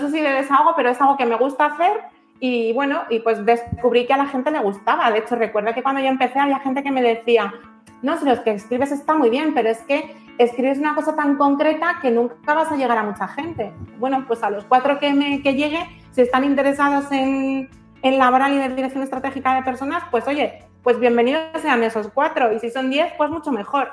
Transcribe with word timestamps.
sé 0.00 0.10
si 0.10 0.20
de 0.20 0.30
desahogo, 0.30 0.74
pero 0.76 0.90
es 0.90 1.00
algo 1.00 1.16
que 1.16 1.26
me 1.26 1.36
gusta 1.36 1.66
hacer 1.66 2.02
y 2.40 2.72
bueno, 2.72 3.02
y 3.10 3.20
pues 3.20 3.44
descubrí 3.44 4.06
que 4.06 4.14
a 4.14 4.16
la 4.16 4.26
gente 4.26 4.50
le 4.50 4.60
gustaba. 4.60 5.10
De 5.10 5.18
hecho, 5.18 5.36
recuerdo 5.36 5.74
que 5.74 5.82
cuando 5.82 6.00
yo 6.00 6.08
empecé 6.08 6.38
había 6.38 6.58
gente 6.60 6.82
que 6.82 6.90
me 6.90 7.02
decía, 7.02 7.52
no, 8.02 8.16
si 8.16 8.24
lo 8.24 8.42
que 8.42 8.52
escribes 8.52 8.90
está 8.92 9.14
muy 9.14 9.28
bien, 9.28 9.52
pero 9.52 9.68
es 9.68 9.78
que 9.82 10.16
escribes 10.38 10.78
una 10.78 10.94
cosa 10.94 11.14
tan 11.14 11.36
concreta 11.36 11.98
que 12.00 12.10
nunca 12.10 12.54
vas 12.54 12.72
a 12.72 12.76
llegar 12.76 12.96
a 12.96 13.02
mucha 13.02 13.28
gente. 13.28 13.72
Bueno, 13.98 14.24
pues 14.26 14.42
a 14.42 14.48
los 14.48 14.64
cuatro 14.64 14.98
que, 14.98 15.12
me, 15.12 15.42
que 15.42 15.54
llegue, 15.54 15.86
si 16.12 16.22
están 16.22 16.44
interesados 16.44 17.12
en, 17.12 17.68
en 18.02 18.18
laboral 18.18 18.54
y 18.54 18.58
de 18.58 18.70
dirección 18.70 19.02
estratégica 19.02 19.54
de 19.54 19.62
personas, 19.62 20.02
pues 20.10 20.26
oye, 20.26 20.64
pues 20.82 20.98
bienvenidos 20.98 21.42
sean 21.60 21.82
esos 21.82 22.08
cuatro. 22.08 22.54
Y 22.54 22.58
si 22.58 22.70
son 22.70 22.88
diez, 22.88 23.12
pues 23.18 23.30
mucho 23.30 23.52
mejor. 23.52 23.92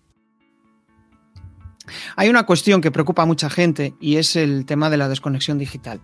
Hay 2.15 2.29
una 2.29 2.43
cuestión 2.43 2.81
que 2.81 2.91
preocupa 2.91 3.23
a 3.23 3.25
mucha 3.25 3.49
gente 3.49 3.93
y 3.99 4.17
es 4.17 4.35
el 4.35 4.65
tema 4.65 4.89
de 4.89 4.97
la 4.97 5.09
desconexión 5.09 5.57
digital. 5.57 6.01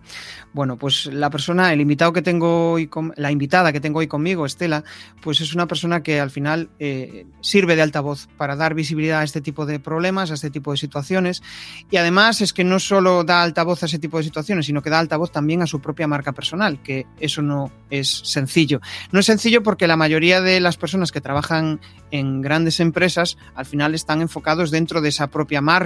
Bueno, 0.52 0.76
pues 0.76 1.06
la 1.06 1.30
persona, 1.30 1.72
el 1.72 1.80
invitado 1.80 2.12
que 2.12 2.22
tengo 2.22 2.72
hoy, 2.72 2.90
la 3.16 3.30
invitada 3.30 3.72
que 3.72 3.80
tengo 3.80 3.98
hoy 4.00 4.08
conmigo, 4.08 4.46
Estela, 4.46 4.84
pues 5.20 5.40
es 5.40 5.54
una 5.54 5.66
persona 5.66 6.02
que 6.02 6.20
al 6.20 6.30
final 6.30 6.70
eh, 6.78 7.26
sirve 7.40 7.76
de 7.76 7.82
altavoz 7.82 8.28
para 8.36 8.56
dar 8.56 8.74
visibilidad 8.74 9.20
a 9.20 9.24
este 9.24 9.40
tipo 9.40 9.66
de 9.66 9.80
problemas, 9.80 10.30
a 10.30 10.34
este 10.34 10.50
tipo 10.50 10.72
de 10.72 10.78
situaciones. 10.78 11.42
Y 11.90 11.96
además 11.96 12.40
es 12.40 12.52
que 12.52 12.64
no 12.64 12.78
solo 12.80 13.24
da 13.24 13.42
altavoz 13.42 13.82
a 13.82 13.86
ese 13.86 13.98
tipo 13.98 14.18
de 14.18 14.24
situaciones, 14.24 14.66
sino 14.66 14.82
que 14.82 14.90
da 14.90 14.98
altavoz 14.98 15.32
también 15.32 15.62
a 15.62 15.66
su 15.66 15.80
propia 15.80 16.06
marca 16.06 16.32
personal, 16.32 16.82
que 16.82 17.06
eso 17.20 17.42
no 17.42 17.70
es 17.90 18.22
sencillo. 18.24 18.80
No 19.12 19.20
es 19.20 19.26
sencillo 19.26 19.62
porque 19.62 19.86
la 19.86 19.96
mayoría 19.96 20.40
de 20.40 20.60
las 20.60 20.76
personas 20.76 21.12
que 21.12 21.20
trabajan 21.20 21.80
en 22.10 22.40
grandes 22.40 22.80
empresas 22.80 23.36
al 23.54 23.66
final 23.66 23.94
están 23.94 24.20
enfocados 24.20 24.70
dentro 24.70 25.00
de 25.00 25.10
esa 25.10 25.28
propia 25.28 25.60
marca, 25.60 25.77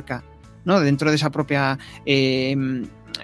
¿no? 0.64 0.80
Dentro 0.80 1.10
de 1.10 1.16
esa 1.16 1.30
propia 1.30 1.78
eh, 2.06 2.56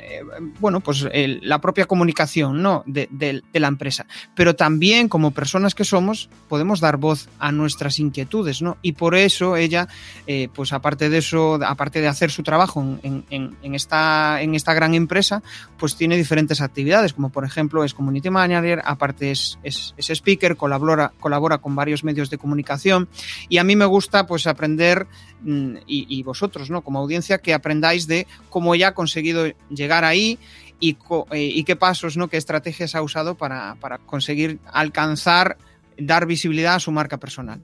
eh, 0.00 0.22
bueno, 0.61 0.80
pues 0.80 1.06
la 1.12 1.61
propia 1.61 1.86
comunicación 1.86 2.62
¿no? 2.62 2.83
de, 2.86 3.42
la 3.52 3.69
empresa. 3.69 4.06
Pero 4.34 4.55
también 4.55 5.08
como 5.08 5.33
personas 5.33 5.74
que 5.74 5.84
somos, 5.84 6.28
podemos 6.48 6.80
dar 6.80 6.96
voz 6.96 7.28
a 7.39 7.52
nuestras 7.52 7.98
inquietudes, 7.98 8.62
¿no? 8.62 8.78
Y 8.83 8.92
por 8.92 9.14
eso 9.14 9.56
ella, 9.56 9.89
eh, 10.27 10.48
pues 10.55 10.72
aparte 10.72 11.11
de 11.11 11.19
eso, 11.19 11.58
aparte 11.64 12.00
de 12.00 12.08
hacer 12.08 12.30
su 12.30 12.42
trabajo 12.42 12.84
en, 13.02 13.74
esta, 13.74 14.41
en 14.42 14.55
esta 14.55 14.74
gran 14.74 14.94
empresa, 14.94 15.42
pues 15.78 15.96
tiene 15.96 16.16
diferentes 16.16 16.61
actividades, 16.61 17.12
como 17.12 17.30
por 17.30 17.44
ejemplo 17.44 17.84
es 17.84 17.94
community 17.94 18.30
manager, 18.30 18.83
aparte 18.84 19.30
es, 19.30 19.58
es, 19.62 19.94
speaker, 19.98 20.56
colabora, 20.56 21.12
colabora 21.20 21.58
con 21.58 21.74
varios 21.74 22.05
medios 22.05 22.30
de 22.30 22.39
comunicación 22.39 23.08
y 23.48 23.58
a 23.58 23.64
mí 23.64 23.77
me 23.77 23.84
gusta 23.84 24.27
pues 24.27 24.46
aprender 24.46 25.06
y, 25.44 26.06
y 26.08 26.22
vosotros, 26.22 26.70
¿no? 26.70 26.83
Como 26.83 26.98
audiencia, 26.98 27.39
que 27.39 27.55
aprendáis 27.55 28.06
de 28.06 28.27
cómo 28.50 28.75
ella 28.75 28.89
ha 28.89 28.94
conseguido 28.94 29.47
llegar 29.70 30.05
ahí 30.05 30.39
y, 30.80 30.97
eh, 31.30 31.50
y 31.55 31.64
qué 31.64 31.77
pasos, 31.77 32.17
¿no? 32.17 32.28
qué 32.28 32.36
estrategias 32.36 32.95
ha 32.95 33.03
usado 33.03 33.34
para, 33.36 33.77
para, 33.80 33.98
conseguir 33.98 34.58
alcanzar, 34.72 35.56
dar 35.97 36.27
visibilidad 36.27 36.75
a 36.75 36.80
su 36.80 36.92
marca 36.92 37.17
personal. 37.19 37.61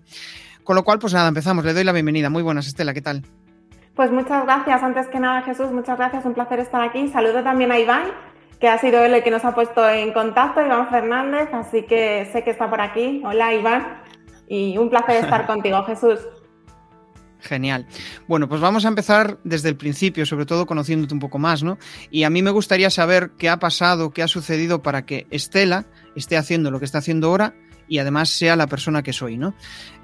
Con 0.65 0.77
lo 0.77 0.85
cual, 0.85 0.99
pues 0.99 1.13
nada, 1.13 1.29
empezamos. 1.29 1.65
Le 1.65 1.75
doy 1.75 1.85
la 1.85 1.93
bienvenida. 1.93 2.31
Muy 2.31 2.43
buenas, 2.43 2.67
Estela, 2.67 2.95
¿qué 2.95 3.03
tal? 3.03 3.23
Pues 3.95 4.11
muchas 4.11 4.45
gracias. 4.45 4.83
Antes 4.83 5.07
que 5.09 5.21
nada, 5.21 5.43
Jesús, 5.43 5.71
muchas 5.71 5.97
gracias. 5.99 6.25
Un 6.25 6.35
placer 6.35 6.59
estar 6.59 6.83
aquí. 6.83 7.09
Saludo 7.09 7.43
también 7.43 7.71
a 7.71 7.79
Iván, 7.79 8.05
que 8.59 8.69
ha 8.69 8.79
sido 8.79 9.05
él 9.05 9.15
el 9.15 9.23
que 9.23 9.31
nos 9.31 9.45
ha 9.45 9.55
puesto 9.55 9.89
en 9.89 10.13
contacto, 10.13 10.63
Iván 10.63 10.89
Fernández, 10.89 11.49
así 11.53 11.83
que 11.83 12.29
sé 12.33 12.43
que 12.43 12.51
está 12.51 12.69
por 12.69 12.81
aquí. 12.81 13.23
Hola, 13.25 13.55
Iván. 13.55 14.03
Y 14.49 14.79
un 14.79 14.91
placer 14.91 15.23
estar 15.23 15.47
contigo, 15.47 15.85
Jesús. 15.85 16.19
Genial. 17.45 17.87
Bueno, 18.27 18.49
pues 18.49 18.61
vamos 18.61 18.87
a 18.87 18.89
empezar 18.89 19.39
desde 19.45 19.69
el 19.69 19.77
principio, 19.77 20.25
sobre 20.25 20.47
todo 20.47 20.65
conociéndote 20.65 21.13
un 21.13 21.21
poco 21.21 21.39
más, 21.39 21.63
¿no? 21.63 21.79
Y 22.11 22.25
a 22.25 22.31
mí 22.31 22.43
me 22.43 22.51
gustaría 22.51 22.89
saber 22.89 23.33
qué 23.39 23.51
ha 23.51 23.59
pasado, 23.59 24.11
qué 24.11 24.23
ha 24.23 24.29
sucedido 24.29 24.83
para 24.83 25.05
que 25.05 25.27
Estela 25.31 25.85
esté 26.17 26.39
haciendo 26.39 26.71
lo 26.71 26.79
que 26.79 26.87
está 26.87 26.99
haciendo 26.99 27.29
ahora 27.29 27.55
y 27.87 27.99
además 27.99 28.31
sea 28.31 28.57
la 28.57 28.67
persona 28.67 29.03
que 29.03 29.13
soy, 29.13 29.37
¿no? 29.37 29.53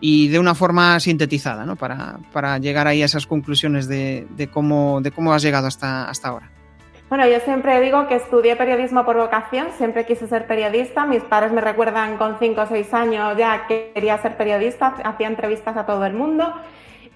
Y 0.00 0.28
de 0.28 0.38
una 0.38 0.54
forma 0.54 1.00
sintetizada, 1.00 1.64
¿no? 1.64 1.76
Para, 1.76 2.18
para 2.30 2.58
llegar 2.58 2.86
ahí 2.86 3.00
a 3.00 3.06
esas 3.06 3.26
conclusiones 3.26 3.88
de, 3.88 4.26
de, 4.36 4.48
cómo, 4.48 5.00
de 5.00 5.10
cómo 5.10 5.32
has 5.32 5.42
llegado 5.42 5.66
hasta, 5.66 6.10
hasta 6.10 6.28
ahora. 6.28 6.50
Bueno, 7.08 7.26
yo 7.26 7.40
siempre 7.40 7.80
digo 7.80 8.06
que 8.06 8.16
estudié 8.16 8.54
periodismo 8.54 9.04
por 9.04 9.16
vocación, 9.16 9.68
siempre 9.78 10.04
quise 10.04 10.28
ser 10.28 10.46
periodista. 10.46 11.06
Mis 11.06 11.22
padres 11.24 11.52
me 11.52 11.60
recuerdan 11.60 12.18
con 12.18 12.38
5 12.38 12.60
o 12.60 12.66
6 12.66 12.94
años 12.94 13.36
ya 13.36 13.66
que 13.66 13.90
quería 13.94 14.18
ser 14.18 14.36
periodista, 14.36 14.94
hacía 15.02 15.26
entrevistas 15.26 15.76
a 15.76 15.86
todo 15.86 16.04
el 16.04 16.12
mundo 16.12 16.54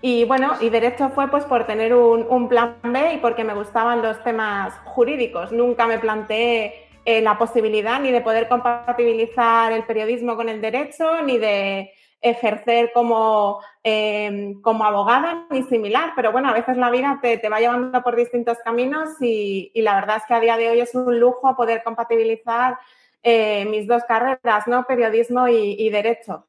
y 0.07 0.27
bueno, 0.27 0.53
y 0.61 0.69
derecho 0.69 1.09
fue 1.09 1.29
pues 1.31 1.47
por 1.47 1.67
tener 1.67 1.95
un, 1.95 2.47
plan 2.47 2.77
B 2.83 3.15
y 3.15 3.19
porque 3.21 3.43
me 3.43 3.55
gustaban 3.55 4.03
los 4.03 4.23
temas 4.23 4.75
jurídicos. 4.85 5.51
Nunca 5.51 5.87
me 5.87 5.99
planteé 5.99 6.75
eh, 7.07 7.23
la 7.23 7.39
posibilidad 7.39 7.99
ni 8.01 8.11
de 8.11 8.21
poder 8.21 8.47
compatibilizar 8.47 9.73
el 9.73 9.85
periodismo 9.85 10.37
con 10.37 10.51
el 10.51 10.61
derecho, 10.61 11.23
ni 11.23 11.39
de 11.39 11.91
ejercer 12.21 12.91
como, 12.93 13.63
em, 13.83 14.61
como 14.61 14.85
abogada, 14.85 15.47
ni 15.49 15.63
similar. 15.63 16.13
Pero 16.15 16.33
bueno, 16.33 16.51
a 16.51 16.53
veces 16.53 16.77
la 16.77 16.91
vida 16.91 17.19
te, 17.23 17.49
va 17.49 17.61
llevando 17.61 18.03
por 18.03 18.15
distintos 18.15 18.59
caminos 18.63 19.09
y, 19.23 19.73
la 19.75 19.95
verdad 19.95 20.19
es 20.19 20.25
que 20.29 20.35
a 20.35 20.41
día 20.41 20.59
de 20.59 20.69
hoy 20.69 20.81
es 20.81 20.95
un 20.95 21.19
lujo 21.19 21.57
poder 21.57 21.83
compatibilizar 21.83 22.77
eh, 23.23 23.65
mis 23.71 23.87
dos 23.87 24.05
carreras, 24.05 24.67
¿no? 24.67 24.85
Periodismo 24.85 25.49
y 25.49 25.89
derecho. 25.89 26.45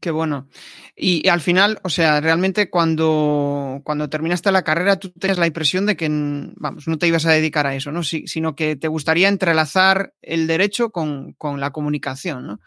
Qué 0.00 0.12
bueno. 0.12 0.46
Y, 0.94 1.28
al 1.28 1.40
final, 1.40 1.80
o 1.82 1.88
sea, 1.88 2.20
realmente 2.20 2.70
cuando, 2.70 3.80
cuando 3.82 4.08
terminaste 4.08 4.52
la 4.52 4.62
carrera, 4.62 4.96
tú 4.96 5.10
tenías 5.10 5.38
la 5.38 5.48
impresión 5.48 5.86
de 5.86 5.96
que, 5.96 6.08
vamos, 6.08 6.86
no 6.86 6.98
te 6.98 7.08
ibas 7.08 7.26
a 7.26 7.32
dedicar 7.32 7.66
a 7.66 7.74
eso, 7.74 7.90
¿no? 7.90 8.04
sino 8.04 8.54
que 8.54 8.76
te 8.76 8.86
gustaría 8.86 9.28
entrelazar 9.28 10.14
el 10.22 10.46
derecho 10.46 10.90
con, 10.90 11.32
con 11.32 11.58
la 11.60 11.70
comunicación, 11.70 12.46
¿no? 12.46 12.60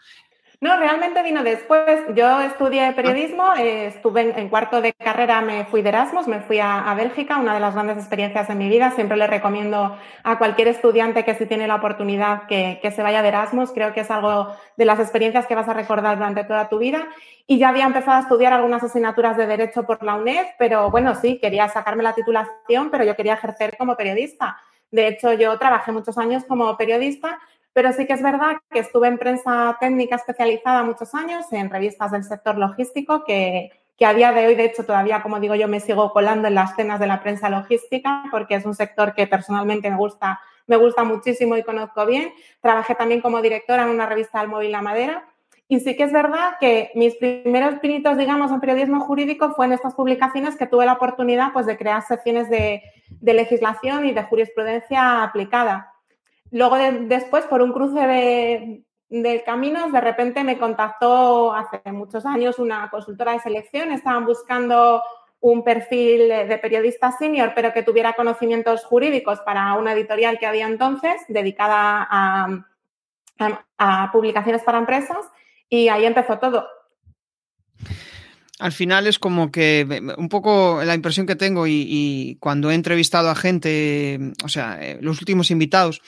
No, 0.62 0.76
realmente 0.76 1.24
vino 1.24 1.42
después. 1.42 2.02
Yo 2.14 2.40
estudié 2.40 2.86
ah. 2.86 2.94
periodismo, 2.94 3.52
eh, 3.58 3.86
estuve 3.86 4.38
en, 4.38 4.48
cuarto 4.48 4.80
de 4.80 4.92
carrera, 4.92 5.40
me 5.40 5.64
fui 5.64 5.82
de 5.82 5.88
Erasmus, 5.88 6.28
me 6.28 6.38
fui 6.38 6.60
a, 6.60 6.94
Bélgica, 6.94 7.38
una 7.38 7.54
de 7.54 7.58
las 7.58 7.74
grandes 7.74 7.96
experiencias 7.96 8.46
de 8.46 8.54
mi 8.54 8.68
vida. 8.68 8.92
Siempre 8.92 9.16
le 9.16 9.26
recomiendo 9.26 9.98
a 10.22 10.38
cualquier 10.38 10.68
estudiante 10.68 11.24
que 11.24 11.34
si 11.34 11.46
tiene 11.46 11.66
la 11.66 11.74
oportunidad 11.74 12.46
que, 12.46 12.78
que, 12.80 12.92
se 12.92 13.02
vaya 13.02 13.22
de 13.22 13.28
Erasmus. 13.28 13.72
Creo 13.72 13.92
que 13.92 14.02
es 14.02 14.10
algo 14.12 14.54
de 14.76 14.84
las 14.84 15.00
experiencias 15.00 15.48
que 15.48 15.56
vas 15.56 15.68
a 15.68 15.74
recordar 15.74 16.16
durante 16.16 16.44
toda 16.44 16.68
tu 16.68 16.78
vida. 16.78 17.08
Y 17.48 17.58
ya 17.58 17.70
había 17.70 17.84
empezado 17.86 18.18
a 18.18 18.20
estudiar 18.20 18.52
algunas 18.52 18.84
asignaturas 18.84 19.36
de 19.36 19.48
Derecho 19.48 19.82
por 19.82 20.00
la 20.04 20.14
UNED, 20.14 20.46
pero 20.60 20.92
bueno, 20.92 21.16
sí, 21.16 21.40
quería 21.40 21.68
sacarme 21.70 22.04
la 22.04 22.12
titulación, 22.12 22.88
pero 22.92 23.02
yo 23.02 23.16
quería 23.16 23.34
ejercer 23.34 23.76
como 23.76 23.96
periodista. 23.96 24.60
De 24.92 25.08
hecho, 25.08 25.32
yo 25.32 25.58
trabajé 25.58 25.90
muchos 25.90 26.18
años 26.18 26.44
como 26.44 26.76
periodista 26.76 27.40
pero 27.72 27.92
sí 27.92 28.06
que 28.06 28.12
es 28.12 28.22
verdad 28.22 28.58
que 28.70 28.80
estuve 28.80 29.08
en 29.08 29.18
prensa 29.18 29.76
técnica 29.80 30.16
especializada 30.16 30.82
muchos 30.82 31.14
años, 31.14 31.46
en 31.52 31.70
revistas 31.70 32.12
del 32.12 32.24
sector 32.24 32.58
logístico, 32.58 33.24
que, 33.24 33.70
que 33.96 34.06
a 34.06 34.14
día 34.14 34.32
de 34.32 34.46
hoy, 34.46 34.54
de 34.54 34.64
hecho, 34.64 34.84
todavía, 34.84 35.22
como 35.22 35.40
digo 35.40 35.54
yo, 35.54 35.68
me 35.68 35.80
sigo 35.80 36.12
colando 36.12 36.48
en 36.48 36.54
las 36.54 36.76
cenas 36.76 37.00
de 37.00 37.06
la 37.06 37.22
prensa 37.22 37.48
logística, 37.48 38.24
porque 38.30 38.56
es 38.56 38.66
un 38.66 38.74
sector 38.74 39.14
que 39.14 39.26
personalmente 39.26 39.90
me 39.90 39.96
gusta, 39.96 40.40
me 40.66 40.76
gusta 40.76 41.04
muchísimo 41.04 41.56
y 41.56 41.62
conozco 41.62 42.04
bien. 42.04 42.32
Trabajé 42.60 42.94
también 42.94 43.20
como 43.20 43.40
directora 43.40 43.84
en 43.84 43.90
una 43.90 44.06
revista 44.06 44.40
del 44.40 44.48
móvil 44.48 44.72
La 44.72 44.82
Madera. 44.82 45.28
Y 45.68 45.80
sí 45.80 45.96
que 45.96 46.02
es 46.02 46.12
verdad 46.12 46.56
que 46.60 46.90
mis 46.94 47.14
primeros 47.16 47.76
pinitos, 47.80 48.18
digamos, 48.18 48.50
en 48.50 48.60
periodismo 48.60 49.00
jurídico 49.00 49.54
fue 49.54 49.64
en 49.64 49.72
estas 49.72 49.94
publicaciones 49.94 50.56
que 50.56 50.66
tuve 50.66 50.84
la 50.84 50.92
oportunidad 50.92 51.52
pues, 51.54 51.64
de 51.64 51.78
crear 51.78 52.02
secciones 52.02 52.50
de, 52.50 52.82
de 53.08 53.34
legislación 53.34 54.04
y 54.04 54.12
de 54.12 54.22
jurisprudencia 54.24 55.22
aplicada. 55.22 55.91
Luego, 56.52 56.76
después, 57.08 57.46
por 57.46 57.62
un 57.62 57.72
cruce 57.72 58.84
de, 59.08 59.42
caminos, 59.44 59.90
de 59.90 60.00
repente 60.02 60.44
me 60.44 60.58
contactó 60.58 61.54
hace 61.54 61.80
muchos 61.90 62.26
años 62.26 62.58
una 62.58 62.90
consultora 62.90 63.32
de 63.32 63.40
selección. 63.40 63.90
Estaban 63.90 64.26
buscando 64.26 65.02
un 65.40 65.64
perfil 65.64 66.28
de 66.28 66.58
periodista 66.58 67.10
senior, 67.10 67.52
pero 67.54 67.72
que 67.72 67.82
tuviera 67.82 68.12
conocimientos 68.12 68.84
jurídicos 68.84 69.40
para 69.40 69.72
una 69.74 69.94
editorial 69.94 70.38
que 70.38 70.46
había 70.46 70.66
entonces 70.66 71.22
dedicada 71.26 72.06
a, 72.10 74.10
publicaciones 74.12 74.62
para 74.62 74.78
empresas. 74.78 75.24
Y 75.70 75.88
ahí 75.88 76.04
empezó 76.04 76.38
todo 76.38 76.68
al 78.58 78.70
final 78.70 79.08
es 79.08 79.18
como 79.18 79.50
que 79.50 80.14
un 80.16 80.28
poco 80.28 80.82
la 80.84 80.94
impresión 80.94 81.26
que 81.26 81.34
tengo 81.34 81.66
y, 81.66 81.84
y, 81.84 82.36
cuando 82.36 82.70
he 82.70 82.76
entrevistado 82.76 83.28
a 83.28 83.34
gente, 83.34 84.20
o 84.44 84.48
sea, 84.48 84.78
eh, 84.80 84.98
los 85.00 85.18
últimos 85.18 85.50
invitados, 85.50 86.00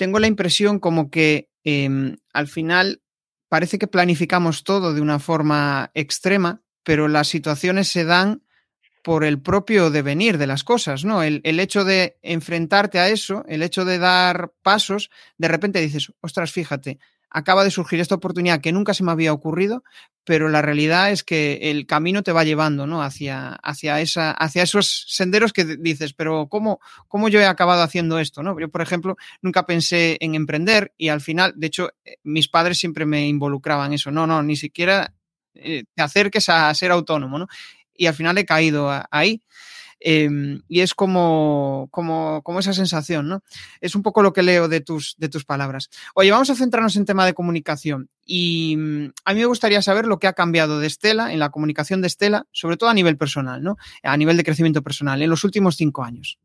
tengo 0.00 0.18
la 0.18 0.28
impresión 0.28 0.78
como 0.78 1.10
que 1.10 1.50
em, 1.62 2.16
al 2.32 2.48
final 2.48 3.02
parece 3.50 3.78
que 3.78 3.86
planificamos 3.86 4.64
todo 4.64 4.94
de 4.94 5.02
una 5.02 5.18
forma 5.18 5.90
extrema, 5.92 6.62
pero 6.84 7.06
las 7.06 7.28
situaciones 7.28 7.88
se 7.88 8.06
dan 8.06 8.42
por 9.04 9.24
el 9.24 9.42
propio 9.42 9.90
devenir 9.90 10.38
de 10.38 10.46
las 10.46 10.64
cosas, 10.64 11.04
¿no? 11.04 11.22
El, 11.22 11.42
el, 11.44 11.60
hecho 11.60 11.84
de 11.84 12.16
enfrentarte 12.22 12.98
a 12.98 13.10
eso, 13.10 13.44
el 13.46 13.62
hecho 13.62 13.84
de 13.84 13.98
dar 13.98 14.54
pasos, 14.62 15.10
de 15.36 15.48
repente 15.48 15.82
dices, 15.82 16.10
ostras, 16.22 16.50
fíjate, 16.50 16.98
acaba 17.30 17.64
de 17.64 17.70
surgir 17.70 18.00
esta 18.00 18.16
oportunidad 18.16 18.60
que 18.60 18.72
nunca 18.72 18.92
se 18.92 19.04
me 19.04 19.12
había 19.12 19.32
ocurrido, 19.32 19.84
pero 20.24 20.48
la 20.48 20.62
realidad 20.62 21.10
es 21.10 21.24
que 21.24 21.70
el 21.70 21.86
camino 21.86 22.22
te 22.22 22.32
va 22.32 22.44
llevando, 22.44 22.86
¿no? 22.86 23.02
Hacia, 23.02 23.54
hacia, 23.62 24.00
esa, 24.00 24.32
hacia 24.32 24.62
esos 24.62 25.06
senderos 25.08 25.52
que 25.52 25.64
dices, 25.64 26.12
pero 26.12 26.48
¿cómo, 26.48 26.80
¿cómo 27.08 27.28
yo 27.28 27.40
he 27.40 27.46
acabado 27.46 27.82
haciendo 27.82 28.18
esto, 28.18 28.42
¿no? 28.42 28.58
Yo, 28.58 28.68
por 28.68 28.82
ejemplo, 28.82 29.16
nunca 29.42 29.64
pensé 29.64 30.18
en 30.20 30.34
emprender 30.34 30.92
y 30.96 31.08
al 31.08 31.20
final, 31.20 31.54
de 31.56 31.66
hecho, 31.68 31.90
eh, 32.04 32.16
mis 32.24 32.48
padres 32.48 32.78
siempre 32.78 33.06
me 33.06 33.26
involucraban 33.26 33.88
en 33.88 33.94
eso, 33.94 34.10
no, 34.10 34.26
no, 34.26 34.42
ni 34.42 34.56
siquiera 34.56 35.14
eh, 35.54 35.84
te 35.94 36.02
acerques 36.02 36.48
a 36.48 36.72
ser 36.74 36.90
autónomo, 36.90 37.38
¿no? 37.38 37.46
Y 37.94 38.06
al 38.06 38.14
final 38.14 38.38
he 38.38 38.44
caído 38.44 38.90
ahí. 39.10 39.42
Eh, 40.00 40.28
y 40.68 40.80
es 40.80 40.94
como, 40.94 41.88
como, 41.90 42.42
como, 42.42 42.58
esa 42.58 42.72
sensación, 42.72 43.28
¿no? 43.28 43.42
Es 43.80 43.94
un 43.94 44.02
poco 44.02 44.22
lo 44.22 44.32
que 44.32 44.42
leo 44.42 44.68
de 44.68 44.80
tus, 44.80 45.14
de 45.18 45.28
tus 45.28 45.44
palabras. 45.44 45.90
Oye, 46.14 46.30
vamos 46.30 46.50
a 46.50 46.54
centrarnos 46.54 46.96
en 46.96 47.04
tema 47.04 47.26
de 47.26 47.34
comunicación. 47.34 48.08
Y 48.24 48.76
mm, 48.78 49.12
a 49.24 49.34
mí 49.34 49.40
me 49.40 49.46
gustaría 49.46 49.82
saber 49.82 50.06
lo 50.06 50.18
que 50.18 50.26
ha 50.26 50.32
cambiado 50.32 50.80
de 50.80 50.86
Estela, 50.86 51.32
en 51.32 51.38
la 51.38 51.50
comunicación 51.50 52.00
de 52.00 52.06
Estela, 52.06 52.46
sobre 52.52 52.76
todo 52.76 52.88
a 52.88 52.94
nivel 52.94 53.16
personal, 53.16 53.62
¿no? 53.62 53.76
A 54.02 54.16
nivel 54.16 54.36
de 54.36 54.44
crecimiento 54.44 54.82
personal, 54.82 55.20
en 55.20 55.30
los 55.30 55.44
últimos 55.44 55.76
cinco 55.76 56.02
años. 56.02 56.38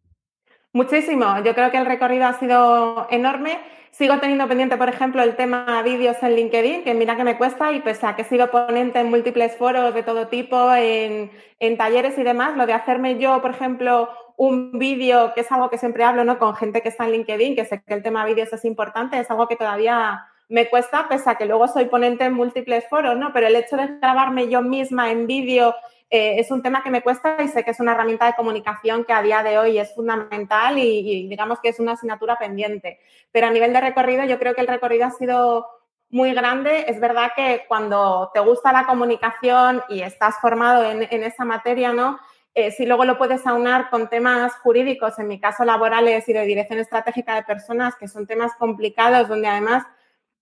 Muchísimo. 0.74 1.42
Yo 1.46 1.56
creo 1.56 1.72
que 1.72 1.78
el 1.78 1.86
recorrido 1.86 2.26
ha 2.26 2.38
sido 2.38 3.08
enorme 3.10 3.60
Sigo 3.98 4.20
teniendo 4.20 4.46
pendiente, 4.50 4.76
por 4.76 4.90
ejemplo, 4.90 5.24
el 5.24 5.38
tema 5.38 5.82
vídeos 5.82 6.18
en 6.22 6.36
LinkedIn, 6.36 6.84
que 6.84 6.94
mira 6.94 7.16
que 7.16 7.24
me 7.24 7.38
cuesta 7.38 7.72
y 7.72 7.80
pese 7.80 8.06
a 8.06 8.18
que 8.18 8.26
sigo 8.26 8.52
ponente 8.52 9.00
en 9.00 9.10
múltiples 9.10 9.56
foros 9.56 9.94
de 9.94 10.04
todo 10.04 10.28
tipo, 10.28 10.74
en, 10.74 11.32
en 11.62 11.78
talleres 11.78 12.18
y 12.18 12.24
demás, 12.24 12.58
lo 12.58 12.66
de 12.66 12.74
hacerme 12.74 13.18
yo, 13.18 13.42
por 13.42 13.52
ejemplo, 13.52 14.10
un 14.36 14.78
vídeo, 14.78 15.34
que 15.34 15.40
es 15.40 15.52
algo 15.54 15.70
que 15.70 15.78
siempre 15.78 16.04
hablo 16.04 16.26
¿no? 16.26 16.38
con 16.38 16.58
gente 16.58 16.82
que 16.82 16.90
está 16.90 17.06
en 17.06 17.14
LinkedIn, 17.14 17.56
que 17.56 17.64
sé 17.64 17.84
que 17.88 17.94
el 17.94 18.04
tema 18.04 18.26
vídeos 18.26 18.52
es 18.52 18.66
importante, 18.66 19.18
es 19.18 19.32
algo 19.32 19.48
que 19.48 19.56
todavía 19.56 20.26
me 20.50 20.70
cuesta, 20.70 21.08
pese 21.08 21.30
a 21.30 21.36
que 21.36 21.46
luego 21.46 21.70
soy 21.70 21.86
ponente 21.86 22.26
en 22.26 22.34
múltiples 22.34 22.86
foros, 22.90 23.18
¿no? 23.18 23.32
Pero 23.32 23.48
el 23.48 23.56
hecho 23.56 23.78
de 23.78 23.98
grabarme 24.02 24.50
yo 24.50 24.62
misma 24.62 25.10
en 25.10 25.26
vídeo 25.26 25.74
eh, 26.10 26.40
es 26.40 26.52
un 26.52 26.62
tema 26.62 26.84
que 26.84 26.92
me 26.92 27.02
cuesta 27.02 27.42
y 27.42 27.48
sé 27.48 27.64
que 27.64 27.72
es 27.72 27.80
una 27.80 27.94
herramienta 27.94 28.26
de 28.28 28.36
comunicación 28.36 29.06
que 29.06 29.14
a 29.14 29.22
día 29.22 29.44
de 29.44 29.58
hoy 29.58 29.78
es 29.80 29.94
fundamental 29.96 30.78
y, 30.78 31.28
digamos 31.28 31.60
que 31.60 31.70
es 31.70 31.80
una 31.80 31.94
asignatura 31.94 32.38
pendiente. 32.38 33.00
Pero 33.32 33.48
a 33.48 33.52
nivel 33.52 33.74
de 33.74 33.82
recorrido, 33.82 34.24
yo 34.26 34.38
creo 34.40 34.54
que 34.54 34.62
el 34.62 34.68
recorrido 34.68 35.06
ha 35.06 35.12
sido 35.12 35.68
muy 36.10 36.34
grande. 36.34 36.86
Es 36.88 37.00
verdad 37.00 37.32
que 37.36 37.66
cuando 37.68 38.30
te 38.34 38.40
gusta 38.40 38.72
la 38.72 38.86
comunicación 38.86 39.82
y 39.90 40.02
estás 40.02 40.36
formado 40.40 40.90
en, 40.90 41.08
en 41.10 41.24
esa 41.24 41.44
materia, 41.44 41.92
¿no? 41.92 42.20
Eh, 42.58 42.72
si 42.72 42.86
luego 42.86 43.04
lo 43.04 43.18
puedes 43.18 43.46
aunar 43.46 43.90
con 43.90 44.08
temas 44.08 44.54
jurídicos, 44.60 45.20
en 45.20 45.28
mi 45.28 45.42
caso 45.42 45.66
laborales 45.66 46.30
y 46.30 46.34
de 46.34 46.46
dirección 46.46 46.80
estratégica 46.80 47.36
de 47.36 47.44
personas, 47.44 47.98
que 47.98 48.08
son 48.08 48.26
temas 48.26 48.54
complicados, 48.58 49.28
donde 49.28 49.50
además 49.50 49.84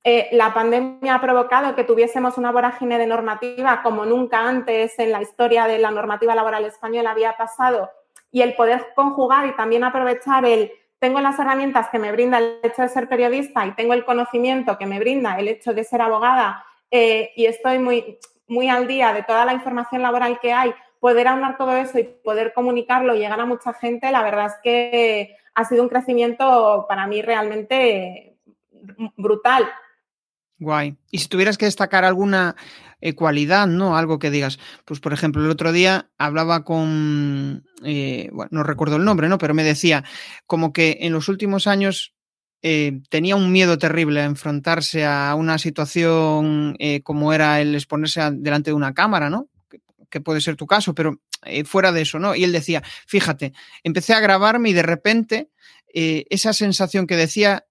eh, 0.04 0.28
la 0.32 0.54
pandemia 0.54 1.16
ha 1.16 1.22
provocado 1.22 1.76
que 1.76 1.84
tuviésemos 1.84 2.38
una 2.38 2.52
vorágine 2.52 2.98
de 2.98 3.08
normativa 3.08 3.82
como 3.84 4.06
nunca 4.06 4.48
antes 4.48 5.00
en 5.00 5.12
la 5.12 5.22
historia 5.22 5.66
de 5.66 5.80
la 5.80 5.92
normativa 5.92 6.36
laboral 6.36 6.66
española 6.66 7.12
había 7.12 7.38
pasado 7.38 7.90
y 8.32 8.42
el 8.42 8.56
poder 8.56 8.88
conjugar 8.96 9.48
y 9.48 9.56
también 9.56 9.84
aprovechar 9.84 10.46
el 10.46 10.72
tengo 11.00 11.20
las 11.20 11.38
herramientas 11.38 11.90
que 11.90 12.00
me 12.00 12.14
brinda 12.14 12.38
el 12.38 12.60
hecho 12.64 12.82
de 12.82 12.88
ser 12.88 13.10
periodista 13.10 13.66
y 13.66 13.74
tengo 13.74 13.94
el 13.94 14.06
conocimiento 14.06 14.78
que 14.78 14.86
me 14.86 15.00
brinda 15.00 15.38
el 15.38 15.50
hecho 15.50 15.74
de 15.74 15.84
ser 15.84 16.02
abogada 16.02 16.66
eh, 16.92 17.32
y 17.36 17.46
estoy 17.46 17.80
muy, 17.80 18.20
muy 18.48 18.70
al 18.70 18.88
día 18.88 19.12
de 19.14 19.24
toda 19.24 19.46
la 19.46 19.54
información 19.54 20.02
laboral 20.02 20.40
que 20.40 20.54
hay, 20.54 20.74
poder 21.00 21.28
aunar 21.28 21.58
todo 21.58 21.76
eso 21.76 22.00
y 22.00 22.04
poder 22.04 22.54
comunicarlo 22.54 23.16
y 23.16 23.20
llegar 23.20 23.40
a 23.40 23.46
mucha 23.46 23.74
gente, 23.74 24.12
la 24.12 24.24
verdad 24.24 24.46
es 24.46 24.56
que 24.64 25.36
ha 25.56 25.66
sido 25.66 25.84
un 25.84 25.90
crecimiento 25.90 26.86
para 26.88 27.06
mí 27.08 27.22
realmente 27.22 28.38
brutal. 29.18 29.70
Guay. 30.64 30.96
Y 31.12 31.20
si 31.20 31.28
tuvieras 31.28 31.58
que 31.58 31.66
destacar 31.66 32.04
alguna 32.06 32.56
eh, 33.06 33.16
cualidad, 33.16 33.68
¿no? 33.68 33.98
Algo 33.98 34.18
que 34.18 34.32
digas. 34.32 34.60
Pues, 34.86 35.02
por 35.02 35.12
ejemplo, 35.12 35.44
el 35.44 35.50
otro 35.50 35.74
día 35.74 36.10
hablaba 36.18 36.64
con. 36.64 37.66
Eh, 37.84 38.30
bueno, 38.32 38.48
no 38.54 38.64
recuerdo 38.64 38.96
el 38.96 39.04
nombre, 39.04 39.28
¿no? 39.28 39.38
Pero 39.38 39.54
me 39.54 39.66
decía 39.66 40.06
como 40.48 40.72
que 40.72 41.00
en 41.02 41.12
los 41.12 41.28
últimos 41.28 41.68
años 41.68 42.14
eh, 42.62 43.02
tenía 43.10 43.36
un 43.36 43.52
miedo 43.52 43.78
terrible 43.78 44.22
a 44.22 44.24
enfrentarse 44.24 45.04
a 45.04 45.36
una 45.36 45.58
situación 45.58 46.78
como 47.04 47.34
era 47.34 47.60
el 47.60 47.76
exponerse 47.76 48.22
delante 48.36 48.72
de 48.72 48.76
una 48.76 48.94
cámara, 48.94 49.30
¿no? 49.30 49.50
Que, 49.70 49.82
que 50.10 50.22
puede 50.22 50.40
ser 50.40 50.56
tu 50.56 50.66
caso, 50.66 50.96
pero 50.96 51.20
fuera 51.66 51.92
de 51.92 52.04
eso, 52.04 52.20
¿no? 52.20 52.36
Y 52.36 52.46
él 52.46 52.54
decía, 52.54 52.82
fíjate, 53.06 53.52
empecé 53.84 54.14
a 54.14 54.22
grabarme 54.22 54.70
y 54.70 54.74
de 54.74 54.84
repente 54.84 55.50
esa 55.94 56.54
sensación 56.54 57.06
que 57.06 57.18
decía 57.18 57.66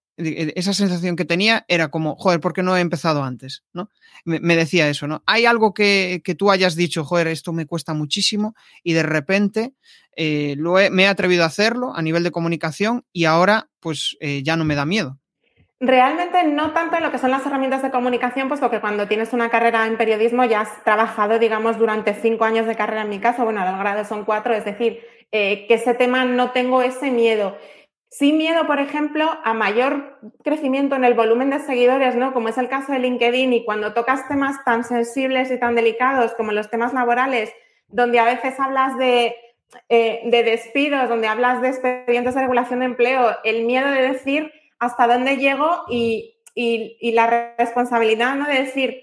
esa 0.54 0.74
sensación 0.74 1.16
que 1.16 1.24
tenía 1.24 1.64
era 1.68 1.88
como, 1.88 2.16
joder, 2.16 2.40
¿por 2.40 2.52
qué 2.52 2.62
no 2.62 2.76
he 2.76 2.80
empezado 2.80 3.22
antes? 3.22 3.64
¿no? 3.72 3.90
Me, 4.24 4.56
decía 4.56 4.88
eso, 4.88 5.06
¿no? 5.06 5.22
Hay 5.26 5.46
algo 5.46 5.74
que, 5.74 6.22
que, 6.24 6.34
tú 6.34 6.50
hayas 6.50 6.76
dicho, 6.76 7.04
joder, 7.04 7.28
esto 7.28 7.52
me 7.52 7.66
cuesta 7.66 7.94
muchísimo 7.94 8.54
y 8.82 8.92
de 8.92 9.02
repente 9.02 9.74
eh, 10.16 10.54
lo 10.58 10.78
he, 10.78 10.90
me 10.90 11.04
he 11.04 11.06
atrevido 11.06 11.42
a 11.42 11.46
hacerlo 11.46 11.94
a 11.94 12.02
nivel 12.02 12.22
de 12.22 12.30
comunicación 12.30 13.04
y 13.12 13.24
ahora 13.24 13.68
pues 13.80 14.16
eh, 14.20 14.42
ya 14.42 14.56
no 14.56 14.64
me 14.64 14.74
da 14.74 14.84
miedo. 14.84 15.18
Realmente 15.80 16.44
no 16.44 16.72
tanto 16.72 16.96
en 16.96 17.02
lo 17.02 17.10
que 17.10 17.18
son 17.18 17.32
las 17.32 17.44
herramientas 17.44 17.82
de 17.82 17.90
comunicación, 17.90 18.46
pues 18.46 18.60
porque 18.60 18.80
cuando 18.80 19.08
tienes 19.08 19.32
una 19.32 19.50
carrera 19.50 19.86
en 19.88 19.96
periodismo 19.96 20.44
ya 20.44 20.60
has 20.60 20.84
trabajado, 20.84 21.40
digamos, 21.40 21.76
durante 21.76 22.14
cinco 22.14 22.44
años 22.44 22.66
de 22.66 22.76
carrera 22.76 23.02
en 23.02 23.08
mi 23.08 23.18
caso, 23.18 23.42
bueno, 23.42 23.64
los 23.68 23.78
grados 23.80 24.06
son 24.06 24.24
cuatro, 24.24 24.54
es 24.54 24.64
decir, 24.64 25.00
eh, 25.32 25.66
que 25.66 25.74
ese 25.74 25.94
tema 25.94 26.24
no 26.24 26.52
tengo 26.52 26.82
ese 26.82 27.10
miedo. 27.10 27.56
Sin 28.12 28.36
miedo, 28.36 28.66
por 28.66 28.78
ejemplo, 28.78 29.24
a 29.42 29.54
mayor 29.54 30.18
crecimiento 30.44 30.96
en 30.96 31.04
el 31.04 31.14
volumen 31.14 31.48
de 31.48 31.60
seguidores, 31.60 32.14
¿no? 32.14 32.34
Como 32.34 32.50
es 32.50 32.58
el 32.58 32.68
caso 32.68 32.92
de 32.92 32.98
LinkedIn 32.98 33.54
y 33.54 33.64
cuando 33.64 33.94
tocas 33.94 34.28
temas 34.28 34.62
tan 34.66 34.84
sensibles 34.84 35.50
y 35.50 35.58
tan 35.58 35.74
delicados 35.74 36.34
como 36.34 36.52
los 36.52 36.68
temas 36.68 36.92
laborales, 36.92 37.50
donde 37.88 38.18
a 38.18 38.26
veces 38.26 38.60
hablas 38.60 38.98
de, 38.98 39.34
eh, 39.88 40.20
de 40.26 40.42
despidos, 40.42 41.08
donde 41.08 41.26
hablas 41.26 41.62
de 41.62 41.68
expedientes 41.68 42.34
de 42.34 42.42
regulación 42.42 42.80
de 42.80 42.84
empleo, 42.84 43.34
el 43.44 43.64
miedo 43.64 43.90
de 43.90 44.02
decir 44.02 44.52
hasta 44.78 45.06
dónde 45.06 45.38
llego 45.38 45.84
y 45.88 46.34
la 47.14 47.54
responsabilidad, 47.56 48.34
¿no? 48.34 48.46
De 48.46 48.58
decir, 48.64 49.00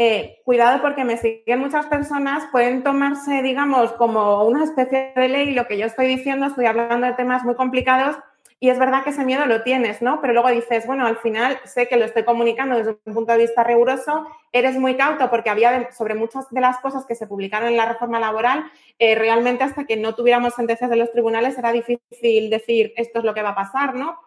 eh, 0.00 0.42
cuidado 0.44 0.80
porque 0.80 1.04
me 1.04 1.16
siguen 1.16 1.58
muchas 1.58 1.86
personas, 1.86 2.46
pueden 2.52 2.84
tomarse, 2.84 3.42
digamos, 3.42 3.92
como 3.94 4.44
una 4.44 4.62
especie 4.62 5.12
de 5.16 5.28
ley 5.28 5.50
lo 5.50 5.66
que 5.66 5.76
yo 5.76 5.86
estoy 5.86 6.06
diciendo, 6.06 6.46
estoy 6.46 6.66
hablando 6.66 7.04
de 7.04 7.14
temas 7.14 7.42
muy 7.42 7.56
complicados 7.56 8.16
y 8.60 8.70
es 8.70 8.78
verdad 8.78 9.04
que 9.04 9.10
ese 9.10 9.24
miedo 9.24 9.46
lo 9.46 9.62
tienes, 9.62 10.02
¿no? 10.02 10.20
Pero 10.20 10.32
luego 10.32 10.50
dices, 10.50 10.84
bueno, 10.86 11.06
al 11.06 11.18
final 11.18 11.60
sé 11.64 11.86
que 11.86 11.96
lo 11.96 12.04
estoy 12.04 12.24
comunicando 12.24 12.76
desde 12.76 12.98
un 13.04 13.14
punto 13.14 13.32
de 13.32 13.38
vista 13.38 13.62
riguroso, 13.62 14.26
eres 14.52 14.76
muy 14.76 14.96
cauto 14.96 15.30
porque 15.30 15.50
había 15.50 15.92
sobre 15.92 16.14
muchas 16.16 16.50
de 16.50 16.60
las 16.60 16.78
cosas 16.78 17.06
que 17.06 17.14
se 17.14 17.28
publicaron 17.28 17.68
en 17.68 17.76
la 17.76 17.86
reforma 17.86 18.18
laboral, 18.18 18.64
eh, 18.98 19.14
realmente 19.14 19.62
hasta 19.62 19.84
que 19.84 19.96
no 19.96 20.16
tuviéramos 20.16 20.54
sentencias 20.54 20.90
de 20.90 20.96
los 20.96 21.12
tribunales 21.12 21.56
era 21.56 21.70
difícil 21.70 22.50
decir 22.50 22.92
esto 22.96 23.20
es 23.20 23.24
lo 23.24 23.32
que 23.32 23.42
va 23.42 23.50
a 23.50 23.54
pasar, 23.54 23.94
¿no? 23.94 24.18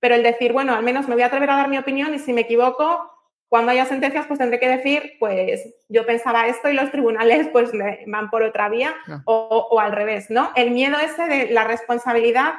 Pero 0.00 0.14
el 0.14 0.22
decir, 0.22 0.52
bueno, 0.52 0.74
al 0.74 0.82
menos 0.82 1.08
me 1.08 1.14
voy 1.14 1.22
a 1.22 1.26
atrever 1.26 1.50
a 1.50 1.56
dar 1.56 1.68
mi 1.68 1.78
opinión 1.78 2.12
y 2.12 2.18
si 2.18 2.34
me 2.34 2.42
equivoco, 2.42 3.10
cuando 3.48 3.72
haya 3.72 3.86
sentencias, 3.86 4.26
pues 4.26 4.38
tendré 4.38 4.60
que 4.60 4.68
decir, 4.68 5.14
pues 5.18 5.74
yo 5.88 6.04
pensaba 6.04 6.46
esto 6.46 6.68
y 6.68 6.74
los 6.74 6.90
tribunales 6.90 7.48
pues 7.48 7.70
van 8.06 8.28
por 8.28 8.42
otra 8.42 8.68
vía 8.68 8.94
no. 9.06 9.22
o, 9.24 9.68
o 9.70 9.80
al 9.80 9.92
revés, 9.92 10.28
¿no? 10.28 10.50
El 10.54 10.72
miedo 10.72 10.98
ese 10.98 11.26
de 11.26 11.50
la 11.50 11.64
responsabilidad 11.64 12.52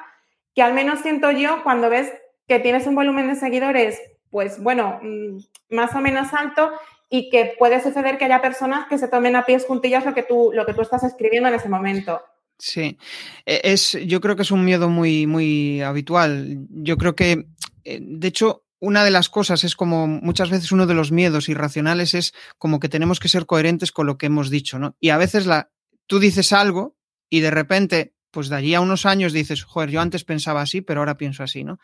que 0.55 0.61
al 0.61 0.73
menos 0.73 0.99
siento 0.99 1.31
yo 1.31 1.63
cuando 1.63 1.89
ves 1.89 2.11
que 2.47 2.59
tienes 2.59 2.87
un 2.87 2.95
volumen 2.95 3.27
de 3.27 3.35
seguidores, 3.35 4.01
pues 4.29 4.61
bueno, 4.61 4.99
mm, 5.01 5.39
más 5.69 5.93
o 5.95 5.99
menos 5.99 6.33
alto 6.33 6.71
y 7.09 7.29
que 7.29 7.55
puede 7.57 7.81
suceder 7.81 8.17
que 8.17 8.25
haya 8.25 8.41
personas 8.41 8.87
que 8.87 8.97
se 8.97 9.07
tomen 9.07 9.35
a 9.35 9.45
pies 9.45 9.65
juntillas 9.65 10.05
lo 10.05 10.13
que 10.13 10.23
tú, 10.23 10.51
lo 10.53 10.65
que 10.65 10.73
tú 10.73 10.81
estás 10.81 11.03
escribiendo 11.03 11.49
en 11.49 11.55
ese 11.55 11.69
momento. 11.69 12.21
Sí, 12.57 12.97
e, 13.45 13.61
es, 13.63 13.97
yo 14.05 14.19
creo 14.21 14.35
que 14.35 14.43
es 14.43 14.51
un 14.51 14.65
miedo 14.65 14.89
muy, 14.89 15.25
muy 15.25 15.81
habitual. 15.81 16.67
Yo 16.69 16.97
creo 16.97 17.15
que, 17.15 17.47
eh, 17.83 17.99
de 18.01 18.27
hecho, 18.27 18.65
una 18.79 19.03
de 19.03 19.11
las 19.11 19.29
cosas 19.29 19.63
es 19.63 19.75
como 19.75 20.07
muchas 20.07 20.49
veces 20.49 20.71
uno 20.71 20.85
de 20.85 20.93
los 20.93 21.11
miedos 21.11 21.49
irracionales 21.49 22.13
es 22.13 22.33
como 22.57 22.79
que 22.79 22.89
tenemos 22.89 23.19
que 23.19 23.29
ser 23.29 23.45
coherentes 23.45 23.91
con 23.91 24.07
lo 24.07 24.17
que 24.17 24.27
hemos 24.27 24.49
dicho, 24.49 24.79
¿no? 24.79 24.95
Y 24.99 25.09
a 25.09 25.17
veces 25.17 25.45
la, 25.45 25.71
tú 26.07 26.19
dices 26.19 26.53
algo 26.53 26.95
y 27.29 27.41
de 27.41 27.51
repente 27.51 28.13
pues 28.31 28.49
de 28.49 28.55
allí 28.55 28.73
a 28.73 28.81
unos 28.81 29.05
años 29.05 29.33
dices, 29.33 29.63
joder, 29.63 29.89
yo 29.89 30.01
antes 30.01 30.23
pensaba 30.23 30.61
así, 30.61 30.81
pero 30.81 31.01
ahora 31.01 31.17
pienso 31.17 31.43
así, 31.43 31.63
¿no? 31.63 31.79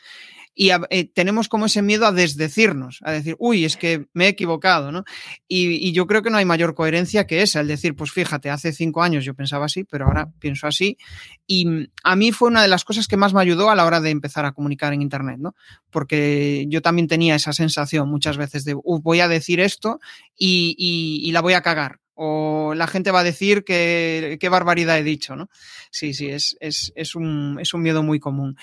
Y 0.57 0.69
a, 0.69 0.81
eh, 0.89 1.05
tenemos 1.05 1.49
como 1.49 1.65
ese 1.65 1.81
miedo 1.81 2.05
a 2.05 2.13
desdecirnos, 2.13 2.99
a 3.03 3.11
decir, 3.11 3.35
uy, 3.39 3.65
es 3.65 3.75
que 3.75 4.07
me 4.13 4.25
he 4.25 4.29
equivocado, 4.29 4.91
¿no? 4.91 5.03
Y, 5.49 5.85
y, 5.85 5.91
yo 5.91 6.07
creo 6.07 6.21
que 6.21 6.29
no 6.29 6.37
hay 6.37 6.45
mayor 6.45 6.75
coherencia 6.75 7.27
que 7.27 7.41
esa, 7.41 7.59
el 7.59 7.67
decir, 7.67 7.93
pues 7.95 8.11
fíjate, 8.11 8.49
hace 8.49 8.71
cinco 8.71 9.03
años 9.03 9.25
yo 9.25 9.33
pensaba 9.33 9.65
así, 9.65 9.83
pero 9.83 10.05
ahora 10.05 10.31
pienso 10.39 10.65
así. 10.65 10.97
Y 11.45 11.89
a 12.03 12.15
mí 12.15 12.31
fue 12.31 12.47
una 12.47 12.61
de 12.61 12.69
las 12.69 12.85
cosas 12.85 13.07
que 13.07 13.17
más 13.17 13.33
me 13.33 13.41
ayudó 13.41 13.69
a 13.69 13.75
la 13.75 13.85
hora 13.85 13.99
de 13.99 14.11
empezar 14.11 14.45
a 14.45 14.53
comunicar 14.53 14.93
en 14.93 15.01
Internet, 15.01 15.39
¿no? 15.39 15.55
Porque 15.89 16.65
yo 16.69 16.81
también 16.81 17.07
tenía 17.07 17.35
esa 17.35 17.51
sensación 17.51 18.09
muchas 18.09 18.37
veces 18.37 18.63
de, 18.63 18.75
voy 18.75 19.19
a 19.19 19.27
decir 19.27 19.59
esto 19.59 19.99
y, 20.37 20.75
y, 20.77 21.27
y 21.27 21.31
la 21.33 21.41
voy 21.41 21.53
a 21.53 21.61
cagar 21.61 21.99
o 22.15 22.74
la 22.75 22.88
gente 22.88 23.12
va 23.12 23.19
a 23.19 23.24
decir 23.24 23.63
que 23.63 24.38
qué 24.39 24.50
barbaridad 24.50 24.98
he 24.98 25.03
dicho, 25.03 25.36
¿no? 25.36 25.50
Sí, 25.91 26.13
sí, 26.13 26.29
es, 26.29 26.57
es, 26.60 26.91
es, 26.95 27.15
un, 27.15 27.57
es 27.62 27.74
un 27.74 27.81
miedo 27.81 28.03
muy 28.03 28.19
común. 28.19 28.57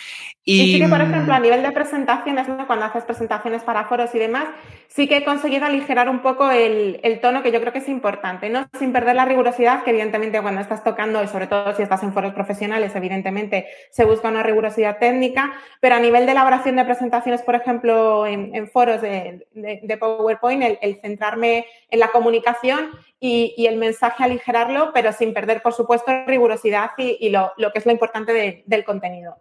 Y, 0.45 0.73
sí 0.73 0.81
que, 0.81 0.89
por 0.89 1.01
ejemplo, 1.01 1.33
a 1.35 1.39
nivel 1.39 1.63
de 1.63 1.71
presentaciones, 1.71 2.49
¿no? 2.49 2.67
cuando 2.67 2.87
haces 2.87 3.05
presentaciones 3.05 3.63
para 3.63 3.85
foros 3.85 4.15
y 4.15 4.19
demás, 4.19 4.49
sí 4.89 5.07
que 5.07 5.19
he 5.19 5.25
conseguido 5.25 5.67
aligerar 5.67 6.09
un 6.09 6.21
poco 6.21 6.51
el, 6.51 7.01
el, 7.03 7.21
tono 7.21 7.43
que 7.43 7.53
yo 7.53 7.61
creo 7.61 7.73
que 7.73 7.79
es 7.79 7.89
importante, 7.89 8.49
¿no? 8.49 8.69
Sin 8.79 8.93
perder 8.93 9.17
la 9.17 9.25
rigurosidad, 9.25 9.85
que 9.85 9.91
evidentemente 9.91 10.41
cuando 10.41 10.61
estás 10.61 10.83
tocando, 10.83 11.23
y 11.23 11.29
sobre 11.29 11.47
todo 11.47 11.75
si 11.75 11.83
estás 11.83 12.03
en 12.03 12.13
foros 12.13 12.35
profesionales, 12.35 12.95
evidentemente 12.95 13.67
se 13.91 14.05
busca 14.05 14.29
una 14.29 14.43
rigurosidad 14.43 14.99
técnica, 14.99 15.53
pero 15.81 15.95
a 15.95 16.01
nivel 16.01 16.27
de 16.27 16.33
elaboración 16.33 16.77
de 16.77 16.85
presentaciones, 16.85 17.43
por 17.43 17.55
ejemplo, 17.55 18.27
en, 18.27 18.55
en 18.55 18.69
foros 18.69 19.01
de, 19.03 19.47
de, 19.53 19.81
de 19.83 19.97
PowerPoint, 19.97 20.63
el, 20.63 20.79
el 20.81 21.01
centrarme 21.01 21.67
en 21.91 22.01
la 22.01 22.09
comunicación 22.09 22.91
y, 23.25 23.67
el 23.67 23.77
mensaje 23.77 24.25
aligerarlo, 24.25 24.91
pero 24.93 25.13
sin 25.13 25.33
perder, 25.33 25.63
por 25.63 25.73
supuesto, 25.73 26.11
rigurosidad 26.27 26.91
y, 26.99 27.29
lo, 27.31 27.53
lo, 27.57 27.71
que 27.71 27.79
es 27.79 27.87
lo 27.87 27.93
importante 27.93 28.33
de, 28.33 28.65
del 28.67 28.85
contenido. 28.85 29.41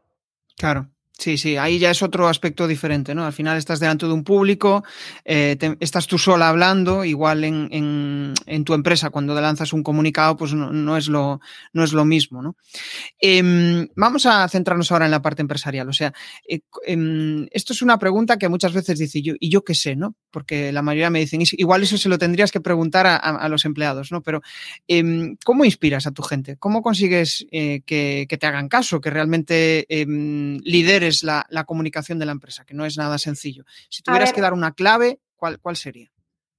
Claro, 0.55 0.87
Sí, 1.21 1.37
sí, 1.37 1.55
ahí 1.55 1.77
ya 1.77 1.91
es 1.91 2.01
otro 2.01 2.27
aspecto 2.27 2.67
diferente, 2.67 3.13
¿no? 3.13 3.23
Al 3.23 3.31
final 3.31 3.55
estás 3.55 3.79
delante 3.79 4.07
de 4.07 4.11
un 4.11 4.23
público, 4.23 4.83
eh, 5.23 5.55
estás 5.79 6.07
tú 6.07 6.17
sola 6.17 6.49
hablando, 6.49 7.05
igual 7.05 7.43
en, 7.43 8.33
en, 8.47 8.63
tu 8.63 8.73
empresa 8.73 9.11
cuando 9.11 9.39
lanzas 9.39 9.71
un 9.71 9.83
comunicado, 9.83 10.35
pues 10.35 10.55
no, 10.55 10.71
no, 10.71 10.97
es, 10.97 11.07
lo, 11.07 11.39
no 11.73 11.83
es 11.83 11.93
lo 11.93 12.05
mismo, 12.05 12.41
¿no? 12.41 12.55
Eh, 13.21 13.87
vamos 13.95 14.25
a 14.25 14.49
centrarnos 14.49 14.91
ahora 14.91 15.05
en 15.05 15.11
la 15.11 15.21
parte 15.21 15.43
empresarial, 15.43 15.87
o 15.89 15.93
sea, 15.93 16.11
eh, 16.49 16.61
esto 17.51 17.73
es 17.73 17.83
una 17.83 17.99
pregunta 17.99 18.39
que 18.39 18.49
muchas 18.49 18.73
veces 18.73 18.97
dice 18.97 19.21
yo, 19.21 19.35
y 19.39 19.51
yo 19.51 19.63
qué 19.63 19.75
sé, 19.75 19.95
¿no? 19.95 20.15
Porque 20.31 20.71
la 20.71 20.81
mayoría 20.81 21.11
me 21.11 21.19
dicen, 21.19 21.43
igual 21.51 21.83
eso 21.83 21.99
se 21.99 22.09
lo 22.09 22.17
tendrías 22.17 22.51
que 22.51 22.61
preguntar 22.61 23.05
a, 23.05 23.15
a, 23.15 23.35
a 23.35 23.47
los 23.47 23.65
empleados, 23.65 24.11
¿no? 24.11 24.23
Pero, 24.23 24.41
em, 24.87 25.37
¿cómo 25.45 25.65
inspiras 25.65 26.07
a 26.07 26.11
tu 26.11 26.23
gente? 26.23 26.57
¿Cómo 26.57 26.81
consigues 26.81 27.45
eh, 27.51 27.81
que, 27.85 28.25
que, 28.27 28.37
te 28.39 28.47
hagan 28.47 28.69
caso, 28.69 29.01
que 29.01 29.11
realmente 29.11 29.85
em, 29.87 30.57
lideres 31.11 31.23
la, 31.23 31.45
la, 31.49 31.63
comunicación 31.65 32.19
de 32.19 32.25
la 32.25 32.31
empresa, 32.31 32.65
que 32.65 32.73
no 32.73 32.85
es 32.85 32.97
nada 32.97 33.17
sencillo. 33.17 33.65
Si 33.89 34.01
tuvieras 34.03 34.33
que 34.33 34.41
dar 34.41 34.53
una 34.53 34.71
clave, 34.71 35.19
¿cuál, 35.35 35.59
¿cuál 35.59 35.75
sería? 35.75 36.11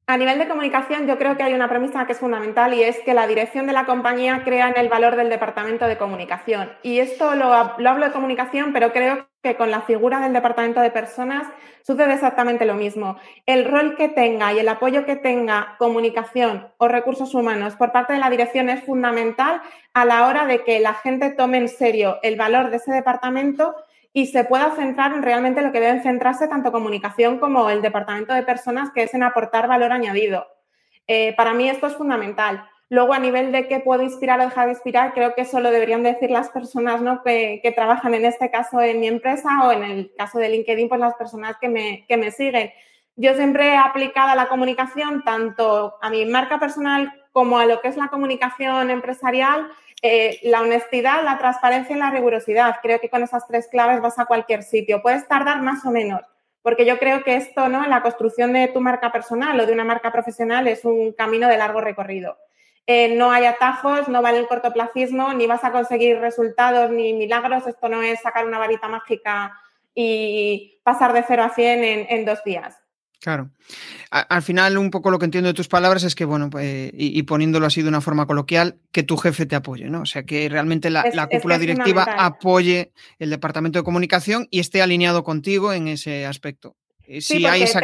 A 0.07 0.17
nivel 0.17 0.39
de 0.39 0.49
comunicación, 0.49 1.07
yo 1.07 1.17
creo 1.17 1.37
que 1.37 1.45
hay 1.45 1.55
una 1.55 1.69
premisa 1.69 2.07
que 2.07 2.13
es 2.13 2.19
fundamental 2.19 2.75
y 2.75 2.83
es 2.83 2.99
que 3.01 3.15
la 3.15 3.29
dirección 3.29 3.69
de 3.69 3.73
la 3.73 3.87
compañía 3.87 4.43
crea 4.45 4.69
en 4.69 4.77
el 4.77 4.89
valor 4.89 5.15
del 5.15 5.29
departamento 5.29 5.87
de 5.87 5.97
comunicación. 5.97 6.73
Y 6.83 6.99
esto 6.99 7.37
lo, 7.37 7.75
lo, 7.79 7.91
hablo 7.91 8.07
de 8.07 8.13
comunicación, 8.13 8.73
pero 8.73 8.93
creo 8.93 9.29
que 9.43 9.57
con 9.57 9.71
la 9.71 9.83
figura 9.83 10.21
del 10.21 10.33
departamento 10.33 10.81
de 10.81 10.91
personas 10.91 11.47
sucede 11.83 12.15
exactamente 12.15 12.65
lo 12.65 12.75
mismo. 12.75 13.17
El 13.47 13.65
rol 13.65 13.97
que 13.97 14.09
tenga 14.09 14.53
y 14.53 14.59
el 14.59 14.69
apoyo 14.69 15.07
que 15.07 15.17
tenga 15.17 15.77
comunicación 15.79 16.69
o 16.79 16.89
recursos 16.89 17.33
humanos 17.35 17.77
por 17.77 17.93
parte 17.93 18.13
de 18.13 18.19
la 18.19 18.31
dirección 18.31 18.71
es 18.71 18.83
fundamental 18.85 19.63
a 19.95 20.05
la 20.05 20.27
hora 20.27 20.47
de 20.47 20.65
que 20.65 20.81
la 20.81 20.95
gente 20.95 21.31
tome 21.31 21.59
en 21.59 21.69
serio 21.69 22.19
el 22.23 22.37
valor 22.37 22.71
de 22.71 22.79
ese 22.79 22.93
departamento 22.93 23.77
y 24.13 24.27
se 24.27 24.45
pueda 24.45 24.75
centrar 24.77 25.13
en 25.13 25.23
realmente 25.23 25.63
lo 25.63 25.73
que 25.73 25.81
deben 25.81 26.03
centrarse 26.03 26.49
tanto 26.49 26.73
comunicación 26.73 27.39
como 27.39 27.71
el 27.71 27.81
departamento 27.81 28.35
de 28.35 28.43
personas, 28.43 28.91
que 28.91 29.03
es 29.03 29.15
en 29.15 29.23
aportar 29.23 29.69
valor 29.69 29.93
añadido. 29.93 30.47
Eh, 31.07 31.35
para 31.37 31.55
mí 31.55 31.69
esto 31.69 31.87
es 31.87 31.97
fundamental. 31.97 32.69
Luego, 32.91 33.15
a 33.15 33.19
nivel 33.19 33.53
de 33.53 33.69
qué 33.69 33.81
puedo 33.81 34.03
inspirar 34.03 34.39
o 34.39 34.45
dejar 34.45 34.67
de 34.67 34.73
inspirar, 34.73 35.15
creo 35.15 35.35
que 35.35 35.43
eso 35.43 35.61
lo 35.61 35.71
deberían 35.71 36.03
decir 36.03 36.31
las 36.31 36.51
personas 36.51 37.01
¿no? 37.01 37.23
que, 37.23 37.73
trabajan 37.75 38.13
en 38.13 38.27
este 38.27 38.51
caso 38.51 38.83
en 38.83 39.01
mi 39.01 39.09
empresa 39.09 39.49
o 39.65 39.73
en 39.73 39.83
el 39.83 40.13
caso 40.15 40.39
de 40.39 40.51
LinkedIn, 40.51 40.91
pues 40.91 41.01
las 41.01 41.15
personas 41.15 41.57
que 41.59 41.71
me, 41.71 42.05
que 42.07 42.19
me 42.19 42.31
siguen. 42.31 42.71
Yo 43.17 43.35
siempre 43.35 43.69
he 43.69 43.77
aplicado 43.77 44.35
la 44.35 44.49
comunicación 44.49 45.25
tanto 45.25 45.95
a 46.03 46.11
mi 46.11 46.27
marca 46.27 46.59
personal 46.59 47.11
como 47.33 47.59
a 47.59 47.65
lo 47.65 47.81
que 47.81 47.89
es 47.89 47.97
la 47.97 48.09
comunicación 48.09 48.91
empresarial 48.91 49.69
eh, 50.03 50.41
la 50.43 50.61
honestidad, 50.61 51.23
la 51.23 51.39
transparencia 51.39 51.95
y 51.95 51.99
la 51.99 52.11
rigurosidad. 52.11 52.77
Creo 52.83 53.01
que 53.01 53.09
con 53.09 53.23
esas 53.23 53.47
tres 53.47 53.69
claves 53.69 54.01
vas 54.01 54.19
a 54.19 54.27
cualquier 54.27 54.65
sitio. 54.65 55.01
Puedes 55.01 55.29
tardar 55.29 55.63
más 55.63 55.85
o 55.87 55.93
menos, 55.93 56.23
porque 56.61 56.85
yo 56.85 56.99
creo 56.99 57.23
que 57.23 57.37
esto, 57.37 57.69
¿no? 57.69 57.87
La 57.87 58.03
construcción 58.03 58.53
de 58.53 58.67
tu 58.67 58.81
marca 58.81 59.13
personal 59.13 59.59
o 59.61 59.67
de 59.67 59.73
una 59.73 59.85
marca 59.85 60.11
profesional 60.11 60.67
es 60.67 60.85
un 60.85 61.13
camino 61.13 61.49
de 61.49 61.57
largo 61.57 61.81
recorrido. 61.81 62.37
Eh, 62.89 63.15
no 63.17 63.31
hay 63.31 63.45
atajos, 63.45 64.09
no 64.09 64.23
vale 64.23 64.39
el 64.39 64.49
cortoplacismo, 64.49 65.33
ni 65.35 65.47
vas 65.47 65.63
a 65.63 65.71
conseguir 65.71 66.19
resultados 66.19 66.91
ni 66.91 67.13
milagros. 67.13 67.69
Esto 67.69 67.89
no 67.89 68.03
es 68.03 68.21
sacar 68.21 68.45
una 68.45 68.59
varita 68.59 68.89
mágica 68.89 69.57
y 69.95 70.81
pasar 70.83 71.13
de 71.13 71.23
0 71.23 71.45
a 71.45 71.51
100 71.51 71.85
en, 71.85 72.07
en 72.09 72.25
dos 72.25 72.43
días. 72.43 72.82
Claro. 73.23 73.51
al 74.11 74.43
final, 74.43 74.77
un 74.77 74.91
poco 74.91 75.13
lo 75.13 75.21
que 75.21 75.27
entiendo 75.27 75.47
de 75.47 75.55
tus 75.55 75.69
palabras 75.69 76.03
es 76.03 76.17
que, 76.17 76.25
bueno, 76.25 76.51
pues, 76.51 76.91
y, 76.93 77.17
y, 77.17 77.23
poniéndolo 77.23 77.67
así 77.67 77.81
de 77.81 77.89
una 77.89 78.01
forma 78.01 78.27
coloquial, 78.27 78.79
que 78.91 79.05
tu 79.05 79.17
jefe 79.17 79.47
te 79.47 79.55
apoye, 79.55 79.89
¿no? 79.89 80.01
O 80.01 80.07
sea, 80.07 80.25
que 80.25 80.49
realmente 80.49 80.91
la, 80.91 81.03
es, 81.03 81.15
la 81.15 81.29
cúpula 81.29 81.57
directiva 81.57 82.03
apoye 82.19 82.91
el 83.21 83.31
departamento 83.31 83.79
de 83.79 83.85
comunicación 83.85 84.49
y 84.51 84.59
esté 84.59 84.83
alineado 84.83 85.23
contigo 85.23 85.73
en 85.73 85.87
ese 85.87 86.27
aspecto. 86.27 86.75
Eh, 87.07 87.21
sí, 87.21 87.39
si 87.39 87.47
hay 87.47 87.63
esa... 87.63 87.81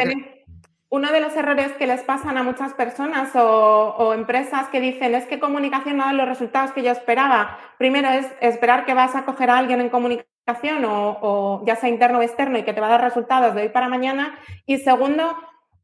Uno 0.91 1.11
de 1.11 1.19
los 1.19 1.35
errores 1.35 1.71
que 1.73 1.85
les 1.85 2.01
pasan 2.01 2.39
a 2.39 2.43
muchas 2.43 2.73
personas 2.73 3.29
o, 3.35 4.11
empresas 4.15 4.69
que 4.69 4.81
dicen 4.81 5.13
es 5.13 5.27
que 5.27 5.39
comunicación 5.39 5.97
no 5.97 6.05
da 6.05 6.13
los 6.13 6.27
resultados 6.27 6.71
que 6.71 6.81
yo 6.81 6.91
esperaba. 6.91 7.59
Primero 7.77 8.09
es 8.09 8.25
esperar 8.41 8.85
que 8.85 8.95
vas 8.95 9.15
a 9.15 9.23
coger 9.23 9.51
a 9.51 9.59
alguien 9.59 9.81
en 9.81 9.89
comunicación 9.89 10.83
o, 10.85 11.63
ya 11.67 11.75
sea 11.75 11.89
interno 11.89 12.17
o 12.17 12.21
externo 12.23 12.57
y 12.57 12.63
que 12.63 12.73
te 12.73 12.81
va 12.81 12.87
a 12.87 12.91
dar 12.91 13.01
resultados 13.01 13.53
de 13.53 13.63
hoy 13.63 13.69
para 13.69 13.87
mañana. 13.87 14.39
Y 14.65 14.79
segundo, 14.79 15.37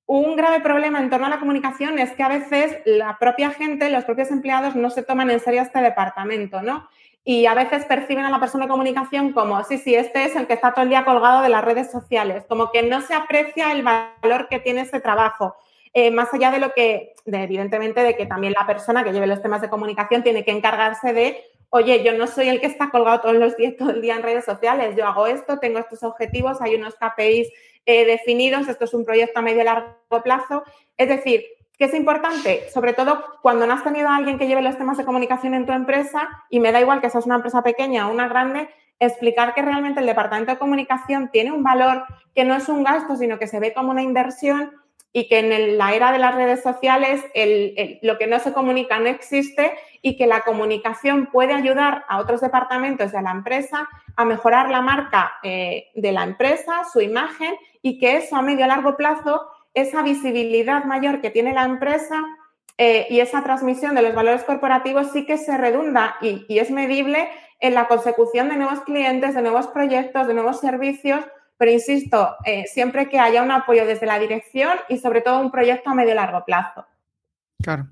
un 0.07 0.35
grave 0.35 0.61
problema 0.61 0.99
en 0.99 1.11
torno 1.11 1.27
a 1.27 1.29
la 1.29 1.39
comunicación 1.39 1.99
es 1.99 2.11
que 2.13 2.23
a 2.23 2.29
veces 2.29 2.75
la 2.85 3.19
propia 3.19 3.51
gente, 3.51 3.91
los 3.91 4.05
propios 4.05 4.31
empleados 4.31 4.75
no 4.75 4.89
se 4.89 5.03
toman 5.03 5.29
en 5.29 5.39
serio 5.39 5.61
este 5.61 5.81
departamento, 5.81 6.63
¿no? 6.63 6.87
Y 7.27 7.47
a 7.47 7.55
veces 7.55 7.85
perciben 7.85 8.23
a 8.23 8.29
la 8.29 8.39
persona 8.39 8.65
de 8.65 8.69
comunicación 8.69 9.33
como, 9.33 9.61
sí, 9.63 9.79
sí, 9.79 9.95
este 9.95 10.25
es 10.25 10.35
el 10.35 10.45
que 10.45 10.53
está 10.53 10.73
todo 10.73 10.83
el 10.83 10.89
día 10.89 11.03
colgado 11.03 11.41
de 11.41 11.49
las 11.49 11.65
redes 11.65 11.91
sociales, 11.91 12.45
como 12.47 12.71
que 12.71 12.83
no 12.83 13.01
se 13.01 13.15
aprecia 13.15 13.71
el 13.71 13.83
valor 13.83 14.47
que 14.47 14.59
tiene 14.59 14.81
ese 14.81 15.01
trabajo. 15.01 15.55
Eh, 15.93 16.11
más 16.11 16.33
allá 16.33 16.51
de 16.51 16.59
lo 16.59 16.71
que, 16.73 17.15
de, 17.25 17.43
evidentemente, 17.43 18.03
de 18.03 18.15
que 18.15 18.25
también 18.25 18.53
la 18.57 18.67
persona 18.67 19.03
que 19.03 19.11
lleve 19.11 19.27
los 19.27 19.41
temas 19.41 19.61
de 19.61 19.69
comunicación 19.69 20.23
tiene 20.23 20.45
que 20.45 20.51
encargarse 20.51 21.13
de 21.13 21.43
oye, 21.75 22.03
yo 22.03 22.13
no 22.13 22.25
soy 22.27 22.47
el 22.47 22.61
que 22.61 22.67
está 22.67 22.89
colgado 22.89 23.19
todos 23.19 23.35
los 23.35 23.57
días, 23.57 23.75
todo 23.77 23.89
el 23.89 24.01
día 24.01 24.15
en 24.15 24.23
redes 24.23 24.45
sociales, 24.45 24.95
yo 24.95 25.05
hago 25.05 25.27
esto, 25.27 25.59
tengo 25.59 25.79
estos 25.79 26.03
objetivos, 26.03 26.61
hay 26.61 26.75
unos 26.75 26.95
KPIs 26.95 27.49
eh, 27.85 28.05
definidos, 28.05 28.67
esto 28.69 28.85
es 28.85 28.93
un 28.93 29.03
proyecto 29.03 29.39
a 29.39 29.41
medio 29.41 29.61
y 29.61 29.65
largo 29.65 29.95
plazo. 30.23 30.63
Es 30.97 31.09
decir, 31.09 31.45
que 31.77 31.85
es 31.85 31.93
importante, 31.93 32.69
sobre 32.73 32.93
todo 32.93 33.23
cuando 33.41 33.65
no 33.67 33.73
has 33.73 33.83
tenido 33.83 34.09
a 34.09 34.15
alguien 34.15 34.37
que 34.37 34.47
lleve 34.47 34.61
los 34.61 34.77
temas 34.77 34.97
de 34.97 35.05
comunicación 35.05 35.53
en 35.53 35.65
tu 35.65 35.73
empresa, 35.73 36.29
y 36.49 36.59
me 36.59 36.71
da 36.71 36.81
igual 36.81 37.01
que 37.01 37.09
seas 37.09 37.25
una 37.25 37.35
empresa 37.35 37.63
pequeña 37.63 38.07
o 38.07 38.11
una 38.11 38.27
grande, 38.27 38.69
explicar 38.99 39.53
que 39.53 39.61
realmente 39.61 39.99
el 39.99 40.05
departamento 40.05 40.51
de 40.51 40.57
comunicación 40.57 41.29
tiene 41.31 41.51
un 41.51 41.63
valor 41.63 42.05
que 42.33 42.45
no 42.45 42.55
es 42.55 42.69
un 42.69 42.83
gasto, 42.83 43.15
sino 43.15 43.39
que 43.39 43.47
se 43.47 43.59
ve 43.59 43.73
como 43.73 43.91
una 43.91 44.01
inversión 44.01 44.71
y 45.11 45.29
que 45.29 45.39
en 45.39 45.77
la 45.77 45.93
era 45.95 46.11
de 46.11 46.19
las 46.19 46.35
redes 46.35 46.61
sociales 46.61 47.23
el, 47.33 47.99
lo 48.01 48.17
que 48.17 48.27
no 48.27 48.37
se 48.39 48.51
comunica 48.51 48.99
no 48.99 49.07
existe 49.07 49.71
y 50.01 50.17
que 50.17 50.27
la 50.27 50.41
comunicación 50.41 51.27
puede 51.27 51.53
ayudar 51.53 52.03
a 52.09 52.19
otros 52.19 52.41
departamentos 52.41 53.13
de 53.13 53.21
la 53.21 53.31
empresa 53.31 53.87
a 54.17 54.25
mejorar 54.25 54.69
la 54.69 54.81
marca 54.81 55.35
eh, 55.41 55.87
de 55.95 56.11
la 56.11 56.23
empresa, 56.23 56.83
su 56.91 56.99
imagen 56.99 57.55
y 57.81 57.97
que 57.97 58.17
eso 58.17 58.35
a 58.35 58.41
medio 58.41 58.65
y 58.65 58.67
largo 58.67 58.97
plazo, 58.97 59.47
esa 59.75 60.01
visibilidad 60.01 60.85
mayor 60.85 61.21
que 61.21 61.29
tiene 61.29 61.53
la 61.53 61.63
empresa 61.63 62.23
eh, 62.77 63.07
y 63.09 63.19
esa 63.19 63.43
transmisión 63.43 63.95
de 63.95 64.01
los 64.01 64.15
valores 64.15 64.43
corporativos 64.43 65.11
sí 65.11 65.25
que 65.25 65.37
se 65.37 65.57
redunda 65.57 66.15
y, 66.21 66.45
es 66.49 66.71
medible 66.71 67.29
en 67.59 67.73
la 67.73 67.87
consecución 67.87 68.49
de 68.49 68.57
nuevos 68.57 68.81
clientes, 68.81 69.35
de 69.35 69.41
nuevos 69.41 69.67
proyectos, 69.67 70.27
de 70.27 70.33
nuevos 70.33 70.59
servicios 70.59 71.23
pero 71.57 71.71
insisto, 71.71 72.35
eh, 72.43 72.65
siempre 72.67 73.07
que 73.07 73.19
haya 73.19 73.41
un 73.41 73.51
apoyo 73.51 73.85
desde 73.85 74.05
la 74.05 74.19
dirección 74.19 74.73
y 74.89 74.97
sobre 74.97 75.21
todo 75.21 75.39
un 75.39 75.51
proyecto 75.51 75.89
a 75.89 75.95
medio 75.95 76.11
y 76.11 76.15
largo 76.15 76.43
plazo. 76.43 76.85
Claro. 77.63 77.87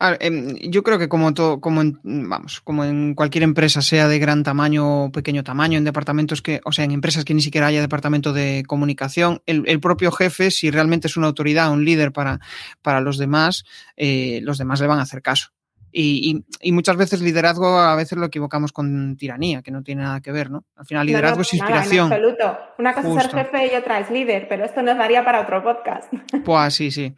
Ver, 0.00 0.18
eh, 0.20 0.68
yo 0.70 0.82
creo 0.82 0.98
que 0.98 1.08
como 1.08 1.34
todo, 1.34 1.60
como 1.60 1.82
en, 1.82 1.98
vamos, 2.02 2.60
como 2.60 2.84
en 2.84 3.14
cualquier 3.14 3.44
empresa, 3.44 3.82
sea 3.82 4.08
de 4.08 4.18
gran 4.18 4.42
tamaño 4.44 5.04
o 5.04 5.12
pequeño 5.12 5.42
tamaño, 5.42 5.78
en 5.78 5.84
departamentos 5.84 6.42
que, 6.42 6.60
o 6.64 6.72
sea, 6.72 6.84
en 6.84 6.92
empresas 6.92 7.24
que 7.24 7.34
ni 7.34 7.42
siquiera 7.42 7.66
haya 7.66 7.80
departamento 7.80 8.32
de 8.32 8.64
comunicación, 8.66 9.42
el, 9.46 9.64
el 9.66 9.80
propio 9.80 10.12
jefe, 10.12 10.50
si 10.50 10.70
realmente 10.70 11.08
es 11.08 11.16
una 11.16 11.26
autoridad, 11.26 11.72
un 11.72 11.84
líder 11.84 12.12
para, 12.12 12.40
para 12.82 13.00
los 13.00 13.18
demás, 13.18 13.64
eh, 13.96 14.40
los 14.42 14.58
demás 14.58 14.80
le 14.80 14.86
van 14.86 15.00
a 15.00 15.02
hacer 15.02 15.22
caso. 15.22 15.50
Y, 15.90 16.44
y, 16.60 16.68
y, 16.68 16.72
muchas 16.72 16.96
veces 16.96 17.22
liderazgo 17.22 17.78
a 17.78 17.96
veces 17.96 18.18
lo 18.18 18.26
equivocamos 18.26 18.72
con 18.72 19.16
tiranía, 19.16 19.62
que 19.62 19.70
no 19.70 19.82
tiene 19.82 20.02
nada 20.02 20.20
que 20.20 20.32
ver, 20.32 20.50
¿no? 20.50 20.64
Al 20.76 20.84
final 20.84 21.06
liderazgo 21.06 21.36
no, 21.36 21.38
no, 21.38 21.42
es 21.42 21.54
inspiración. 21.54 22.10
Nada, 22.10 22.20
en 22.20 22.24
absoluto. 22.24 22.58
Una 22.78 22.94
cosa 22.94 23.08
Justo. 23.08 23.24
es 23.24 23.30
ser 23.30 23.44
jefe 23.44 23.72
y 23.72 23.76
otra 23.76 23.98
es 24.00 24.10
líder, 24.10 24.48
pero 24.48 24.64
esto 24.64 24.82
nos 24.82 24.98
daría 24.98 25.24
para 25.24 25.40
otro 25.40 25.62
podcast. 25.62 26.12
Pues 26.44 26.74
sí, 26.74 26.90
sí. 26.90 27.14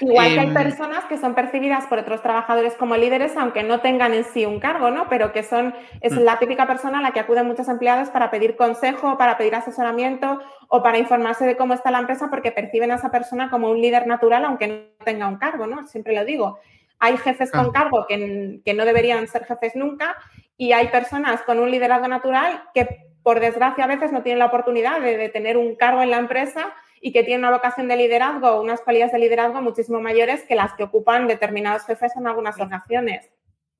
Igual 0.00 0.26
eh, 0.26 0.34
que 0.34 0.40
hay 0.40 0.46
em, 0.48 0.54
personas 0.54 1.04
que 1.04 1.16
son 1.16 1.34
percibidas 1.34 1.86
por 1.86 1.98
otros 1.98 2.22
trabajadores 2.22 2.74
como 2.74 2.96
líderes, 2.96 3.36
aunque 3.36 3.62
no 3.62 3.80
tengan 3.80 4.12
en 4.14 4.24
sí 4.24 4.44
un 4.44 4.60
cargo, 4.60 4.90
¿no? 4.90 5.08
Pero 5.08 5.32
que 5.32 5.42
son, 5.42 5.74
es 6.00 6.12
mm. 6.12 6.18
la 6.20 6.38
típica 6.38 6.66
persona 6.66 6.98
a 6.98 7.02
la 7.02 7.12
que 7.12 7.20
acuden 7.20 7.46
muchos 7.46 7.68
empleados 7.68 8.08
para 8.10 8.30
pedir 8.30 8.56
consejo, 8.56 9.18
para 9.18 9.36
pedir 9.36 9.54
asesoramiento 9.54 10.40
o 10.68 10.82
para 10.82 10.98
informarse 10.98 11.44
de 11.44 11.56
cómo 11.56 11.74
está 11.74 11.90
la 11.90 11.98
empresa 11.98 12.28
porque 12.30 12.50
perciben 12.50 12.90
a 12.90 12.96
esa 12.96 13.10
persona 13.10 13.50
como 13.50 13.70
un 13.70 13.80
líder 13.80 14.06
natural, 14.06 14.44
aunque 14.44 14.68
no 14.68 14.74
tenga 15.04 15.28
un 15.28 15.36
cargo, 15.36 15.66
¿no? 15.66 15.86
Siempre 15.86 16.14
lo 16.14 16.24
digo. 16.24 16.58
Hay 17.04 17.16
jefes 17.16 17.50
con 17.50 17.72
cargo 17.72 18.06
que, 18.08 18.60
que 18.64 18.74
no 18.74 18.84
deberían 18.84 19.26
ser 19.26 19.44
jefes 19.44 19.74
nunca 19.74 20.16
y 20.56 20.72
hay 20.72 20.86
personas 20.86 21.42
con 21.42 21.58
un 21.58 21.72
liderazgo 21.72 22.06
natural 22.06 22.62
que, 22.72 23.10
por 23.24 23.40
desgracia, 23.40 23.82
a 23.82 23.88
veces 23.88 24.12
no 24.12 24.22
tienen 24.22 24.38
la 24.38 24.46
oportunidad 24.46 25.00
de, 25.00 25.28
tener 25.28 25.56
un 25.56 25.74
cargo 25.74 26.00
en 26.02 26.10
la 26.12 26.18
empresa 26.18 26.72
y 27.00 27.10
que 27.10 27.24
tienen 27.24 27.44
una 27.44 27.56
vocación 27.56 27.88
de 27.88 27.96
liderazgo 27.96 28.48
o 28.48 28.62
unas 28.62 28.80
cualidades 28.80 29.12
de 29.12 29.18
liderazgo 29.18 29.60
muchísimo 29.60 30.00
mayores 30.00 30.44
que 30.44 30.54
las 30.54 30.74
que 30.74 30.84
ocupan 30.84 31.26
determinados 31.26 31.84
jefes 31.86 32.12
en 32.16 32.28
algunas 32.28 32.60
ocasiones. 32.60 33.28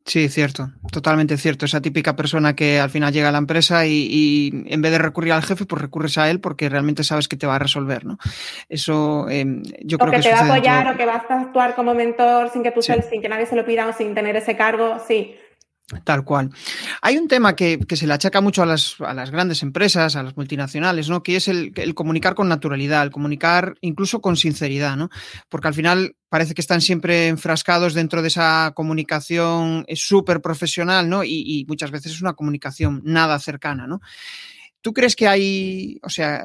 Sí, 0.04 0.28
cierto, 0.28 0.72
totalmente 0.90 1.36
cierto. 1.36 1.64
Esa 1.64 1.80
típica 1.80 2.16
persona 2.16 2.56
que 2.56 2.80
al 2.80 2.90
final 2.90 3.12
llega 3.12 3.28
a 3.28 3.32
la 3.32 3.38
empresa 3.38 3.86
y, 3.86 4.50
en 4.66 4.82
vez 4.82 4.90
de 4.90 4.98
recurrir 4.98 5.32
al 5.32 5.42
jefe, 5.42 5.64
pues 5.64 5.80
recurres 5.80 6.18
a 6.18 6.28
él 6.28 6.40
porque 6.40 6.68
realmente 6.68 7.04
sabes 7.04 7.28
que 7.28 7.36
te 7.36 7.46
va 7.46 7.54
a 7.54 7.60
resolver, 7.60 8.04
¿no? 8.04 8.18
Eso 8.68 9.28
em, 9.28 9.62
yo 9.84 9.98
creo 9.98 10.10
que, 10.10 10.16
que 10.16 10.22
te 10.24 10.32
va 10.32 10.40
a 10.40 10.44
apoyar 10.46 10.92
o 10.92 10.96
que 10.96 11.06
vas 11.06 11.22
a 11.30 11.40
actuar 11.40 11.76
como 11.76 11.94
mentor 11.94 12.50
sin 12.50 12.64
que 12.64 12.72
tú 12.72 12.82
sin 12.82 13.22
que 13.22 13.28
nadie 13.28 13.46
se 13.46 13.54
lo 13.54 13.64
pida 13.64 13.86
o 13.86 13.92
sin 13.92 14.14
tener 14.14 14.34
ese 14.34 14.56
cargo, 14.56 14.98
sí. 15.06 15.36
Tal 16.04 16.24
cual. 16.24 16.50
Hay 17.02 17.18
un 17.18 17.28
tema 17.28 17.54
que, 17.54 17.78
se 17.90 18.06
le 18.06 18.14
achaca 18.14 18.40
mucho 18.40 18.62
a 18.62 18.66
las, 18.66 18.96
grandes 19.30 19.62
empresas, 19.62 20.16
a 20.16 20.22
las 20.22 20.36
multinacionales, 20.36 21.08
¿no? 21.10 21.22
Que 21.22 21.36
es 21.36 21.48
el, 21.48 21.72
comunicar 21.94 22.34
con 22.34 22.48
naturalidad, 22.48 23.02
el 23.02 23.10
comunicar 23.10 23.74
incluso 23.82 24.20
con 24.20 24.36
sinceridad, 24.36 24.96
¿no? 24.96 25.10
Porque 25.50 25.68
al 25.68 25.74
final 25.74 26.16
parece 26.30 26.54
que 26.54 26.62
están 26.62 26.80
siempre 26.80 27.28
enfrascados 27.28 27.92
dentro 27.92 28.22
de 28.22 28.28
esa 28.28 28.72
comunicación 28.74 29.84
súper 29.94 30.40
profesional, 30.40 31.08
¿no? 31.10 31.24
Y, 31.24 31.42
y, 31.44 31.66
muchas 31.66 31.90
veces 31.90 32.12
es 32.12 32.22
una 32.22 32.34
comunicación 32.34 33.02
nada 33.04 33.38
cercana, 33.38 33.86
¿no? 33.86 34.00
¿Tú 34.80 34.92
crees 34.92 35.14
que 35.14 35.28
hay, 35.28 35.98
o 36.02 36.08
sea, 36.08 36.44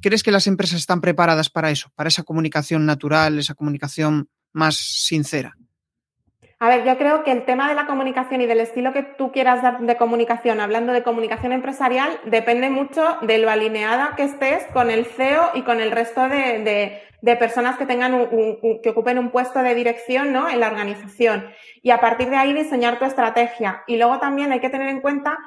crees 0.00 0.22
que 0.22 0.30
las 0.30 0.46
empresas 0.46 0.78
están 0.78 1.00
preparadas 1.00 1.50
para 1.50 1.70
eso, 1.70 1.90
para 1.96 2.08
esa 2.08 2.22
comunicación 2.22 2.86
natural, 2.86 3.38
esa 3.38 3.54
comunicación 3.54 4.28
más 4.52 4.76
sincera? 4.76 5.56
A 6.60 6.68
ver, 6.68 6.84
yo 6.84 6.96
creo 6.96 7.24
que 7.24 7.32
el 7.32 7.44
tema 7.44 7.68
de 7.68 7.74
la 7.74 7.86
comunicación 7.86 8.40
y 8.40 8.46
del 8.46 8.60
estilo 8.60 8.92
que 8.92 9.02
tú 9.02 9.32
quieras 9.32 9.62
dar 9.62 9.80
de 9.80 9.96
comunicación, 9.96 10.60
hablando 10.60 10.92
de 10.92 11.02
comunicación 11.02 11.52
empresarial, 11.52 12.18
depende 12.24 12.70
mucho 12.70 13.18
de 13.22 13.38
lo 13.38 13.50
alineada 13.50 14.14
que 14.16 14.22
estés 14.22 14.64
con 14.72 14.90
el 14.90 15.04
CEO 15.04 15.50
y 15.54 15.62
con 15.62 15.80
el 15.80 15.90
resto 15.90 16.28
de, 16.28 17.02
personas 17.38 17.76
que 17.76 17.86
tengan 17.86 18.28
que 18.82 18.90
ocupen 18.90 19.18
un 19.18 19.30
puesto 19.30 19.62
de 19.62 19.74
dirección 19.74 20.32
¿no? 20.32 20.48
en 20.48 20.60
la 20.60 20.68
organización. 20.68 21.46
Y 21.82 21.90
a 21.90 22.00
partir 22.00 22.30
de 22.30 22.36
ahí 22.36 22.52
diseñar 22.52 22.98
tu 22.98 23.04
estrategia. 23.04 23.82
Y 23.86 23.96
luego 23.96 24.18
también 24.18 24.52
hay 24.52 24.60
que 24.60 24.70
tener 24.70 24.88
en 24.88 25.00
cuenta 25.00 25.38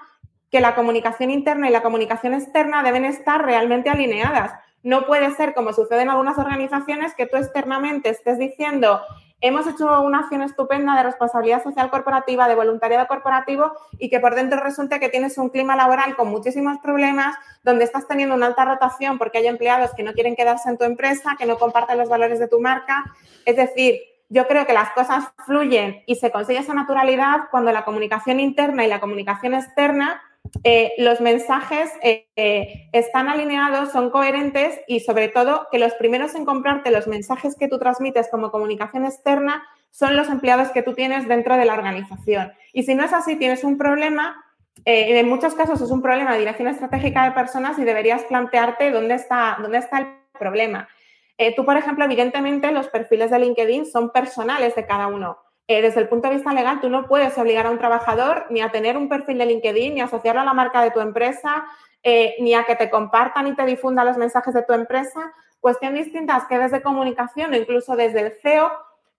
que 0.52 0.60
la 0.60 0.76
comunicación 0.76 1.32
interna 1.32 1.70
y 1.70 1.72
la 1.72 1.84
comunicación 1.84 2.34
externa 2.34 2.84
deben 2.84 3.06
estar 3.06 3.46
realmente 3.46 3.90
alineadas. 3.90 4.52
No 4.84 5.06
puede 5.06 5.32
ser, 5.32 5.54
como 5.54 5.74
sucede 5.74 6.02
en 6.02 6.10
algunas 6.10 6.38
organizaciones, 6.38 7.14
que 7.16 7.26
tú 7.26 7.38
externamente 7.38 8.10
estés 8.10 8.38
diciendo 8.38 9.02
hemos 9.42 9.68
hecho 9.68 10.02
una 10.02 10.20
acción 10.20 10.42
estupenda 10.42 10.96
de 10.96 11.04
responsabilidad 11.04 11.64
social 11.64 11.90
corporativa, 11.90 12.48
de 12.48 12.56
voluntariado 12.56 13.08
corporativo 13.08 13.72
y 14.00 14.10
que 14.10 14.20
por 14.20 14.36
dentro 14.36 14.60
resulta 14.62 15.00
que 15.00 15.10
tienes 15.10 15.38
un 15.38 15.50
clima 15.50 15.76
laboral 15.76 16.16
con 16.16 16.30
muchísimos 16.30 16.78
problemas, 16.80 17.36
donde 17.64 17.84
estás 17.84 18.08
teniendo 18.08 18.36
una 18.36 18.48
alta 18.48 18.66
rotación 18.66 19.18
porque 19.18 19.40
hay 19.40 19.48
empleados 19.48 19.92
que 19.96 20.04
no 20.04 20.14
quieren 20.14 20.36
quedarse 20.36 20.70
en 20.70 20.78
tu 20.78 20.86
empresa, 20.86 21.36
que 21.38 21.46
no 21.46 21.58
comparten 21.58 21.98
los 21.98 22.10
valores 22.10 22.40
de 22.40 22.48
tu 22.48 22.60
marca. 22.60 23.04
Es 23.46 23.56
decir, 23.56 24.00
yo 24.30 24.48
creo 24.48 24.66
que 24.66 24.74
las 24.74 24.92
cosas 24.92 25.26
fluyen 25.46 26.04
y 26.06 26.16
se 26.16 26.32
consigue 26.32 26.60
esa 26.60 26.74
naturalidad 26.74 27.44
cuando 27.52 27.72
la 27.72 27.86
comunicación 27.86 28.40
interna 28.40 28.86
y 28.86 28.90
la 28.90 29.00
comunicación 29.00 29.54
externa 29.54 30.22
eh, 30.64 30.94
los 30.98 31.22
mensajes 31.22 31.92
eh, 32.02 32.28
eh, 32.36 32.90
están 32.94 33.28
alineados, 33.28 33.92
son 33.92 34.10
coherentes 34.10 34.80
y 34.88 35.00
sobre 35.00 35.28
todo 35.28 35.68
que 35.72 35.80
los 35.80 35.94
primeros 35.94 36.36
en 36.36 36.46
comprarte 36.46 36.92
los 36.92 37.08
mensajes 37.08 37.56
que 37.56 37.68
tú 37.68 37.80
transmites 37.80 38.30
como 38.30 38.52
comunicación 38.52 39.06
externa 39.06 39.64
son 39.92 40.16
los 40.16 40.30
empleados 40.30 40.70
que 40.70 40.84
tú 40.84 40.94
tienes 40.94 41.28
dentro 41.28 41.58
de 41.58 41.66
la 41.66 41.74
organización. 41.74 42.52
Y 42.74 42.84
si 42.84 42.96
no 42.96 43.04
es 43.04 43.14
así, 43.14 43.36
tienes 43.36 43.64
un 43.64 43.78
problema. 43.78 44.44
en 44.86 45.28
muchos 45.28 45.56
casos 45.56 45.82
es 45.82 45.90
un 45.90 46.02
problema 46.02 46.34
de 46.34 46.40
dirección 46.40 46.68
estratégica 46.68 47.24
de 47.26 47.32
personas 47.32 47.80
y 47.80 47.84
deberías 47.84 48.24
plantearte 48.24 48.92
dónde 48.92 49.16
está, 49.16 49.58
dónde 49.62 49.80
está 49.80 49.98
el 50.00 50.08
problema. 50.38 50.88
tú, 51.56 51.66
por 51.66 51.78
ejemplo, 51.78 52.06
evidentemente 52.06 52.72
los 52.72 52.88
perfiles 52.90 53.32
de 53.32 53.40
LinkedIn 53.40 53.86
son 53.86 54.12
personales 54.12 54.76
de 54.76 54.86
cada 54.86 55.08
uno. 55.08 55.38
Eh, 55.70 55.82
desde 55.82 56.00
el 56.00 56.08
punto 56.08 56.30
de 56.30 56.36
vista 56.36 56.54
legal, 56.54 56.80
tú 56.80 56.90
no 56.90 57.08
puedes 57.08 57.38
obligar 57.38 57.66
a 57.68 57.72
un 57.72 57.78
trabajador 57.78 58.46
ni 58.50 58.62
a 58.62 58.72
tener 58.72 58.96
un 58.96 59.10
perfil 59.10 59.38
de 59.38 59.46
LinkedIn, 59.46 59.96
ni 59.96 60.02
a 60.02 60.06
asociarlo 60.06 60.42
a 60.42 60.46
la 60.46 60.54
marca 60.54 60.82
de 60.82 60.92
tu 60.92 61.02
empresa, 61.02 61.66
eh, 62.04 62.36
ni 62.40 62.54
a 62.54 62.64
que 62.64 62.76
te 62.76 62.90
compartan 62.90 63.48
y 63.48 63.56
te 63.56 63.66
difundan 63.66 64.06
los 64.06 64.18
mensajes 64.18 64.54
de 64.54 64.64
tu 64.64 64.72
empresa. 64.72 65.34
Cuestión 65.60 65.94
distinta 65.94 66.38
es 66.38 66.46
que 66.46 66.58
desde 66.58 66.82
comunicación 66.82 67.52
o 67.52 67.58
incluso 67.58 67.98
desde 67.98 68.22
el 68.22 68.34
CEO 68.42 68.72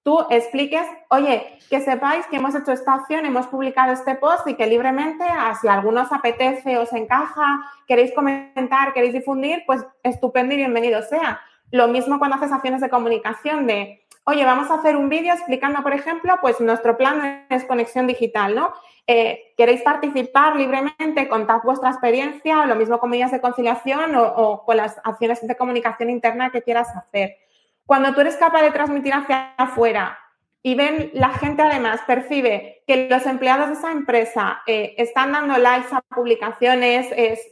tú 0.02 0.24
expliques, 0.30 0.87
oye, 1.11 1.58
que 1.68 1.80
sepáis 1.80 2.24
que 2.28 2.37
hemos 2.37 2.54
hecho 2.54 2.72
esta 2.72 2.94
acción, 2.94 3.26
hemos 3.26 3.46
publicado 3.48 3.92
este 3.92 4.14
post 4.14 4.46
y 4.46 4.54
que 4.54 4.66
libremente, 4.66 5.24
ah, 5.28 5.54
si 5.61 5.68
a 5.68 5.74
algunos 5.74 6.11
apetece, 6.12 6.78
os 6.78 6.90
encaja, 6.94 7.61
queréis 7.87 8.14
comentar, 8.14 8.94
queréis 8.94 9.12
difundir, 9.12 9.64
pues 9.66 9.84
estupendo 10.02 10.54
y 10.54 10.56
bienvenido 10.56 11.02
sea. 11.02 11.42
Lo 11.70 11.88
mismo 11.88 12.18
cuando 12.18 12.37
haces 12.37 12.52
acciones 12.52 12.80
de 12.80 12.88
comunicación 12.88 13.66
de 13.66 14.08
oye, 14.28 14.44
vamos 14.44 14.70
a 14.70 14.74
hacer 14.74 14.94
un 14.94 15.08
vídeo 15.08 15.32
explicando, 15.32 15.82
por 15.82 15.94
ejemplo, 15.94 16.36
pues 16.42 16.60
nuestro 16.60 16.98
plan 16.98 17.22
de 17.22 17.56
desconexión 17.56 18.06
digital, 18.06 18.54
¿no? 18.54 18.74
Eh, 19.06 19.54
¿Queréis 19.56 19.80
participar 19.80 20.54
libremente? 20.54 21.28
Contad 21.28 21.60
vuestra 21.64 21.88
experiencia, 21.88 22.66
lo 22.66 22.74
mismo 22.74 22.98
con 22.98 23.08
medidas 23.08 23.30
de 23.30 23.40
conciliación 23.40 24.14
o, 24.16 24.64
con 24.66 24.76
las 24.76 25.00
acciones 25.02 25.40
de 25.46 25.56
comunicación 25.56 26.10
interna 26.10 26.50
que 26.50 26.60
quieras 26.60 26.94
hacer. 26.94 27.38
Cuando 27.86 28.12
tú 28.12 28.20
eres 28.20 28.36
capaz 28.36 28.60
de 28.60 28.70
transmitir 28.70 29.14
hacia 29.14 29.54
afuera 29.56 30.18
y 30.62 30.74
ven, 30.74 31.10
la 31.14 31.30
gente 31.30 31.62
además 31.62 32.00
percibe 32.06 32.82
que 32.86 33.08
los 33.08 33.24
empleados 33.24 33.68
de 33.68 33.74
esa 33.76 33.92
empresa 33.92 34.60
eh, 34.66 34.94
están 34.98 35.32
dando 35.32 35.56
likes 35.56 35.88
a 35.90 36.02
publicaciones, 36.02 37.08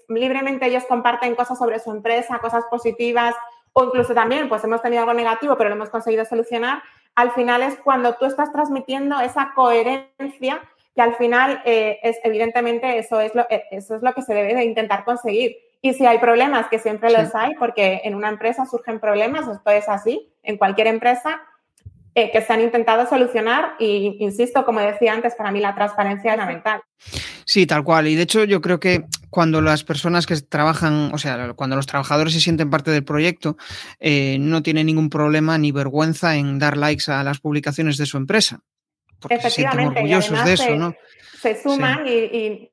libremente 0.09 0.67
ellos 0.67 0.85
comparten 0.85 1.37
cosas 1.37 1.59
sobre 1.59 1.79
su 1.79 1.91
empresa, 1.91 2.39
cosas 2.39 2.65
positivas, 2.69 3.35
o 3.79 3.85
incluso 3.85 4.15
también, 4.15 4.49
pues 4.49 4.65
hemos 4.65 4.81
tenido 4.81 5.03
algo 5.03 5.13
negativo, 5.13 5.55
pero 5.59 5.69
lo 5.69 5.75
hemos 5.75 5.91
conseguido 5.91 6.25
solucionar, 6.25 6.83
al 7.15 7.33
final 7.33 7.63
es 7.63 7.77
cuando 7.77 8.15
tú 8.15 8.25
estás 8.25 8.51
transmitiendo 8.51 9.21
esa 9.21 9.53
coherencia 9.55 10.63
que 10.95 11.03
al 11.03 11.15
final 11.17 11.61
eh, 11.67 11.99
es 12.03 12.17
evidentemente 12.25 12.97
eso 12.97 13.21
es, 13.21 13.35
lo, 13.35 13.43
eh, 13.51 13.65
eso 13.71 13.95
es 13.95 14.03
lo 14.03 14.15
que 14.15 14.23
se 14.23 14.33
debe 14.33 14.55
de 14.55 14.65
intentar 14.65 15.05
conseguir. 15.05 15.59
Y 15.83 15.93
si 15.93 16.07
hay 16.07 16.19
problemas, 16.19 16.69
que 16.69 16.79
siempre 16.79 17.13
los 17.13 17.35
hay, 17.35 17.55
porque 17.57 18.01
en 18.05 18.15
una 18.15 18.31
empresa 18.31 18.65
surgen 18.65 18.99
problemas, 18.99 19.47
esto 19.47 19.71
es 19.71 19.91
así, 19.91 20.33
en 20.43 20.57
cualquier 20.57 20.87
empresa, 20.87 21.43
eh, 22.19 22.31
que 22.33 22.41
se 22.41 22.51
han 22.51 22.63
intentado 22.63 23.07
solucionar 23.07 23.75
y, 23.79 24.17
insisto, 24.21 24.65
como 24.65 24.81
decía 24.81 25.13
antes, 25.13 25.35
para 25.35 25.53
mí 25.53 25.61
la 25.61 25.75
transparencia 25.75 26.31
es 26.31 26.39
fundamental. 26.39 26.81
Sí, 27.45 27.67
tal 27.67 27.85
cual. 27.85 28.09
Y 28.09 28.15
de 28.15 28.23
hecho 28.23 28.45
yo 28.45 28.63
creo 28.63 28.81
que 28.81 29.05
cuando 29.29 29.61
las 29.61 29.85
personas 29.85 30.25
que 30.25 30.35
trabajan, 30.41 31.11
o 31.13 31.19
sea, 31.19 31.53
cuando 31.53 31.77
los 31.77 31.85
trabajadores 31.85 32.33
se 32.33 32.41
sienten 32.41 32.71
parte 32.71 32.91
del 32.91 33.05
proyecto, 33.05 33.59
eh, 34.01 34.39
no 34.41 34.63
tienen 34.63 34.87
ningún 34.87 35.11
problema 35.11 35.59
ni 35.59 35.73
vergüenza 35.73 36.37
en 36.37 36.59
dar 36.59 36.79
likes 36.79 37.13
a 37.13 37.23
las 37.23 37.39
publicaciones 37.39 37.99
de 37.99 38.07
su 38.07 38.17
empresa. 38.17 38.61
Porque 39.21 39.39
se 39.39 39.51
sienten 39.51 39.89
orgullosos 39.89 40.43
de 40.43 40.53
eso, 40.55 40.75
¿no? 40.75 40.95
Se 41.43 41.63
suman 41.63 42.07
y, 42.07 42.71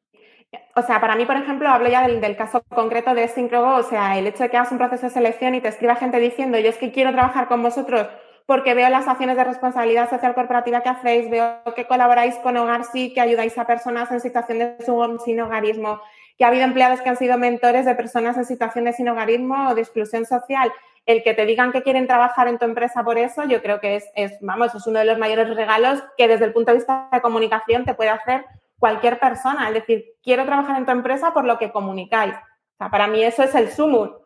o 0.73 0.81
sea, 0.83 1.01
para 1.01 1.17
mí, 1.17 1.25
por 1.25 1.35
ejemplo, 1.35 1.67
hablo 1.67 1.89
ya 1.89 2.07
del, 2.07 2.37
caso 2.37 2.63
concreto 2.69 3.13
de 3.13 3.27
Syncrogo, 3.27 3.75
o 3.75 3.83
sea, 3.83 4.17
el 4.17 4.25
hecho 4.25 4.43
de 4.43 4.49
que 4.49 4.55
hagas 4.55 4.71
un 4.71 4.77
proceso 4.77 5.07
de 5.07 5.11
selección 5.11 5.53
y 5.53 5.59
te 5.59 5.67
escriba 5.67 5.97
gente 5.97 6.17
diciendo, 6.19 6.57
yo 6.59 6.69
es 6.69 6.77
que 6.77 6.93
quiero 6.93 7.11
trabajar 7.11 7.49
con 7.49 7.61
vosotros 7.61 8.07
porque 8.45 8.73
veo 8.73 8.89
las 8.89 9.07
acciones 9.07 9.37
de 9.37 9.43
responsabilidad 9.43 10.09
social 10.09 10.33
corporativa 10.33 10.81
que 10.81 10.89
hacéis, 10.89 11.29
veo 11.29 11.61
que 11.75 11.87
colaboráis 11.87 12.35
con 12.35 12.57
Hogar 12.57 12.85
Sí, 12.85 13.13
que 13.13 13.21
ayudáis 13.21 13.57
a 13.57 13.65
personas 13.65 14.11
en 14.11 14.19
situación 14.19 14.59
de 14.59 14.77
sin 15.23 15.41
hogarismo, 15.41 16.01
que 16.37 16.43
ha 16.43 16.47
habido 16.47 16.63
empleados 16.63 17.01
que 17.01 17.09
han 17.09 17.17
sido 17.17 17.37
mentores 17.37 17.85
de 17.85 17.95
personas 17.95 18.37
en 18.37 18.45
situación 18.45 18.85
de 18.85 18.93
sin 18.93 19.07
hogarismo 19.07 19.69
o 19.69 19.75
de 19.75 19.81
exclusión 19.81 20.25
social. 20.25 20.71
El 21.05 21.23
que 21.23 21.33
te 21.33 21.45
digan 21.45 21.71
que 21.71 21.83
quieren 21.83 22.07
trabajar 22.07 22.47
en 22.47 22.57
tu 22.57 22.65
empresa 22.65 23.03
por 23.03 23.17
eso, 23.17 23.43
yo 23.45 23.61
creo 23.61 23.79
que 23.79 24.01
es, 24.15 24.37
vamos, 24.41 24.73
es 24.73 24.87
uno 24.87 24.99
de 24.99 25.05
los 25.05 25.17
mayores 25.17 25.53
regalos 25.55 26.01
que 26.17 26.27
desde 26.27 26.45
el 26.45 26.53
punto 26.53 26.71
de 26.71 26.77
vista 26.77 27.09
de 27.11 27.21
comunicación 27.21 27.85
te 27.85 27.93
puede 27.93 28.09
hacer 28.09 28.45
cualquier 28.79 29.19
persona. 29.19 29.67
Es 29.67 29.73
decir, 29.73 30.05
quiero 30.23 30.45
trabajar 30.45 30.77
en 30.77 30.85
tu 30.85 30.91
empresa 30.91 31.33
por 31.33 31.45
lo 31.45 31.57
que 31.57 31.71
comunicáis. 31.71 32.33
O 32.33 32.77
sea, 32.77 32.89
para 32.89 33.07
mí 33.07 33.23
eso 33.23 33.43
es 33.43 33.53
el 33.55 33.69
sumo. 33.69 34.23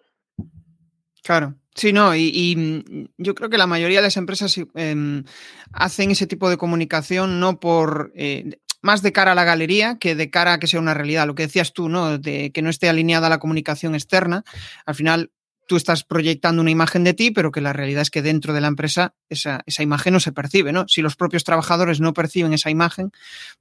Claro, 1.23 1.56
Sí, 1.77 1.93
no, 1.93 2.15
y, 2.15 2.55
mm, 2.57 3.05
yo 3.19 3.35
creo 3.35 3.51
que 3.51 3.57
la 3.59 3.67
mayoría 3.67 3.99
de 3.99 4.03
las 4.03 4.17
empresas 4.17 4.59
em, 4.73 5.23
hacen 5.71 6.09
ese 6.09 6.25
tipo 6.25 6.49
de 6.49 6.57
comunicación 6.57 7.39
no 7.39 7.59
por 7.59 8.11
eh, 8.15 8.57
más 8.81 9.03
de 9.03 9.11
cara 9.11 9.33
a 9.33 9.35
la 9.35 9.43
galería 9.43 9.97
que 9.99 10.15
de 10.15 10.31
cara 10.31 10.53
a 10.53 10.59
que 10.59 10.65
sea 10.65 10.79
una 10.79 10.95
realidad. 10.95 11.27
Lo 11.27 11.35
que 11.35 11.43
decías 11.43 11.73
tú, 11.73 11.87
¿no? 11.87 12.17
De 12.17 12.51
que 12.51 12.63
no 12.63 12.71
esté 12.71 12.89
alineada 12.89 13.29
la 13.29 13.37
comunicación 13.37 13.93
externa. 13.93 14.43
Al 14.87 14.95
final, 14.95 15.31
tú 15.67 15.75
estás 15.75 16.03
proyectando 16.03 16.63
una 16.63 16.71
imagen 16.71 17.03
de 17.03 17.13
ti, 17.13 17.29
pero 17.29 17.51
que 17.51 17.61
la 17.61 17.73
realidad 17.73 18.01
es 18.01 18.09
que 18.09 18.23
dentro 18.23 18.53
de 18.53 18.61
la 18.61 18.69
empresa 18.69 19.13
esa, 19.29 19.61
esa, 19.67 19.83
imagen 19.83 20.13
no 20.13 20.19
se 20.19 20.31
percibe, 20.31 20.71
¿no? 20.71 20.87
Si 20.87 21.03
los 21.03 21.15
propios 21.15 21.43
trabajadores 21.43 21.99
no 21.99 22.13
perciben 22.13 22.53
esa 22.53 22.71
imagen, 22.71 23.11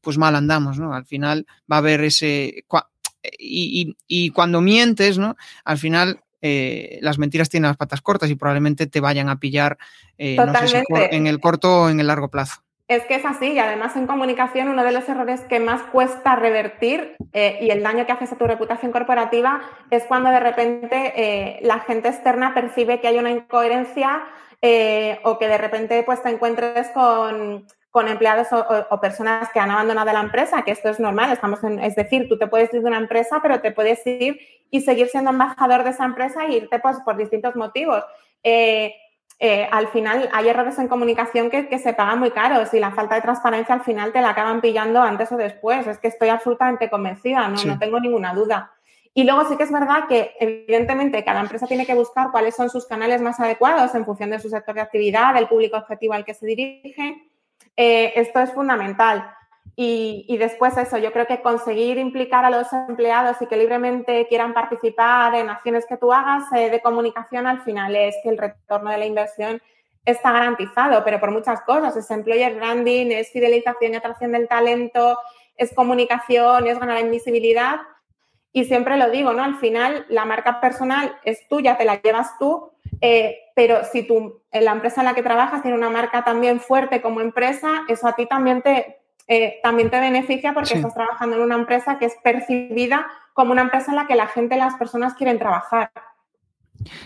pues 0.01 0.17
mal 0.17 0.37
andamos, 0.37 0.79
¿no? 0.79 0.95
Al 0.95 1.05
final 1.05 1.47
va 1.71 1.77
a 1.77 1.81
haber 1.81 2.03
ese... 2.03 2.65
Y, 3.39 3.83
y, 3.83 3.97
y 4.07 4.31
cuando 4.31 4.61
mientes, 4.61 5.19
¿no? 5.19 5.37
Al 5.65 5.79
final 5.79 6.21
eh, 6.47 6.99
las 7.03 7.19
mentiras 7.19 7.49
tienen 7.49 7.69
las 7.69 7.77
patas 7.77 8.01
cortas 8.01 8.31
y 8.31 8.37
probablemente 8.37 8.87
te 8.87 9.01
vayan 9.01 9.29
a 9.29 9.41
pillar 9.41 9.79
eh, 10.19 10.37
en 11.11 11.27
el 11.27 11.41
corto 11.41 11.83
o 11.83 11.89
en 11.89 12.01
el 12.01 12.07
largo 12.07 12.31
plazo. 12.31 12.63
Es 12.89 13.03
que 13.07 13.17
es 13.17 13.25
así 13.25 13.47
y 13.53 13.59
además 13.59 13.97
en 13.97 14.07
comunicación 14.07 14.69
uno 14.69 14.85
de 14.85 14.93
los 14.93 15.09
errores 15.09 15.41
que 15.41 15.59
más 15.59 15.83
cuesta 15.83 16.37
revertir 16.37 17.17
eh, 17.33 17.59
y 17.61 17.71
el 17.71 17.83
daño 17.83 18.07
que 18.07 18.13
haces 18.13 18.31
a 18.31 18.39
tu 18.39 18.47
reputación 18.47 18.93
corporativa 18.93 19.61
es 19.91 20.05
cuando 20.05 20.31
de 20.31 20.39
repente 20.39 21.13
eh, 21.17 21.59
la 21.63 21.81
gente 21.81 22.09
externa 22.09 22.55
percibe 22.55 23.01
que 23.01 23.09
hay 23.09 23.19
una 23.19 23.33
incoherencia 23.33 24.23
eh, 24.63 25.19
o 25.25 25.37
que 25.37 25.49
de 25.49 25.59
repente 25.59 26.01
pues 26.05 26.23
te 26.23 26.31
encuentres 26.31 26.89
con, 26.91 27.67
empleados 28.01 28.49
o, 28.53 29.01
personas 29.01 29.51
que 29.53 29.61
han 29.61 29.71
abandonado 29.71 30.13
la 30.13 30.21
empresa, 30.21 30.63
que 30.63 30.71
esto 30.71 30.89
es 30.89 31.01
normal, 31.01 31.33
estamos 31.33 31.61
es 31.65 31.95
decir, 31.97 32.29
tú 32.29 32.39
te 32.39 32.47
puedes 32.47 32.73
ir 32.75 32.83
de 32.83 32.87
una 32.87 32.99
empresa, 32.99 33.41
pero 33.43 33.61
te 33.61 33.73
puedes 33.73 34.07
ir 34.07 34.39
y 34.71 34.81
seguir 34.81 35.09
siendo 35.09 35.31
embajador 35.31 35.85
de 35.85 35.91
esa 35.91 36.05
empresa 36.05 36.45
e 36.45 36.53
irte 36.53 36.79
pues, 36.79 36.99
por 37.01 37.17
distintos 37.17 37.57
motivos. 37.57 38.05
Eh, 38.43 38.95
al 39.71 39.89
final 39.89 40.31
hay 40.33 40.49
errores 40.49 40.79
en 40.79 40.89
comunicación 40.89 41.51
que, 41.51 41.79
se 41.79 41.93
pagan 41.93 42.19
muy 42.19 42.31
caros 42.31 42.73
y 42.73 42.81
la 42.81 42.93
falta 42.93 43.17
de 43.17 43.21
transparencia 43.21 43.75
al 43.75 43.83
final 43.83 44.13
te 44.13 44.21
la 44.21 44.31
acaban 44.31 44.61
pillando 44.61 45.01
antes 45.01 45.31
o 45.33 45.37
después. 45.37 45.87
Es 45.87 45.99
que 45.99 46.09
estoy 46.09 46.29
absolutamente 46.29 46.89
convencida, 46.89 47.49
no, 47.49 47.63
no 47.65 47.79
tengo 47.79 48.01
ninguna 48.01 48.35
duda. 48.35 48.73
Y 49.17 49.25
luego 49.25 49.49
sí 49.49 49.57
que 49.57 49.63
es 49.63 49.73
verdad 49.73 50.07
que 50.09 50.33
evidentemente 50.39 51.25
cada 51.25 51.41
empresa 51.41 51.67
tiene 51.67 51.87
que 51.87 51.95
buscar 51.95 52.31
cuáles 52.31 52.55
son 52.55 52.69
sus 52.69 52.87
canales 52.87 53.23
más 53.23 53.41
adecuados 53.41 53.95
en 53.95 54.05
función 54.05 54.29
de 54.29 54.39
su 54.39 54.51
sector 54.51 54.75
de 54.75 54.83
actividad, 54.83 55.33
del 55.33 55.49
público 55.49 55.79
objetivo 55.79 56.13
al 56.13 56.27
que 56.27 56.35
se 56.35 56.45
dirige. 56.45 57.26
Eh, 57.77 58.13
esto 58.17 58.41
es 58.41 58.53
fundamental. 58.53 59.33
Y, 59.79 60.37
después 60.39 60.77
eso, 60.79 60.97
yo 60.97 61.13
creo 61.13 61.27
que 61.27 61.43
conseguir 61.43 61.99
implicar 61.99 62.47
a 62.47 62.51
los 62.51 62.73
empleados 62.73 63.37
y 63.43 63.47
que 63.47 63.59
libremente 63.59 64.27
quieran 64.27 64.55
participar 64.55 65.35
en 65.35 65.51
acciones 65.51 65.85
que 65.87 65.99
tú 65.99 66.15
hagas 66.15 66.45
eh, 66.55 66.71
de 66.71 66.81
comunicación 66.81 67.47
al 67.47 67.61
final 67.61 67.95
es 67.95 68.17
que 68.23 68.31
el 68.31 68.39
retorno 68.39 68.91
de 68.91 68.97
la 68.97 69.05
inversión 69.05 69.61
está 70.07 70.33
garantizado, 70.33 71.05
pero 71.05 71.21
por 71.21 71.31
muchas 71.31 71.61
cosas. 71.63 71.95
Es 71.95 72.11
employer 72.11 72.55
branding, 72.55 73.11
es 73.11 73.31
fidelización 73.31 73.93
y 73.93 73.97
atracción 73.97 74.33
del 74.33 74.49
talento, 74.49 75.19
es 75.57 75.75
comunicación, 75.75 76.67
es 76.67 76.79
ganar 76.79 76.99
en 76.99 77.11
visibilidad. 77.11 77.81
Y 78.53 78.65
siempre 78.65 78.97
lo 78.97 79.11
digo, 79.11 79.35
¿no? 79.35 79.43
Al 79.43 79.57
final 79.57 80.07
la 80.09 80.25
marca 80.25 80.59
personal 80.61 81.19
es 81.25 81.47
tuya, 81.49 81.77
te 81.77 81.85
la 81.85 82.01
llevas 82.01 82.39
tú, 82.39 82.71
eh, 83.01 83.39
pero 83.55 83.85
si 83.91 84.03
tú, 84.03 84.43
en 84.51 84.65
la 84.65 84.73
empresa 84.73 85.01
en 85.01 85.07
la 85.07 85.15
que 85.15 85.23
trabajas 85.23 85.63
tiene 85.63 85.77
una 85.77 85.91
marca 85.91 86.25
también 86.25 86.61
fuerte 86.61 87.01
como 87.01 87.21
empresa, 87.21 87.85
eso 87.89 88.07
a 88.07 88.15
ti 88.15 88.27
también 88.27 88.63
te, 88.63 88.99
eh, 89.29 89.59
también 89.63 89.91
te 89.91 90.01
beneficia 90.01 90.55
porque 90.55 90.75
estás 90.75 90.95
trabajando 90.95 91.37
en 91.37 91.43
una 91.43 91.57
empresa 91.57 91.99
que 91.99 92.07
es 92.07 92.15
percibida 92.23 93.07
como 93.33 93.53
una 93.53 93.63
empresa 93.63 93.91
en 93.93 93.97
la 93.97 94.07
que 94.07 94.15
la 94.15 94.29
gente, 94.29 94.57
las 94.57 94.75
personas 94.77 95.15
quieren 95.15 95.39
trabajar. 95.39 95.91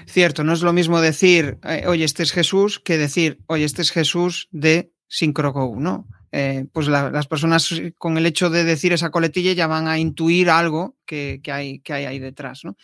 Cierto, 0.06 0.44
no 0.44 0.52
es 0.52 0.62
lo 0.62 0.72
mismo 0.72 1.00
decir, 1.00 1.58
eh, 1.64 1.84
oye, 1.86 2.04
este 2.04 2.22
es 2.22 2.32
Jesús, 2.32 2.78
que 2.78 2.98
decir, 2.98 3.38
oye, 3.46 3.64
este 3.64 3.82
es 3.82 3.90
Jesús 3.90 4.48
de 4.50 4.92
Syncrogo, 5.08 5.74
¿no? 5.78 6.06
Eh, 6.32 6.66
pues 6.72 6.86
las 6.86 7.26
personas 7.26 7.74
con 7.98 8.16
el 8.16 8.24
hecho 8.24 8.50
de 8.50 8.62
decir 8.62 8.92
esa 8.92 9.10
coletilla 9.10 9.52
ya 9.52 9.66
van 9.66 9.88
a 9.88 9.98
intuir 9.98 10.48
algo 10.48 10.96
que, 11.04 11.40
hay, 11.50 11.82
ahí 11.88 12.18
detrás. 12.20 12.64
¿no? 12.64 12.76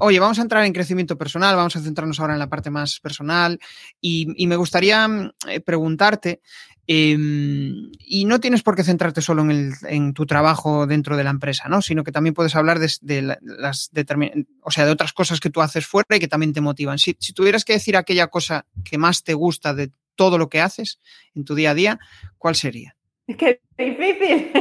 oye, 0.00 0.18
vamos 0.18 0.38
a 0.38 0.42
entrar 0.42 0.64
en 0.64 0.72
crecimiento 0.72 1.18
personal, 1.18 1.56
vamos 1.56 1.76
a 1.76 1.80
centrarnos 1.80 2.20
ahora 2.20 2.32
en 2.32 2.38
la 2.38 2.48
parte 2.48 2.70
más 2.70 3.00
personal 3.00 3.58
y 4.00 4.46
me 4.46 4.56
gustaría 4.56 5.06
mm, 5.06 5.32
preguntarte 5.64 6.40
Em, 6.86 7.92
y 7.98 8.26
no 8.26 8.40
tienes 8.40 8.62
por 8.62 8.76
qué 8.76 8.84
centrarte 8.84 9.22
solo 9.22 9.42
en, 9.50 10.12
tu 10.12 10.26
trabajo 10.26 10.86
dentro 10.86 11.16
de 11.16 11.24
la 11.24 11.30
empresa, 11.30 11.66
¿no? 11.68 11.80
Sino 11.80 12.04
que 12.04 12.12
también 12.12 12.34
puedes 12.34 12.54
hablar 12.56 12.78
de, 12.78 13.38
o 14.62 14.70
sea, 14.70 14.84
de 14.84 14.92
otras 14.92 15.14
cosas 15.14 15.40
que 15.40 15.48
tú 15.48 15.62
haces 15.62 15.86
fuera 15.86 16.16
y 16.16 16.20
que 16.20 16.28
también 16.28 16.52
te 16.52 16.60
motivan. 16.60 16.98
Si, 16.98 17.14
tuvieras 17.14 17.64
que 17.64 17.72
decir 17.72 17.96
aquella 17.96 18.26
cosa 18.26 18.66
que 18.84 18.98
más 18.98 19.22
te 19.22 19.32
gusta 19.32 19.72
de 19.72 19.92
todo 20.16 20.38
lo 20.38 20.48
que 20.48 20.60
haces 20.60 21.00
en 21.34 21.44
tu 21.44 21.54
día 21.54 21.70
a 21.70 21.74
día, 21.74 21.98
¿cuál 22.38 22.54
sería? 22.54 22.96
Qué 23.26 23.60
difícil. 23.76 24.52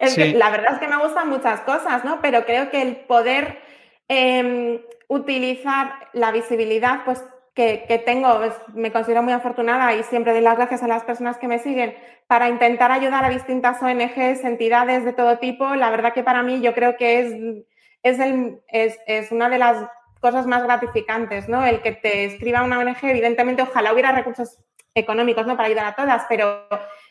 la 0.38 0.50
verdad 0.50 0.74
es 0.74 0.78
que 0.78 0.88
me 0.88 1.02
gustan 1.02 1.28
muchas 1.28 1.60
cosas, 1.60 2.04
¿no? 2.04 2.20
Pero 2.20 2.44
creo 2.44 2.70
que 2.70 2.82
el 2.82 2.96
poder 2.96 3.58
em, 4.08 4.80
utilizar 5.08 6.08
la 6.12 6.32
visibilidad, 6.32 7.04
pues 7.04 7.22
que, 7.54 8.02
tengo, 8.04 8.40
me 8.74 8.90
considero 8.90 9.22
muy 9.22 9.32
afortunada 9.32 9.94
y 9.94 10.02
siempre 10.02 10.32
doy 10.32 10.42
las 10.42 10.56
gracias 10.56 10.82
a 10.82 10.88
las 10.88 11.04
personas 11.04 11.38
que 11.38 11.46
me 11.46 11.60
siguen 11.60 11.94
para 12.26 12.48
intentar 12.48 12.90
ayudar 12.90 13.24
a 13.24 13.28
distintas 13.28 13.80
ONGs, 13.80 14.44
entidades 14.44 15.04
de 15.04 15.12
todo 15.12 15.38
tipo. 15.38 15.74
La 15.76 15.90
verdad 15.90 16.12
que 16.12 16.24
para 16.24 16.42
mí 16.42 16.60
yo 16.60 16.74
creo 16.74 16.96
que 16.96 17.20
es, 17.20 17.66
es, 18.02 18.18
el, 18.18 18.60
es, 18.68 18.98
es 19.06 19.30
una 19.30 19.48
de 19.48 19.58
las 19.58 19.88
cosas 20.20 20.46
más 20.46 20.64
gratificantes, 20.64 21.48
¿no? 21.48 21.64
El 21.64 21.80
que 21.80 21.92
te 21.92 22.24
escriba 22.24 22.64
una 22.64 22.78
ONG, 22.80 22.98
evidentemente 23.02 23.62
ojalá 23.62 23.92
hubiera 23.92 24.10
recursos 24.10 24.58
económicos, 24.94 25.46
¿no? 25.46 25.56
Para 25.56 25.68
ayudar 25.68 25.86
a 25.86 25.96
todas, 25.96 26.24
pero 26.28 26.66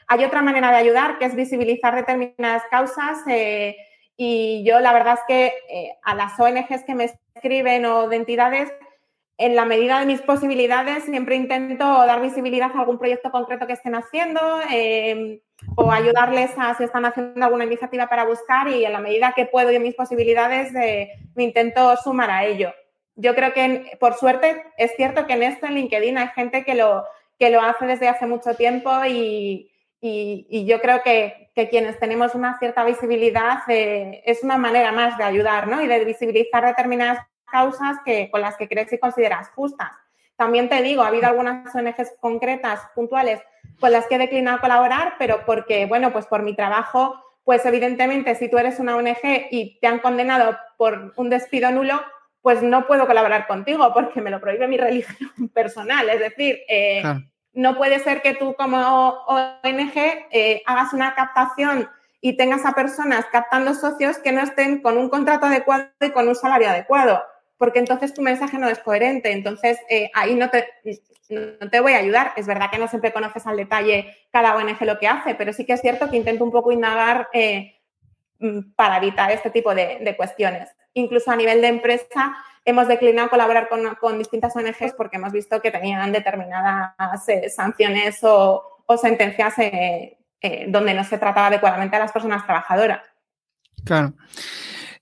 hay 0.08 0.24
otra 0.24 0.42
manera 0.42 0.72
de 0.72 0.78
ayudar 0.78 1.18
que 1.18 1.26
es 1.26 1.36
visibilizar 1.36 1.96
determinadas 1.96 2.64
causas 2.70 3.20
eh, 3.28 3.76
y 4.16 4.64
yo 4.66 4.80
la 4.80 4.94
verdad 4.94 5.16
es 5.16 5.22
que 5.28 5.54
eh, 5.70 5.92
a 6.04 6.16
las 6.16 6.40
ONGs 6.40 6.84
que 6.86 6.96
me 6.96 7.12
escriben 7.36 7.86
o 7.86 8.08
de 8.08 8.16
entidades 8.16 8.72
en 9.38 9.56
la 9.56 9.66
medida 9.66 10.00
de 10.00 10.06
mis 10.06 10.22
posibilidades, 10.22 11.06
siempre 11.06 11.36
intento 11.36 11.84
dar 11.84 12.22
visibilidad 12.22 12.72
a 12.74 12.80
algún 12.80 13.00
proyecto 13.00 13.32
concreto 13.32 13.66
que 13.66 13.74
estén 13.74 13.96
haciendo 13.96 14.40
em, 14.70 15.40
o 15.76 15.92
ayudarles 15.92 16.52
a 16.58 16.76
si 16.76 16.84
están 16.84 17.06
haciendo 17.06 17.44
alguna 17.44 17.66
iniciativa 17.66 18.08
para 18.08 18.26
buscar 18.26 18.68
y 18.70 18.86
en 18.86 18.94
la 18.94 19.00
medida 19.00 19.34
que 19.36 19.48
puedo 19.48 19.72
y 19.72 19.76
en 19.76 19.82
mis 19.82 19.96
posibilidades 19.96 20.72
me 20.72 21.44
intento 21.44 21.98
sumar 21.98 22.30
a 22.30 22.46
ello. 22.46 22.72
Yo 23.16 23.34
creo 23.34 23.54
que, 23.54 23.98
por 24.00 24.14
suerte, 24.14 24.64
es 24.78 24.92
cierto 24.96 25.26
que 25.26 25.34
en 25.34 25.44
esto, 25.44 25.66
en 25.66 25.76
LinkedIn, 25.76 26.18
hay 26.18 26.28
gente 26.30 26.64
que 26.64 26.76
lo, 26.76 27.04
que 27.44 27.50
lo 27.50 27.62
hace 27.62 27.86
desde 27.86 28.08
hace 28.08 28.26
mucho 28.26 28.56
tiempo 28.56 28.90
y, 29.06 29.70
yo 30.02 30.80
creo 30.82 31.02
que, 31.04 31.52
quienes 31.70 32.00
tenemos 32.00 32.36
una 32.36 32.58
cierta 32.58 32.86
visibilidad 32.86 33.60
eh, 33.68 34.24
es 34.26 34.44
una 34.44 34.58
manera 34.58 34.94
más 34.94 35.18
de 35.18 35.26
ayudar 35.26 35.68
¿no? 35.68 35.82
y 35.82 35.88
de 35.88 36.06
visibilizar 36.06 36.66
determinadas 36.66 37.20
causas 37.46 37.98
que, 38.06 38.32
con 38.32 38.40
las 38.40 38.56
que 38.56 38.70
crees 38.70 38.94
y 38.94 38.98
consideras 38.98 39.50
justas. 39.50 39.92
También 40.38 40.70
te 40.70 40.82
digo, 40.82 41.04
ha 41.04 41.08
habido 41.08 41.28
algunas 41.28 41.76
ONGs 41.76 42.16
concretas, 42.22 42.80
puntuales, 42.96 43.42
con 43.80 43.92
las 43.92 44.08
que 44.08 44.16
he 44.16 44.20
declinado 44.20 44.60
colaborar, 44.60 45.16
pero 45.20 45.46
porque, 45.46 45.86
bueno, 45.86 46.14
pues 46.14 46.26
por 46.26 46.44
mi 46.44 46.56
trabajo, 46.56 47.22
pues 47.44 47.66
evidentemente 47.66 48.36
si 48.36 48.50
tú 48.50 48.58
eres 48.58 48.80
una 48.80 48.96
ONG 48.96 49.48
y 49.52 49.80
te 49.82 49.88
han 49.88 50.00
condenado 50.00 50.58
por 50.78 51.14
un 51.18 51.30
despido 51.30 51.72
nulo, 51.72 52.02
pues 52.42 52.62
no 52.62 52.88
puedo 52.88 53.06
colaborar 53.06 53.48
contigo 53.48 53.92
porque 53.94 54.22
me 54.22 54.30
lo 54.30 54.40
prohíbe 54.40 54.68
mi 54.68 54.78
religión 54.88 55.50
personal. 55.54 56.10
Es 56.10 56.20
decir, 56.20 56.60
eh, 56.68 57.04
no 57.54 57.78
puede 57.78 58.00
ser 58.00 58.22
que 58.22 58.34
tú 58.34 58.56
como 58.56 58.78
ONG 58.78 59.94
eh, 60.32 60.64
hagas 60.66 60.94
una 60.94 61.16
captación 61.16 61.90
y 62.22 62.38
tengas 62.38 62.66
a 62.66 62.74
personas 62.74 63.26
captando 63.32 63.74
socios 63.74 64.18
que 64.18 64.32
no 64.32 64.42
estén 64.42 64.82
con 64.82 64.98
un 64.98 65.10
contrato 65.10 65.46
adecuado 65.46 65.90
y 66.02 66.12
con 66.12 66.28
un 66.28 66.36
salario 66.36 66.70
adecuado 66.70 67.22
porque 67.64 67.80
entonces 67.80 68.14
tu 68.14 68.22
mensaje 68.22 68.58
no 68.58 68.68
es 68.68 68.80
coherente. 68.80 69.32
Entonces, 69.32 69.80
eh, 69.90 70.12
ahí 70.14 70.36
no 70.36 70.50
te, 70.50 70.68
no 71.30 71.70
te 71.70 71.80
voy 71.80 71.94
a 71.94 72.00
ayudar. 72.00 72.34
Es 72.36 72.46
verdad 72.46 72.70
que 72.70 72.78
no 72.78 72.90
siempre 72.90 73.14
conoces 73.14 73.48
al 73.48 73.56
detalle 73.56 74.18
cada 74.32 74.58
ONG 74.58 74.82
lo 74.82 75.00
que 75.00 75.08
hace, 75.08 75.34
pero 75.34 75.54
sí 75.54 75.66
que 75.66 75.72
es 75.72 75.80
cierto 75.80 76.10
que 76.10 76.18
intento 76.18 76.44
un 76.44 76.52
poco 76.52 76.74
indagar 76.74 77.30
eh, 77.32 77.80
mm, 78.40 78.74
para 78.76 78.98
evitar 78.98 79.32
este 79.32 79.50
tipo 79.50 79.74
de, 79.74 80.14
cuestiones. 80.18 80.76
Incluso 80.94 81.32
a 81.32 81.38
nivel 81.38 81.62
de 81.62 81.68
empresa, 81.68 82.36
hemos 82.66 82.88
declinado 82.88 83.30
colaborar 83.30 83.70
con, 84.00 84.18
distintas 84.18 84.56
ONGs 84.56 84.94
porque 84.96 85.18
hemos 85.18 85.32
visto 85.32 85.62
que 85.62 85.72
tenían 85.72 86.12
determinadas 86.12 87.30
eh, 87.30 87.50
sanciones 87.50 88.24
o, 88.24 88.64
o 88.86 88.98
sentencias 88.98 89.56
donde 90.68 90.94
no 90.94 91.04
se 91.06 91.18
trataba 91.18 91.48
adecuadamente 91.48 91.96
a 91.96 92.00
las 92.00 92.12
personas 92.12 92.46
trabajadoras. 92.46 93.02
Claro. 93.86 94.14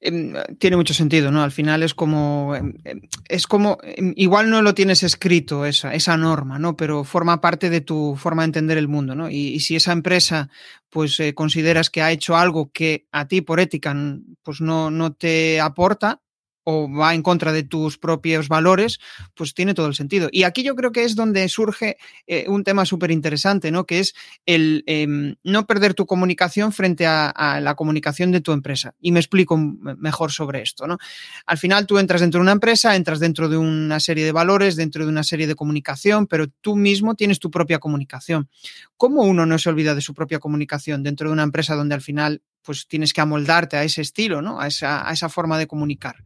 Em, 0.03 0.33
tiene 0.57 0.77
mucho 0.77 0.95
sentido, 0.95 1.31
¿no? 1.31 1.43
Al 1.43 1.51
final 1.51 1.83
es 1.83 1.93
como, 1.93 2.55
em, 2.55 2.73
em, 2.85 3.01
es 3.29 3.45
como, 3.45 3.77
igual 4.15 4.49
no 4.49 4.63
lo 4.63 4.73
tienes 4.73 5.03
escrito 5.03 5.63
esa, 5.63 5.93
esa 5.93 6.17
norma, 6.17 6.57
¿no? 6.57 6.75
Pero 6.75 7.03
forma 7.03 7.39
parte 7.39 7.69
de 7.69 7.81
tu 7.81 8.15
forma 8.17 8.41
de 8.41 8.47
entender 8.47 8.79
el 8.79 8.87
mundo, 8.87 9.13
¿no? 9.13 9.29
Y, 9.29 9.59
si 9.59 9.75
esa 9.75 9.91
empresa, 9.91 10.49
pues 10.89 11.19
eh, 11.19 11.35
consideras 11.35 11.91
que 11.91 12.01
ha 12.01 12.11
hecho 12.11 12.35
algo 12.35 12.71
que 12.71 13.05
a 13.11 13.27
ti 13.27 13.41
por 13.41 13.59
ética, 13.59 13.95
pues 14.41 14.59
no, 14.59 14.89
no 14.89 15.13
te 15.13 15.61
aporta, 15.61 16.19
o 16.63 16.91
va 16.91 17.13
en 17.13 17.23
contra 17.23 17.51
de 17.51 17.63
tus 17.63 17.97
propios 17.97 18.47
valores, 18.47 18.99
pues 19.33 19.53
tiene 19.53 19.73
todo 19.73 19.87
el 19.87 19.95
sentido. 19.95 20.29
Y 20.31 20.43
aquí 20.43 20.63
yo 20.63 20.75
creo 20.75 20.91
que 20.91 21.03
es 21.03 21.15
donde 21.15 21.47
surge 21.49 21.97
eh, 22.27 22.45
un 22.47 22.63
tema 22.63 22.85
súper 22.85 23.11
interesante, 23.11 23.71
¿no? 23.71 23.85
Que 23.85 23.99
es 23.99 24.13
el 24.45 24.83
em, 24.85 25.35
no 25.43 25.65
perder 25.65 25.93
tu 25.93 26.05
comunicación 26.05 26.71
frente 26.71 27.05
a, 27.07 27.31
la 27.61 27.75
comunicación 27.75 28.31
de 28.31 28.41
tu 28.41 28.51
empresa. 28.51 28.93
Y 28.99 29.11
me 29.11 29.19
explico 29.19 29.57
mejor 29.57 30.31
sobre 30.31 30.61
esto, 30.61 30.87
¿no? 30.87 30.97
Al 31.45 31.57
final 31.57 31.87
tú 31.87 31.97
entras 31.97 32.21
dentro 32.21 32.39
de 32.39 32.43
una 32.43 32.51
empresa, 32.51 32.95
entras 32.95 33.19
dentro 33.19 33.49
de 33.49 33.57
una 33.57 33.99
serie 33.99 34.25
de 34.25 34.31
valores, 34.31 34.75
dentro 34.75 35.03
de 35.03 35.09
una 35.09 35.23
serie 35.23 35.47
de 35.47 35.55
comunicación, 35.55 36.27
pero 36.27 36.47
tú 36.47 36.75
mismo 36.75 37.15
tienes 37.15 37.39
tu 37.39 37.49
propia 37.49 37.79
comunicación. 37.79 38.49
¿Cómo 38.97 39.23
uno 39.23 39.45
no 39.45 39.57
se 39.57 39.69
olvida 39.69 39.95
de 39.95 40.01
su 40.01 40.13
propia 40.13 40.39
comunicación 40.39 41.03
dentro 41.03 41.29
de 41.29 41.33
una 41.33 41.43
empresa 41.43 41.75
donde 41.75 41.95
al 41.95 42.01
final 42.01 42.41
pues 42.63 42.87
tienes 42.87 43.13
que 43.13 43.21
amoldarte 43.21 43.77
a 43.77 43.83
ese 43.83 44.01
estilo, 44.01 44.41
¿no? 44.41 44.61
A 44.61 44.67
esa, 44.67 45.07
a 45.07 45.13
esa 45.13 45.29
forma 45.29 45.57
de 45.57 45.67
comunicar. 45.67 46.23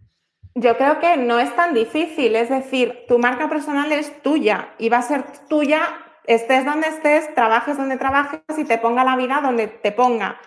Yo 0.56 0.78
creo 0.78 1.00
que 1.00 1.18
no 1.18 1.40
es 1.40 1.54
tan 1.56 1.74
difícil, 1.74 2.36
es 2.36 2.50
decir, 2.50 3.04
tu 3.10 3.20
marca 3.20 3.50
personal 3.50 3.92
es 3.92 4.22
tuya 4.22 4.70
y 4.78 4.88
va 4.88 5.00
a 5.00 5.02
ser 5.02 5.24
tuya 5.50 5.82
estés 6.28 6.66
donde 6.66 6.88
estés, 6.88 7.34
trabajes 7.36 7.78
donde 7.78 7.98
trabajes 7.98 8.40
y 8.58 8.64
te 8.64 8.78
ponga 8.78 9.04
la 9.04 9.16
vida 9.16 9.42
donde 9.44 9.68
te 9.68 9.92
ponga. 9.92 10.40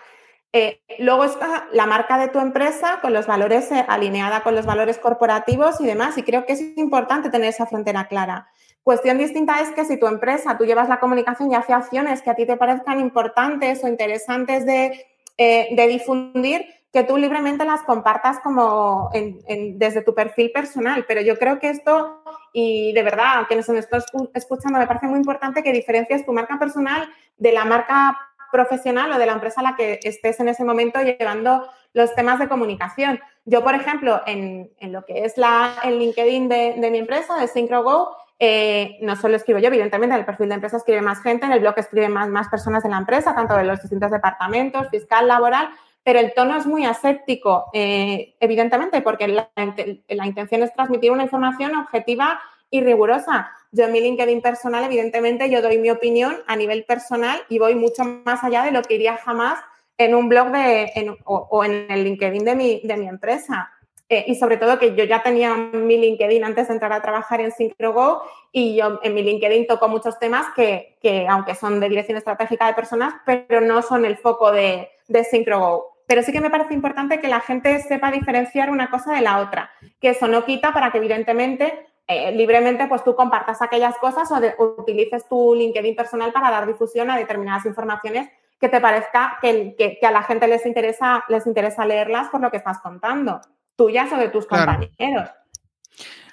Eh, 0.51 0.81
luego 0.97 1.25
está 1.25 1.67
la 1.73 1.85
marca 1.85 2.17
de 2.17 2.27
tu 2.27 2.39
empresa 2.39 2.99
con 3.01 3.13
los 3.13 3.27
valores 3.27 3.71
eh, 3.71 3.85
alineada 3.87 4.41
con 4.41 4.55
los 4.55 4.65
valores 4.65 4.97
corporativos 4.97 5.79
y 5.79 5.85
demás. 5.85 6.17
Y 6.17 6.23
creo 6.23 6.45
que 6.45 6.53
es 6.53 6.77
importante 6.77 7.29
tener 7.29 7.49
esa 7.49 7.67
frontera 7.67 8.07
clara. 8.07 8.49
Cuestión 8.81 9.19
distinta 9.19 9.61
es 9.61 9.69
que 9.69 9.85
si 9.85 9.99
tu 9.99 10.07
empresa, 10.07 10.57
tú 10.57 10.65
llevas 10.65 10.89
la 10.89 10.99
comunicación 10.99 11.51
y 11.51 11.55
hace 11.55 11.73
acciones 11.73 12.23
que 12.23 12.31
a 12.31 12.35
ti 12.35 12.47
te 12.47 12.57
parezcan 12.57 12.99
importantes 12.99 13.83
o 13.83 13.87
interesantes 13.87 14.65
de, 14.65 15.05
eh, 15.37 15.87
difundir, 15.87 16.65
que 16.91 17.03
tú 17.03 17.17
libremente 17.17 17.65
las 17.65 17.83
compartas 17.83 18.39
como 18.39 19.11
desde 19.13 20.01
tu 20.01 20.15
perfil 20.15 20.51
personal. 20.51 21.05
Pero 21.07 21.21
yo 21.21 21.37
creo 21.37 21.59
que 21.59 21.69
esto, 21.69 22.23
y 22.51 22.93
de 22.93 23.03
verdad, 23.03 23.37
aunque 23.37 23.55
nos 23.55 23.69
estás 23.69 24.05
escuchando, 24.33 24.79
me 24.79 24.87
parece 24.87 25.07
muy 25.07 25.19
importante 25.19 25.61
que 25.61 25.71
diferencies 25.71 26.25
tu 26.25 26.33
marca 26.33 26.57
personal 26.57 27.07
de 27.37 27.51
la 27.51 27.65
marca 27.65 28.17
profesional 28.51 29.11
o 29.11 29.19
de 29.19 29.25
la 29.27 29.33
empresa 29.33 29.61
a 29.61 29.63
la 29.63 29.75
que 29.75 29.99
estés 30.03 30.39
en 30.39 30.47
ese 30.47 30.63
momento 30.63 30.99
llevando 31.01 31.67
los 31.93 32.13
temas 32.15 32.39
de 32.39 32.47
comunicación. 32.47 33.19
Yo, 33.45 33.63
por 33.63 33.75
ejemplo, 33.75 34.21
en, 34.25 34.71
lo 34.81 35.05
que 35.05 35.25
es 35.25 35.37
la, 35.37 35.73
el 35.83 35.99
LinkedIn 35.99 36.49
de, 36.49 36.89
mi 36.91 36.97
empresa, 36.97 37.39
de 37.39 37.47
SyncroGo, 37.47 38.15
eh, 38.39 38.97
no 39.01 39.15
solo 39.15 39.35
escribo 39.35 39.59
yo, 39.59 39.67
evidentemente, 39.67 40.15
en 40.15 40.19
el 40.19 40.25
perfil 40.25 40.49
de 40.49 40.55
empresa 40.55 40.77
escribe 40.77 41.01
más 41.01 41.21
gente, 41.21 41.45
en 41.45 41.51
el 41.51 41.59
blog 41.59 41.73
escriben 41.77 42.13
más, 42.13 42.29
más 42.29 42.47
personas 42.47 42.83
de 42.83 42.89
la 42.89 42.97
empresa, 42.97 43.35
tanto 43.35 43.55
de 43.55 43.65
los 43.65 43.81
distintos 43.81 44.11
departamentos, 44.11 44.89
fiscal, 44.89 45.27
laboral, 45.27 45.69
pero 46.09 46.21
el 46.21 46.33
tono 46.33 46.57
es 46.57 46.65
muy 46.65 46.85
aséptico, 46.85 47.69
eh, 47.71 48.33
evidentemente, 48.39 48.99
porque 49.03 49.27
la, 49.27 50.25
intención 50.25 50.63
es 50.63 50.73
transmitir 50.73 51.11
una 51.11 51.21
información 51.21 51.75
objetiva 51.75 52.41
y 52.71 52.81
rigurosa. 52.81 53.51
Yo 53.71 53.85
en 53.85 53.91
mi 53.91 54.01
LinkedIn 54.01 54.41
personal, 54.41 54.83
evidentemente, 54.83 55.51
yo 55.51 55.61
doy 55.61 55.77
mi 55.77 55.91
opinión 55.91 56.37
a 56.47 56.55
nivel 56.55 56.83
personal 56.85 57.39
y 57.47 57.59
voy 57.59 57.75
mucho 57.75 58.03
más 58.25 58.43
allá 58.43 58.63
de 58.63 58.71
lo 58.71 58.81
que 58.81 58.95
iría 58.95 59.17
jamás 59.17 59.59
en 59.99 60.15
un 60.15 60.29
blog 60.29 60.49
de, 60.49 61.15
o, 61.25 61.63
en 61.63 61.85
el 61.91 62.03
LinkedIn 62.03 62.43
de 62.43 62.55
mi, 62.55 62.81
de 62.83 62.97
mi 62.97 63.07
empresa. 63.07 63.69
Eh, 64.11 64.25
y 64.25 64.33
sobre 64.33 64.57
todo 64.57 64.79
que 64.79 64.95
yo 64.95 65.03
ya 65.03 65.21
tenía 65.21 65.55
mi 65.55 65.95
LinkedIn 65.95 66.43
antes 66.43 66.69
de 66.69 66.73
entrar 66.73 66.91
a 66.91 67.03
trabajar 67.03 67.39
en 67.41 67.51
SyncroGo 67.51 68.23
y 68.51 68.75
yo 68.75 68.99
en 69.03 69.13
mi 69.13 69.21
LinkedIn 69.21 69.67
toco 69.67 69.87
muchos 69.87 70.17
temas 70.17 70.47
que, 70.55 70.97
que 71.03 71.27
aunque 71.27 71.53
son 71.53 71.79
de 71.79 71.87
dirección 71.87 72.17
estratégica 72.17 72.65
de 72.65 72.73
personas, 72.73 73.13
pero 73.27 73.61
no 73.61 73.83
son 73.83 74.05
el 74.05 74.17
foco 74.17 74.51
de, 74.51 74.89
de 75.07 75.23
SyncroGo. 75.23 75.88
Pero 76.09 76.23
sí 76.23 76.31
que 76.31 76.41
me 76.41 76.49
parece 76.49 76.73
importante 76.73 77.19
que 77.19 77.27
la 77.27 77.39
gente 77.39 77.79
sepa 77.83 78.09
diferenciar 78.09 78.71
una 78.71 78.89
cosa 78.89 79.13
de 79.13 79.21
la 79.21 79.37
otra, 79.37 79.69
que 80.01 80.09
eso 80.09 80.27
no 80.27 80.43
quita 80.43 80.73
para 80.73 80.91
que 80.91 80.97
evidentemente 80.97 81.85
eh, 82.07 82.31
libremente 82.31 82.87
pues 82.87 83.03
tú 83.03 83.15
compartas 83.15 83.61
aquellas 83.61 83.95
cosas 83.99 84.27
o, 84.31 84.81
utilices 84.81 85.29
tu 85.29 85.53
LinkedIn 85.53 85.95
personal 85.95 86.33
para 86.33 86.49
dar 86.49 86.65
difusión 86.65 87.11
a 87.11 87.15
determinadas 87.15 87.67
informaciones 87.67 88.27
que 88.59 88.69
te 88.69 88.81
parezca 88.81 89.37
que, 89.39 89.99
a 90.01 90.09
la 90.09 90.23
gente 90.23 90.47
les 90.47 90.65
interesa, 90.65 91.23
les 91.29 91.45
interesa 91.45 91.85
leerlas 91.85 92.29
por 92.29 92.41
lo 92.41 92.49
que 92.49 92.57
estás 92.57 92.79
contando, 92.79 93.39
tuyas 93.75 94.11
o 94.11 94.17
de 94.17 94.29
tus 94.29 94.47
compañeros. 94.47 95.29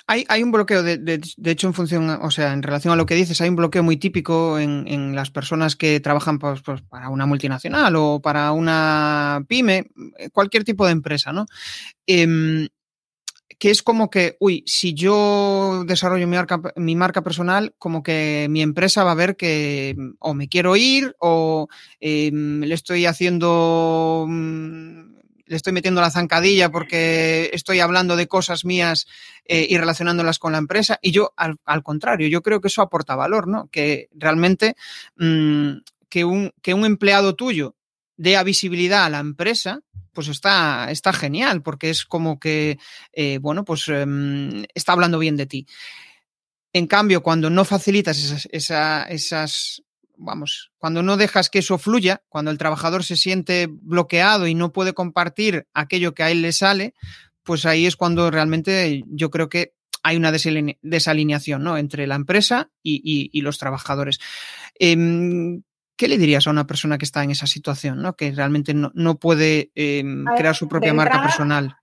Hay, 0.08 0.24
hay, 0.28 0.42
un 0.42 0.52
bloqueo, 0.52 0.84
de, 0.84 0.98
de, 0.98 1.50
hecho, 1.50 1.66
en 1.66 1.74
función, 1.74 2.08
o 2.08 2.30
sea, 2.30 2.52
en 2.52 2.62
relación 2.62 2.92
a 2.92 2.96
lo 2.96 3.06
que 3.06 3.16
dices, 3.16 3.40
hay 3.40 3.48
un 3.48 3.56
bloqueo 3.56 3.82
muy 3.82 3.96
típico 3.96 4.58
en, 4.58 4.86
en 4.86 5.16
las 5.16 5.30
personas 5.30 5.74
que 5.74 5.98
trabajan 5.98 6.38
pues, 6.38 6.62
pues, 6.62 6.80
para 6.82 7.08
una 7.08 7.26
multinacional 7.26 7.96
o 7.96 8.20
para 8.20 8.52
una 8.52 9.44
pyme, 9.48 9.90
cualquier 10.32 10.62
tipo 10.62 10.86
de 10.86 10.92
empresa, 10.92 11.32
¿no? 11.32 11.46
Em, 12.06 12.68
que 13.58 13.70
es 13.70 13.82
como 13.82 14.10
que, 14.10 14.36
uy, 14.40 14.62
si 14.66 14.94
yo 14.94 15.84
desarrollo 15.86 16.26
mi 16.26 16.36
marca, 16.36 16.60
mi 16.76 16.94
marca 16.94 17.22
personal, 17.22 17.74
como 17.78 18.02
que 18.02 18.46
mi 18.50 18.62
empresa 18.62 19.04
va 19.04 19.12
a 19.12 19.14
ver 19.14 19.36
que 19.36 19.96
o 20.18 20.34
me 20.34 20.48
quiero 20.48 20.76
ir 20.76 21.14
o 21.20 21.68
em, 22.00 22.60
le 22.60 22.74
estoy 22.74 23.06
haciendo, 23.06 24.26
mm, 24.28 25.15
le 25.46 25.56
estoy 25.56 25.72
metiendo 25.72 26.00
la 26.00 26.10
zancadilla 26.10 26.70
porque 26.70 27.50
estoy 27.52 27.80
hablando 27.80 28.16
de 28.16 28.26
cosas 28.26 28.64
mías 28.64 29.06
eh, 29.44 29.66
y 29.68 29.78
relacionándolas 29.78 30.38
con 30.38 30.52
la 30.52 30.58
empresa. 30.58 30.98
Y 31.00 31.12
yo, 31.12 31.32
al, 31.36 31.82
contrario, 31.82 32.28
yo 32.28 32.42
creo 32.42 32.60
que 32.60 32.68
eso 32.68 32.82
aporta 32.82 33.16
valor, 33.16 33.48
¿no? 33.48 33.68
Que 33.70 34.08
realmente 34.12 34.76
mm, 35.16 35.78
que, 36.08 36.24
un, 36.24 36.52
que 36.62 36.74
un 36.74 36.84
empleado 36.84 37.34
tuyo 37.34 37.76
dé 38.16 38.42
visibilidad 38.44 39.04
a 39.04 39.10
la 39.10 39.18
empresa, 39.18 39.80
pues 40.12 40.28
está, 40.28 40.90
está 40.90 41.12
genial, 41.12 41.62
porque 41.62 41.90
es 41.90 42.04
como 42.06 42.40
que, 42.40 42.78
eh, 43.12 43.38
bueno, 43.38 43.64
pues 43.64 43.86
em, 43.88 44.64
está 44.74 44.92
hablando 44.92 45.18
bien 45.18 45.36
de 45.36 45.46
ti. 45.46 45.66
En 46.72 46.86
cambio, 46.86 47.22
cuando 47.22 47.50
no 47.50 47.64
facilitas 47.64 48.46
esas, 48.50 49.06
esas, 49.10 49.82
vamos, 50.16 50.72
cuando 50.78 51.02
no 51.02 51.16
dejas 51.16 51.50
que 51.50 51.60
eso 51.60 51.78
fluya, 51.78 52.22
cuando 52.28 52.50
el 52.50 52.58
trabajador 52.58 53.04
se 53.04 53.16
siente 53.16 53.68
bloqueado 53.70 54.46
y 54.46 54.54
no 54.54 54.72
puede 54.72 54.94
compartir 54.94 55.66
aquello 55.74 56.14
que 56.14 56.22
a 56.22 56.30
él 56.30 56.42
le 56.42 56.52
sale, 56.52 56.94
pues 57.42 57.66
ahí 57.66 57.86
es 57.86 57.96
cuando 57.96 58.30
realmente 58.30 59.04
yo 59.06 59.30
creo 59.30 59.48
que 59.48 59.74
hay 60.02 60.16
una 60.16 60.30
desalineación 60.30 61.64
¿no? 61.64 61.76
entre 61.78 62.06
la 62.06 62.14
empresa 62.14 62.70
y, 62.82 63.40
los 63.40 63.58
trabajadores. 63.58 64.20
Em, 64.78 65.62
¿Qué 65.96 66.08
le 66.08 66.18
dirías 66.18 66.46
a 66.46 66.50
una 66.50 66.66
persona 66.66 66.98
que 66.98 67.04
está 67.04 67.24
en 67.24 67.30
esa 67.30 67.46
situación, 67.46 68.02
¿no? 68.02 68.14
que 68.14 68.30
realmente 68.30 68.74
no, 68.74 69.18
puede 69.18 69.72
em, 69.74 70.24
crear 70.36 70.54
su 70.54 70.68
propia 70.68 70.94
marca 70.94 71.22
personal? 71.22 71.76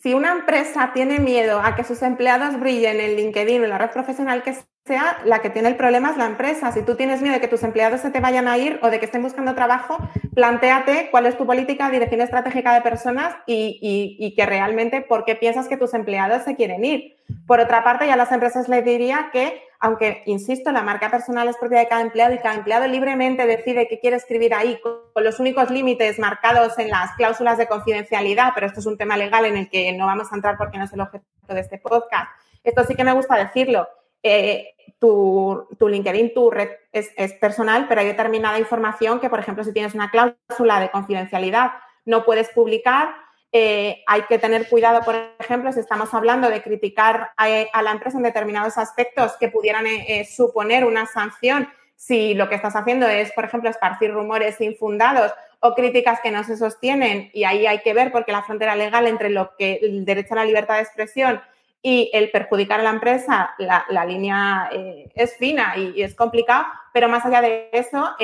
Si 0.00 0.14
una 0.14 0.32
empresa 0.32 0.90
tiene 0.94 1.18
miedo 1.18 1.60
a 1.60 1.76
que 1.76 1.84
sus 1.84 2.02
empleados 2.02 2.58
brillen 2.58 2.98
en 2.98 3.14
LinkedIn 3.14 3.60
o 3.60 3.64
en 3.64 3.70
la 3.70 3.78
red 3.78 3.90
profesional 3.90 4.42
que 4.42 4.56
sea, 4.84 5.18
la 5.24 5.40
que 5.40 5.50
tiene 5.50 5.68
el 5.68 5.76
problema 5.76 6.10
es 6.10 6.16
la 6.16 6.26
empresa. 6.26 6.72
Si 6.72 6.82
tú 6.82 6.96
tienes 6.96 7.20
miedo 7.20 7.34
de 7.34 7.40
que 7.40 7.46
tus 7.46 7.62
empleados 7.62 8.00
se 8.00 8.10
te 8.10 8.18
vayan 8.18 8.48
a 8.48 8.56
ir 8.58 8.80
o 8.82 8.90
de 8.90 8.98
que 8.98 9.04
estén 9.04 9.22
buscando 9.22 9.54
trabajo, 9.54 9.98
planteate 10.34 11.08
cuál 11.10 11.26
es 11.26 11.36
tu 11.36 11.46
política 11.46 11.90
dirección 11.90 12.20
estratégica 12.20 12.74
de 12.74 12.80
personas 12.80 13.36
y, 13.46 13.78
y 14.18 14.34
que 14.34 14.46
realmente 14.46 15.02
por 15.02 15.24
qué 15.24 15.36
piensas 15.36 15.68
que 15.68 15.76
tus 15.76 15.94
empleados 15.94 16.42
se 16.42 16.56
quieren 16.56 16.84
ir. 16.84 17.16
Por 17.46 17.60
otra 17.60 17.84
parte, 17.84 18.06
ya 18.06 18.16
las 18.16 18.32
empresas 18.32 18.68
les 18.68 18.84
diría 18.84 19.28
que 19.32 19.62
aunque, 19.84 20.22
insisto, 20.26 20.70
la 20.70 20.82
marca 20.82 21.10
personal 21.10 21.48
es 21.48 21.56
propia 21.56 21.80
de 21.80 21.88
cada 21.88 22.02
empleado 22.02 22.32
y 22.32 22.38
cada 22.38 22.54
empleado 22.54 22.86
libremente 22.86 23.46
decide 23.46 23.88
qué 23.88 23.98
quiere 23.98 24.14
escribir 24.14 24.54
ahí 24.54 24.80
con 24.80 25.24
los 25.24 25.40
únicos 25.40 25.70
límites 25.70 26.20
marcados 26.20 26.78
en 26.78 26.88
las 26.88 27.10
cláusulas 27.16 27.58
de 27.58 27.66
confidencialidad, 27.66 28.52
pero 28.54 28.68
esto 28.68 28.78
es 28.78 28.86
un 28.86 28.96
tema 28.96 29.16
legal 29.16 29.44
en 29.44 29.56
el 29.56 29.68
que 29.68 29.92
no 29.92 30.06
vamos 30.06 30.30
a 30.30 30.36
entrar 30.36 30.56
porque 30.56 30.78
no 30.78 30.84
es 30.84 30.92
el 30.92 31.00
objeto 31.00 31.24
de 31.48 31.60
este 31.60 31.78
podcast. 31.78 32.30
Esto 32.62 32.84
sí 32.84 32.94
que 32.94 33.02
me 33.02 33.12
gusta 33.12 33.34
decirlo. 33.34 33.88
Eh, 34.22 34.76
tu, 35.00 35.66
LinkedIn, 35.80 36.32
tu 36.32 36.48
red 36.48 36.70
es, 36.92 37.10
es 37.16 37.32
personal, 37.32 37.86
pero 37.88 38.02
hay 38.02 38.06
determinada 38.06 38.60
información 38.60 39.18
que, 39.18 39.28
por 39.28 39.40
ejemplo, 39.40 39.64
si 39.64 39.72
tienes 39.72 39.94
una 39.94 40.12
cláusula 40.12 40.78
de 40.78 40.92
confidencialidad, 40.92 41.72
no 42.04 42.24
puedes 42.24 42.50
publicar 42.50 43.16
eh, 43.54 44.02
hay 44.06 44.22
que 44.22 44.38
tener 44.38 44.66
cuidado, 44.66 45.02
por 45.04 45.14
ejemplo, 45.38 45.70
si 45.72 45.80
estamos 45.80 46.14
hablando 46.14 46.48
de 46.48 46.62
criticar 46.62 47.32
a, 47.36 47.82
la 47.82 47.90
empresa 47.90 48.16
en 48.16 48.22
determinados 48.22 48.78
aspectos 48.78 49.36
que 49.38 49.48
pudieran 49.48 49.86
eh, 49.86 50.06
eh, 50.08 50.24
suponer 50.24 50.86
una 50.86 51.04
sanción 51.04 51.68
si 51.94 52.32
lo 52.32 52.48
que 52.48 52.54
estás 52.54 52.74
haciendo 52.74 53.06
es, 53.06 53.30
por 53.32 53.44
ejemplo, 53.44 53.68
esparcir 53.68 54.10
rumores 54.10 54.58
infundados 54.62 55.32
o 55.60 55.74
críticas 55.74 56.20
que 56.20 56.30
no 56.30 56.44
se 56.44 56.56
sostienen. 56.56 57.30
Y 57.34 57.44
ahí 57.44 57.66
hay 57.66 57.80
que 57.80 57.92
ver 57.92 58.10
porque 58.10 58.32
la 58.32 58.42
frontera 58.42 58.74
legal 58.74 59.06
entre 59.06 59.28
lo 59.28 59.54
que 59.56 59.78
el 59.82 60.06
derecho 60.06 60.32
a 60.32 60.38
la 60.38 60.44
libertad 60.46 60.76
de 60.76 60.82
expresión 60.82 61.42
y 61.82 62.10
el 62.14 62.30
perjudicar 62.30 62.80
a 62.80 62.84
la 62.84 62.90
empresa, 62.90 63.54
la, 63.58 64.04
línea 64.06 64.70
es 65.14 65.36
fina 65.36 65.74
y, 65.76 66.02
es 66.02 66.14
complicado, 66.14 66.64
pero 66.92 67.08
más 67.08 67.24
allá 67.24 67.40
de 67.40 67.68
eso, 67.72 68.16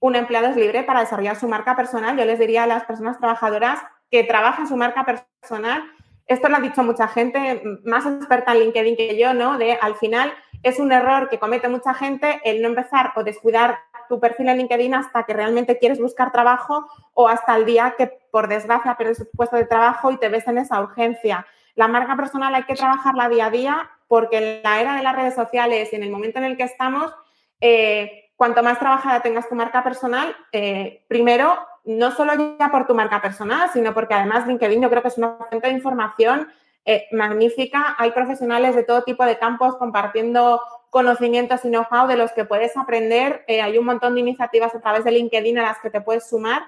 un 0.00 0.16
empleado 0.16 0.48
es 0.48 0.56
libre 0.56 0.82
para 0.82 1.00
desarrollar 1.00 1.36
su 1.36 1.46
marca 1.46 1.76
personal. 1.76 2.16
Yo 2.16 2.24
les 2.24 2.38
diría 2.38 2.64
a 2.64 2.66
las 2.66 2.84
personas 2.84 3.18
trabajadoras 3.18 3.80
que 4.14 4.22
trabaja 4.22 4.62
en 4.62 4.68
su 4.68 4.76
marca 4.76 5.04
personal. 5.04 5.82
Esto 6.28 6.48
lo 6.48 6.56
ha 6.56 6.60
dicho 6.60 6.84
mucha 6.84 7.08
gente, 7.08 7.60
más 7.84 8.06
experta 8.06 8.52
en 8.52 8.60
LinkedIn 8.60 8.96
que 8.96 9.18
yo, 9.18 9.34
¿no? 9.34 9.58
De 9.58 9.76
al 9.80 9.96
final 9.96 10.32
es 10.62 10.78
un 10.78 10.92
error 10.92 11.28
que 11.28 11.40
comete 11.40 11.68
mucha 11.68 11.94
gente 11.94 12.40
el 12.44 12.62
no 12.62 12.68
empezar 12.68 13.10
o 13.16 13.24
descuidar 13.24 13.76
tu 14.08 14.20
perfil 14.20 14.50
en 14.50 14.58
LinkedIn 14.58 14.94
hasta 14.94 15.24
que 15.24 15.32
realmente 15.32 15.78
quieres 15.80 15.98
buscar 15.98 16.30
trabajo 16.30 16.86
o 17.12 17.26
hasta 17.26 17.56
el 17.56 17.64
día 17.64 17.96
que 17.98 18.06
por 18.30 18.46
desgracia 18.46 18.96
pierdes 18.96 19.18
tu 19.18 19.28
puesto 19.36 19.56
de 19.56 19.66
trabajo 19.66 20.12
y 20.12 20.16
te 20.18 20.28
ves 20.28 20.46
en 20.46 20.58
esa 20.58 20.80
urgencia. 20.80 21.44
La 21.74 21.88
marca 21.88 22.14
personal 22.14 22.54
hay 22.54 22.62
que 22.62 22.74
trabajarla 22.76 23.28
día 23.28 23.46
a 23.46 23.50
día 23.50 23.90
porque 24.06 24.38
en 24.38 24.62
la 24.62 24.80
era 24.80 24.94
de 24.94 25.02
las 25.02 25.16
redes 25.16 25.34
sociales 25.34 25.92
y 25.92 25.96
en 25.96 26.04
el 26.04 26.12
momento 26.12 26.38
en 26.38 26.44
el 26.44 26.56
que 26.56 26.62
estamos, 26.62 27.12
eh, 27.60 28.30
cuanto 28.36 28.62
más 28.62 28.78
trabajada 28.78 29.22
tengas 29.22 29.48
tu 29.48 29.56
marca 29.56 29.82
personal, 29.82 30.36
eh, 30.52 31.04
primero 31.08 31.58
no 31.84 32.10
solo 32.12 32.56
ya 32.58 32.70
por 32.70 32.86
tu 32.86 32.94
marca 32.94 33.20
personal, 33.20 33.70
sino 33.72 33.92
porque 33.92 34.14
además 34.14 34.46
LinkedIn 34.46 34.82
yo 34.82 34.90
creo 34.90 35.02
que 35.02 35.08
es 35.08 35.18
una 35.18 35.36
fuente 35.48 35.68
de 35.68 35.74
información 35.74 36.48
eh, 36.86 37.06
magnífica. 37.12 37.94
Hay 37.98 38.10
profesionales 38.12 38.74
de 38.74 38.84
todo 38.84 39.02
tipo 39.02 39.24
de 39.24 39.38
campos 39.38 39.76
compartiendo 39.76 40.60
conocimientos 40.90 41.64
y 41.64 41.68
know-how 41.68 42.06
de 42.06 42.16
los 42.16 42.32
que 42.32 42.44
puedes 42.44 42.76
aprender. 42.76 43.44
Eh, 43.48 43.60
hay 43.60 43.78
un 43.78 43.84
montón 43.84 44.14
de 44.14 44.20
iniciativas 44.20 44.74
a 44.74 44.80
través 44.80 45.04
de 45.04 45.10
LinkedIn 45.10 45.58
a 45.58 45.62
las 45.62 45.78
que 45.78 45.90
te 45.90 46.00
puedes 46.00 46.28
sumar. 46.28 46.62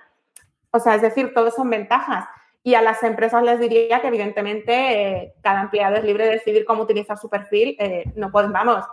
O 0.71 0.81
sea, 0.81 0.95
es 0.95 1.03
decir, 1.03 1.33
todos 1.35 1.55
son 1.55 1.71
ventajas. 1.71 2.27
Y 2.63 2.75
a 2.75 2.83
las 2.83 3.03
empresas 3.03 3.43
les 3.43 3.61
diría 3.61 4.01
que 4.01 4.09
evidentemente 4.09 4.73
eh, 4.73 5.35
cada 5.41 5.63
empleado 5.63 5.97
es 5.97 6.05
libre 6.05 6.25
de 6.25 6.33
decidir 6.33 6.65
cómo 6.65 6.83
utilizar 6.83 7.17
su 7.17 7.31
perfil. 7.31 7.77
no 8.17 8.31
podemos, 8.31 8.55
vamos, 8.55 8.85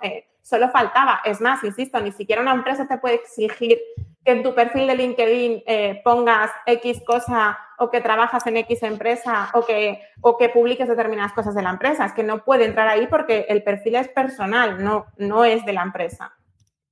solo 0.42 0.70
faltaba. 0.70 1.22
Es 1.26 1.42
más, 1.42 1.64
insisto, 1.64 2.00
ni 2.00 2.12
siquiera 2.12 2.42
una 2.42 2.54
empresa 2.54 2.88
te 2.88 2.98
puede 2.98 3.16
exigir 3.16 3.82
que 4.24 4.32
en 4.32 4.44
tu 4.44 4.56
perfil 4.56 4.88
de 4.88 4.96
LinkedIn 4.96 5.64
eh, 5.66 6.02
pongas 6.04 6.52
X 6.66 7.02
cosa 7.06 7.58
o 7.78 7.90
que 7.90 8.02
trabajas 8.02 8.46
en 8.48 8.58
X 8.58 8.84
empresa 8.84 9.50
o 9.54 9.66
que, 9.66 10.00
o 10.22 10.38
que 10.38 10.50
publiques 10.50 10.88
determinadas 10.88 11.34
cosas 11.34 11.56
de 11.56 11.62
la 11.62 11.72
empresa. 11.72 12.06
Es 12.06 12.14
que 12.14 12.24
no 12.24 12.44
puede 12.44 12.66
entrar 12.66 12.88
ahí 12.88 13.08
porque 13.08 13.46
el 13.50 13.64
perfil 13.64 13.96
es 13.96 14.08
personal, 14.08 14.84
no, 14.84 15.06
no 15.18 15.44
es 15.44 15.66
de 15.66 15.74
la 15.74 15.84
empresa. 15.84 16.34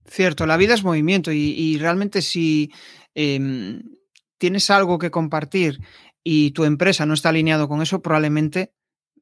Cierto, 0.06 0.46
la 0.46 0.58
vida 0.58 0.74
es 0.74 0.84
movimiento 0.84 1.32
y, 1.32 1.78
realmente 1.78 2.22
si 2.22 2.72
em, 3.16 3.82
tienes 4.38 4.70
algo 4.70 5.00
que 5.00 5.12
compartir 5.12 5.80
y 6.24 6.52
tu 6.52 6.66
empresa 6.66 7.06
no 7.06 7.14
está 7.14 7.30
alineado 7.30 7.70
con 7.70 7.82
eso, 7.82 8.02
probablemente 8.02 8.74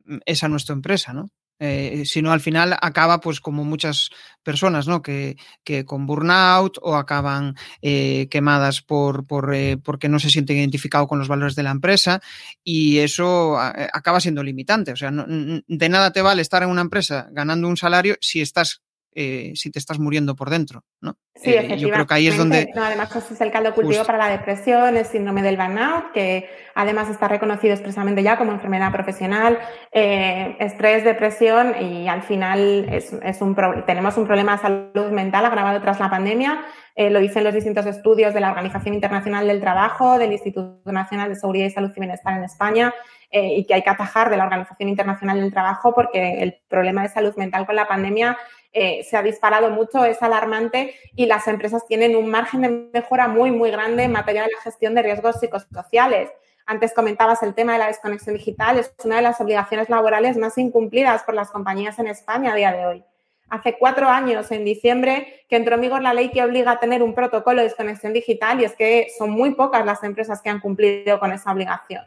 mm, 0.06 0.18
esa 0.26 0.48
no 0.48 0.58
es 0.58 0.66
tu 0.66 0.74
empresa, 0.74 1.14
¿no? 1.14 1.30
Eh, 1.62 2.04
sino 2.06 2.32
al 2.32 2.40
final 2.40 2.78
acaba 2.82 3.20
pues 3.20 3.42
como 3.42 3.66
muchas 3.66 4.12
personas, 4.44 4.88
¿no? 4.88 5.02
Que, 5.02 5.36
que 5.66 5.84
con 5.84 6.06
burnout 6.06 6.78
o 6.82 6.96
acaban 6.96 7.56
eh, 7.82 8.28
quemadas 8.32 8.82
por, 8.82 9.28
por 9.28 9.54
eh, 9.54 9.78
porque 9.78 10.08
no 10.08 10.20
se 10.20 10.30
sienten 10.30 10.58
identificados 10.58 11.10
con 11.10 11.20
los 11.20 11.28
valores 11.28 11.56
de 11.56 11.64
la 11.64 11.72
empresa 11.72 12.22
y 12.64 13.00
eso 13.00 13.58
acaba 13.60 14.22
siendo 14.22 14.42
limitante. 14.42 14.94
O 14.94 14.96
sea, 14.96 15.12
de 15.12 15.90
nada 15.90 16.14
te 16.14 16.22
vale 16.22 16.42
estar 16.42 16.64
en 16.64 16.70
una 16.70 16.82
empresa 16.82 17.28
ganando 17.32 17.68
un 17.68 17.76
salario 17.76 18.16
si 18.22 18.40
estás 18.40 18.82
eh, 19.16 19.54
si 19.56 19.72
te 19.72 19.80
estás 19.80 19.98
muriendo 19.98 20.36
por 20.36 20.52
dentro, 20.52 20.84
¿no? 21.02 21.16
Sí, 21.34 21.52
eh, 21.52 21.78
yo 21.80 21.90
creo 21.90 22.06
que 22.06 22.14
ahí 22.14 22.28
es 22.28 22.38
donde... 22.38 22.70
además, 22.76 23.16
eso 23.16 23.34
es 23.34 23.42
el 23.42 23.52
caldo 23.52 23.74
cultivo 23.74 24.06
para 24.06 24.20
la 24.20 24.28
depresión, 24.28 24.96
el 24.98 25.06
síndrome 25.06 25.42
del 25.42 25.58
burnout, 25.58 26.12
que 26.14 26.48
además 26.76 27.10
está 27.10 27.28
reconocido 27.28 27.74
expresamente 27.74 28.22
ya 28.22 28.38
como 28.38 28.52
enfermedad 28.52 28.92
profesional, 28.92 29.58
eh, 29.92 30.56
estrés, 30.60 31.04
depresión 31.04 31.74
y 31.82 32.08
al 32.08 32.22
final 32.22 32.88
es, 32.90 33.42
un 33.42 33.56
tenemos 33.88 34.16
un 34.18 34.28
problema 34.28 34.58
de 34.58 34.62
salud 34.62 35.12
mental 35.12 35.46
agravado 35.46 35.82
tras 35.82 36.00
la 36.00 36.10
pandemia. 36.10 36.66
lo 36.96 37.20
dicen 37.20 37.44
los 37.44 37.54
distintos 37.54 37.88
estudios 37.88 38.34
de 38.34 38.42
la 38.42 38.52
Organización 38.52 38.94
Internacional 38.94 39.48
del 39.48 39.60
Trabajo, 39.60 40.20
del 40.20 40.34
Instituto 40.34 40.92
Nacional 40.92 41.30
de 41.30 41.36
Seguridad 41.36 41.66
y 41.66 41.72
Salud 41.72 41.92
y 41.96 42.00
Bienestar 42.00 42.38
en 42.38 42.44
España, 42.44 42.94
y 43.32 43.66
que 43.66 43.74
hay 43.74 43.82
que 43.82 43.90
atajar 43.90 44.30
de 44.30 44.38
la 44.38 44.44
Organización 44.44 44.90
Internacional 44.90 45.40
del 45.40 45.52
Trabajo 45.52 45.94
porque 45.94 46.42
el 46.44 46.62
problema 46.68 47.02
de 47.02 47.10
salud 47.10 47.34
mental 47.38 47.66
con 47.66 47.76
la 47.76 47.88
pandemia 47.88 48.38
eh, 48.72 49.04
se 49.04 49.18
ha 49.18 49.24
disparado 49.24 49.70
mucho, 49.72 50.06
es 50.06 50.22
alarmante 50.22 50.94
y 51.16 51.26
las 51.26 51.48
empresas 51.48 51.88
tienen 51.88 52.16
un 52.16 52.30
margen 52.30 52.62
de 52.62 52.70
mejora 52.94 53.28
muy, 53.28 53.52
muy 53.52 53.72
grande 53.72 54.04
en 54.04 54.12
materia 54.12 54.44
de 54.44 54.52
la 54.52 54.62
gestión 54.62 54.94
de 54.96 55.02
riesgos 55.02 55.40
psicosociales. 55.40 56.30
Antes 56.66 56.94
comentabas 56.94 57.42
el 57.42 57.56
tema 57.56 57.74
de 57.74 57.80
la 57.80 57.88
desconexión 57.88 58.36
digital, 58.36 58.78
es 58.78 58.94
una 59.04 59.16
de 59.16 59.22
las 59.24 59.42
obligaciones 59.42 59.90
laborales 59.90 60.38
más 60.38 60.58
incumplidas 60.60 61.24
por 61.24 61.34
las 61.34 61.50
compañías 61.50 61.98
en 61.98 62.08
España 62.08 62.54
a 62.54 62.56
día 62.56 62.72
de 62.72 62.86
hoy. 62.86 63.04
Hace 63.50 63.76
cuatro 63.80 64.08
años, 64.08 64.52
en 64.52 64.64
diciembre, 64.64 65.46
que 65.50 65.56
entró 65.56 65.74
en 65.74 65.82
vigor 65.82 66.04
la 66.04 66.14
ley 66.14 66.30
que 66.30 66.44
obliga 66.44 66.74
a 66.74 66.80
tener 66.80 67.02
un 67.02 67.16
protocolo 67.16 67.58
de 67.58 67.70
desconexión 67.70 68.14
digital 68.14 68.62
y 68.62 68.66
es 68.66 68.76
que 68.76 69.08
son 69.18 69.32
muy 69.32 69.56
pocas 69.56 69.84
las 69.84 70.04
empresas 70.04 70.44
que 70.44 70.50
han 70.52 70.60
cumplido 70.60 71.20
con 71.20 71.32
esa 71.32 71.52
obligación. 71.52 72.04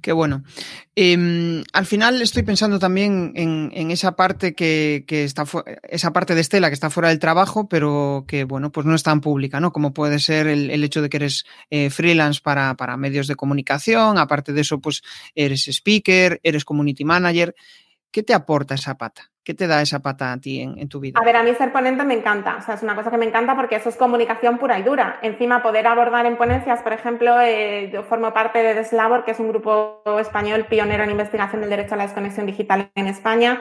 Qué 0.00 0.12
bueno. 0.12 0.44
Em, 0.96 1.64
al 1.72 1.86
final 1.86 2.20
estoy 2.22 2.42
pensando 2.42 2.78
también 2.78 3.32
en, 3.34 3.90
esa 3.90 4.16
parte 4.16 4.54
que, 4.54 5.04
está 5.08 5.44
esa 5.88 6.12
parte 6.12 6.34
de 6.34 6.40
Estela 6.40 6.68
que 6.68 6.74
está 6.74 6.90
fuera 6.90 7.08
del 7.08 7.18
trabajo, 7.18 7.68
pero 7.68 8.24
que 8.28 8.44
bueno, 8.44 8.70
pues 8.70 8.86
no 8.86 8.94
es 8.94 9.02
tan 9.02 9.20
pública, 9.20 9.60
¿no? 9.60 9.72
Como 9.72 9.92
puede 9.92 10.18
ser 10.18 10.46
el, 10.46 10.84
hecho 10.84 11.02
de 11.02 11.08
que 11.08 11.16
eres 11.18 11.44
eh, 11.70 11.90
freelance 11.90 12.40
para, 12.42 12.74
para, 12.76 12.96
medios 12.96 13.26
de 13.26 13.36
comunicación, 13.36 14.18
aparte 14.18 14.52
de 14.52 14.60
eso, 14.60 14.80
pues 14.80 15.02
eres 15.34 15.68
speaker, 15.68 16.40
eres 16.42 16.64
community 16.64 17.04
manager. 17.04 17.54
¿Qué 18.10 18.22
te 18.22 18.34
aporta 18.34 18.74
esa 18.74 18.96
pata? 18.96 19.33
¿Qué 19.44 19.52
te 19.52 19.66
da 19.66 19.82
esa 19.82 19.98
pata 19.98 20.32
a 20.32 20.38
ti 20.38 20.62
en, 20.62 20.88
tu 20.88 21.00
vida? 21.00 21.20
A 21.20 21.24
ver, 21.24 21.36
a 21.36 21.42
mí 21.42 21.54
ser 21.54 21.70
ponente 21.70 22.02
me 22.04 22.14
encanta. 22.14 22.56
O 22.56 22.62
sea, 22.62 22.76
es 22.76 22.82
una 22.82 22.94
cosa 22.94 23.10
que 23.10 23.18
me 23.18 23.26
encanta 23.26 23.54
porque 23.54 23.76
eso 23.76 23.90
es 23.90 23.96
comunicación 23.96 24.56
pura 24.56 24.78
y 24.78 24.82
dura. 24.82 25.18
Encima, 25.20 25.62
poder 25.62 25.86
abordar 25.86 26.24
en 26.24 26.38
ponencias, 26.38 26.80
por 26.80 26.94
ejemplo, 26.94 27.38
eh, 27.42 27.90
yo 27.92 28.04
formo 28.04 28.32
parte 28.32 28.62
de 28.62 28.72
Deslabor, 28.72 29.26
que 29.26 29.32
es 29.32 29.40
un 29.40 29.48
grupo 29.48 30.02
español 30.18 30.64
pionero 30.64 31.04
en 31.04 31.10
investigación 31.10 31.60
del 31.60 31.68
derecho 31.68 31.92
a 31.92 31.98
la 31.98 32.04
desconexión 32.04 32.46
digital 32.46 32.90
en 32.94 33.06
España. 33.06 33.60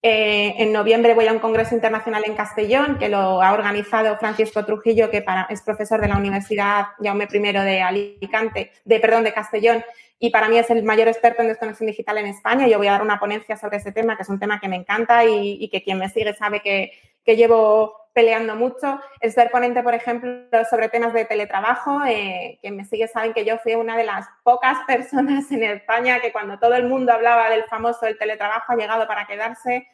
Eh, 0.00 0.54
en 0.58 0.72
noviembre 0.72 1.14
voy 1.14 1.26
a 1.26 1.32
un 1.32 1.40
congreso 1.40 1.74
internacional 1.74 2.22
en 2.24 2.34
Castellón, 2.34 2.98
que 2.98 3.08
lo 3.08 3.42
ha 3.42 3.52
organizado 3.52 4.16
Francisco 4.16 4.64
Trujillo, 4.64 5.10
que 5.10 5.24
es 5.50 5.62
profesor 5.62 6.00
de 6.00 6.08
la 6.08 6.16
Universidad 6.16 6.86
Jaume 7.02 7.28
I 7.30 7.38
de 7.38 7.82
Alicante, 7.82 8.70
de, 8.84 9.00
perdón, 9.00 9.24
de 9.24 9.34
Castellón, 9.34 9.84
y 10.20 10.30
para 10.30 10.48
mí 10.48 10.58
es 10.58 10.68
el 10.70 10.82
mayor 10.82 11.08
experto 11.08 11.42
en 11.42 11.48
desconexión 11.48 11.86
digital 11.86 12.18
en 12.18 12.26
España. 12.26 12.66
Yo 12.66 12.78
voy 12.78 12.88
a 12.88 12.92
dar 12.92 13.02
una 13.02 13.20
ponencia 13.20 13.56
sobre 13.56 13.76
ese 13.76 13.92
tema, 13.92 14.16
que 14.16 14.22
es 14.22 14.28
un 14.28 14.40
tema 14.40 14.58
que 14.58 14.68
me 14.68 14.76
encanta 14.76 15.24
y, 15.24 15.68
que 15.70 15.82
quien 15.82 15.98
me 15.98 16.08
sigue 16.08 16.34
sabe 16.34 16.60
que, 16.60 16.92
llevo 17.24 17.94
peleando 18.14 18.56
mucho. 18.56 18.98
El 19.20 19.32
ser 19.32 19.50
ponente, 19.50 19.82
por 19.82 19.94
ejemplo, 19.94 20.48
sobre 20.68 20.88
temas 20.88 21.12
de 21.12 21.26
teletrabajo, 21.26 22.04
eh, 22.06 22.58
quien 22.62 22.74
me 22.74 22.84
sigue 22.84 23.06
saben 23.06 23.34
que 23.34 23.44
yo 23.44 23.58
fui 23.58 23.74
una 23.74 23.96
de 23.96 24.04
las 24.04 24.26
pocas 24.42 24.78
personas 24.86 25.50
en 25.52 25.62
España 25.62 26.20
que 26.20 26.32
cuando 26.32 26.58
todo 26.58 26.74
el 26.74 26.88
mundo 26.88 27.12
hablaba 27.12 27.50
del 27.50 27.64
famoso 27.64 28.06
el 28.06 28.18
teletrabajo 28.18 28.72
ha 28.72 28.76
llegado 28.76 29.06
para 29.06 29.26
quedarse. 29.26 29.86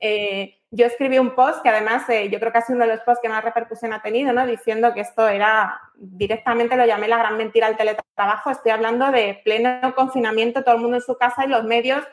Eh, 0.00 0.54
yo 0.70 0.86
escribí 0.86 1.18
un 1.18 1.34
post 1.34 1.62
que 1.62 1.70
además 1.70 2.08
eh, 2.10 2.28
yo 2.30 2.38
creo 2.38 2.52
que 2.52 2.58
ha 2.58 2.62
sido 2.62 2.76
uno 2.76 2.86
de 2.86 2.94
los 2.94 3.04
posts 3.04 3.20
que 3.22 3.28
más 3.28 3.42
repercusión 3.42 3.92
ha 3.92 4.02
tenido, 4.02 4.32
¿no? 4.32 4.46
Diciendo 4.46 4.92
que 4.92 5.00
esto 5.00 5.26
era, 5.26 5.80
directamente 5.94 6.76
lo 6.76 6.84
llamé 6.84 7.08
la 7.08 7.18
gran 7.18 7.36
mentira 7.36 7.68
del 7.68 7.76
teletrabajo. 7.76 8.50
Estoy 8.50 8.72
hablando 8.72 9.10
de 9.10 9.40
pleno 9.44 9.94
confinamiento, 9.94 10.62
todo 10.62 10.74
el 10.74 10.82
mundo 10.82 10.98
en 10.98 11.02
su 11.02 11.16
casa 11.16 11.44
y 11.44 11.48
los 11.48 11.64
medios 11.64 12.04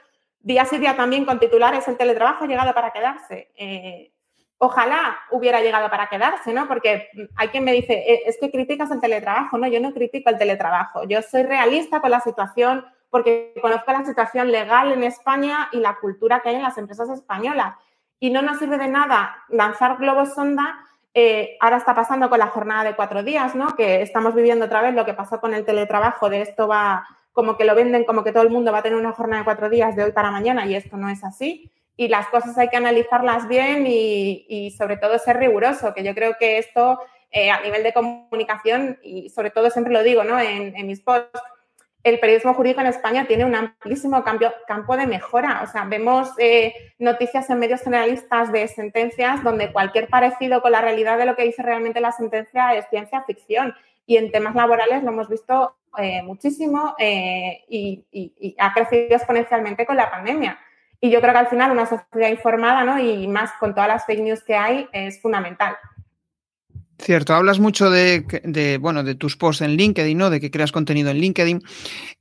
día 0.45 0.63
sí 0.65 0.77
día 0.77 0.95
también 0.95 1.25
con 1.25 1.39
titulares, 1.39 1.87
el 1.87 1.97
teletrabajo 1.97 2.43
ha 2.43 2.47
llegado 2.47 2.73
para 2.73 2.91
quedarse. 2.91 3.51
Eh, 3.55 4.11
ojalá 4.59 5.17
hubiera 5.31 5.59
llegado 5.61 5.89
para 5.89 6.07
quedarse, 6.07 6.53
¿no? 6.53 6.67
Porque 6.67 7.09
hay 7.35 7.47
quien 7.47 7.63
me 7.63 7.73
dice, 7.73 7.93
eh, 7.93 8.21
es 8.27 8.37
que 8.39 8.51
criticas 8.51 8.91
el 8.91 9.01
teletrabajo, 9.01 9.57
¿no? 9.57 9.67
Yo 9.67 9.79
no 9.79 9.91
critico 9.91 10.29
el 10.29 10.37
teletrabajo, 10.37 11.03
yo 11.07 11.23
soy 11.23 11.43
realista 11.43 11.99
con 11.99 12.11
la 12.11 12.19
situación 12.19 12.85
porque 13.15 13.53
conozco 13.61 13.93
la 13.93 14.03
situación 14.03 14.51
legal 14.51 14.91
en 14.91 15.01
España 15.01 15.69
y 15.71 15.77
la 15.77 15.99
cultura 16.01 16.41
que 16.41 16.49
hay 16.49 16.55
en 16.55 16.63
las 16.63 16.77
empresas 16.77 17.09
españolas 17.09 17.77
y 18.19 18.29
no 18.29 18.41
nos 18.41 18.59
sirve 18.59 18.77
de 18.77 18.89
nada 18.89 19.37
lanzar 19.47 19.95
globos 19.95 20.33
sonda. 20.33 20.79
Eh, 21.13 21.55
ahora 21.61 21.77
está 21.77 21.95
pasando 21.95 22.29
con 22.29 22.39
la 22.39 22.47
jornada 22.47 22.83
de 22.83 22.93
cuatro 22.93 23.23
días, 23.23 23.55
¿no? 23.55 23.67
Que 23.67 24.01
estamos 24.01 24.35
viviendo 24.35 24.65
otra 24.65 24.81
vez 24.81 24.93
lo 24.93 25.05
que 25.05 25.13
pasó 25.13 25.39
con 25.39 25.53
el 25.53 25.63
teletrabajo, 25.63 26.29
de 26.29 26.41
esto 26.41 26.67
va 26.67 27.07
como 27.31 27.55
que 27.55 27.63
lo 27.63 27.73
venden 27.73 28.03
como 28.03 28.21
que 28.25 28.33
todo 28.33 28.43
el 28.43 28.49
mundo 28.49 28.73
va 28.73 28.79
a 28.79 28.83
tener 28.83 28.99
una 28.99 29.13
jornada 29.13 29.43
de 29.43 29.45
cuatro 29.45 29.69
días 29.69 29.95
de 29.95 30.03
hoy 30.03 30.11
para 30.11 30.29
mañana 30.29 30.65
y 30.65 30.75
esto 30.75 30.97
no 30.97 31.07
es 31.07 31.23
así. 31.23 31.71
Y 31.95 32.09
las 32.09 32.27
cosas 32.27 32.57
hay 32.57 32.67
que 32.67 32.75
analizarlas 32.75 33.47
bien 33.47 33.85
y, 33.87 34.75
sobre 34.77 34.97
todo 34.97 35.17
ser 35.19 35.37
riguroso, 35.37 35.93
que 35.93 36.03
yo 36.03 36.13
creo 36.13 36.35
que 36.37 36.57
esto 36.57 36.99
eh, 37.31 37.49
a 37.49 37.61
nivel 37.61 37.81
de 37.81 37.93
comunicación 37.93 38.99
y 39.01 39.29
sobre 39.29 39.51
todo 39.51 39.69
siempre 39.69 39.93
lo 39.93 40.03
digo, 40.03 40.25
¿no? 40.25 40.37
En, 40.37 40.75
en 40.75 40.85
mis 40.85 40.99
posts, 40.99 41.39
el 42.05 42.19
periodismo 42.19 42.53
jurídico 42.53 42.81
en 42.81 42.87
España 42.87 43.25
tiene 43.25 43.45
un 43.45 43.55
amplísimo 43.55 44.23
campo 44.67 44.95
de 44.95 45.07
mejora. 45.07 45.61
O 45.63 45.67
sea, 45.67 45.85
vemos 45.85 46.29
eh, 46.37 46.71
noticias 46.99 47.49
en 47.49 47.57
medios 47.57 47.81
generalistas 47.81 48.51
de 48.51 48.67
sentencias 48.67 49.43
donde 49.43 49.71
cualquier 49.71 50.07
parecido 50.07 50.61
con 50.61 50.71
la 50.71 50.81
realidad 50.81 51.17
de 51.17 51.25
lo 51.25 51.35
que 51.35 51.45
dice 51.45 51.63
realmente 51.63 51.99
la 51.99 52.11
sentencia 52.11 52.75
es 52.75 52.87
ciencia 52.91 53.23
ficción. 53.23 53.73
Y 54.05 54.17
en 54.17 54.31
temas 54.31 54.53
laborales 54.53 55.01
lo 55.01 55.09
hemos 55.09 55.27
visto 55.27 55.77
eh, 55.97 56.21
muchísimo 56.21 56.93
eh, 56.99 57.65
y, 57.67 58.55
ha 58.59 58.71
crecido 58.75 59.15
exponencialmente 59.15 59.87
con 59.87 59.97
la 59.97 60.11
pandemia. 60.11 60.59
Y 61.01 61.09
yo 61.09 61.19
creo 61.21 61.33
que 61.33 61.39
al 61.39 61.47
final 61.47 61.71
una 61.71 61.87
sociedad 61.87 62.29
informada 62.29 62.83
¿no? 62.83 62.99
y 62.99 63.27
más 63.27 63.51
con 63.53 63.73
todas 63.73 63.87
las 63.87 64.05
fake 64.05 64.21
news 64.21 64.43
que 64.43 64.55
hay 64.55 64.87
es 64.91 65.19
fundamental. 65.19 65.75
Cierto, 66.97 67.33
hablas 67.33 67.59
mucho 67.59 67.89
de, 67.89 68.77
bueno, 68.79 69.03
de 69.03 69.15
tus 69.15 69.35
posts 69.35 69.61
en 69.61 69.75
LinkedIn, 69.75 70.17
¿no? 70.17 70.29
De 70.29 70.39
que 70.39 70.49
creas 70.49 70.71
contenido 70.71 71.11
en 71.11 71.17
LinkedIn. 71.17 71.61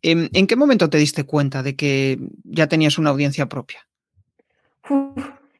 Em, 0.03 0.29
¿En, 0.33 0.47
qué 0.47 0.57
momento 0.57 0.91
te 0.91 0.99
diste 0.99 1.25
cuenta 1.25 1.63
de 1.63 1.77
que 1.77 2.19
ya 2.43 2.67
tenías 2.67 2.99
una 2.99 3.11
audiencia 3.11 3.47
propia? 3.47 3.87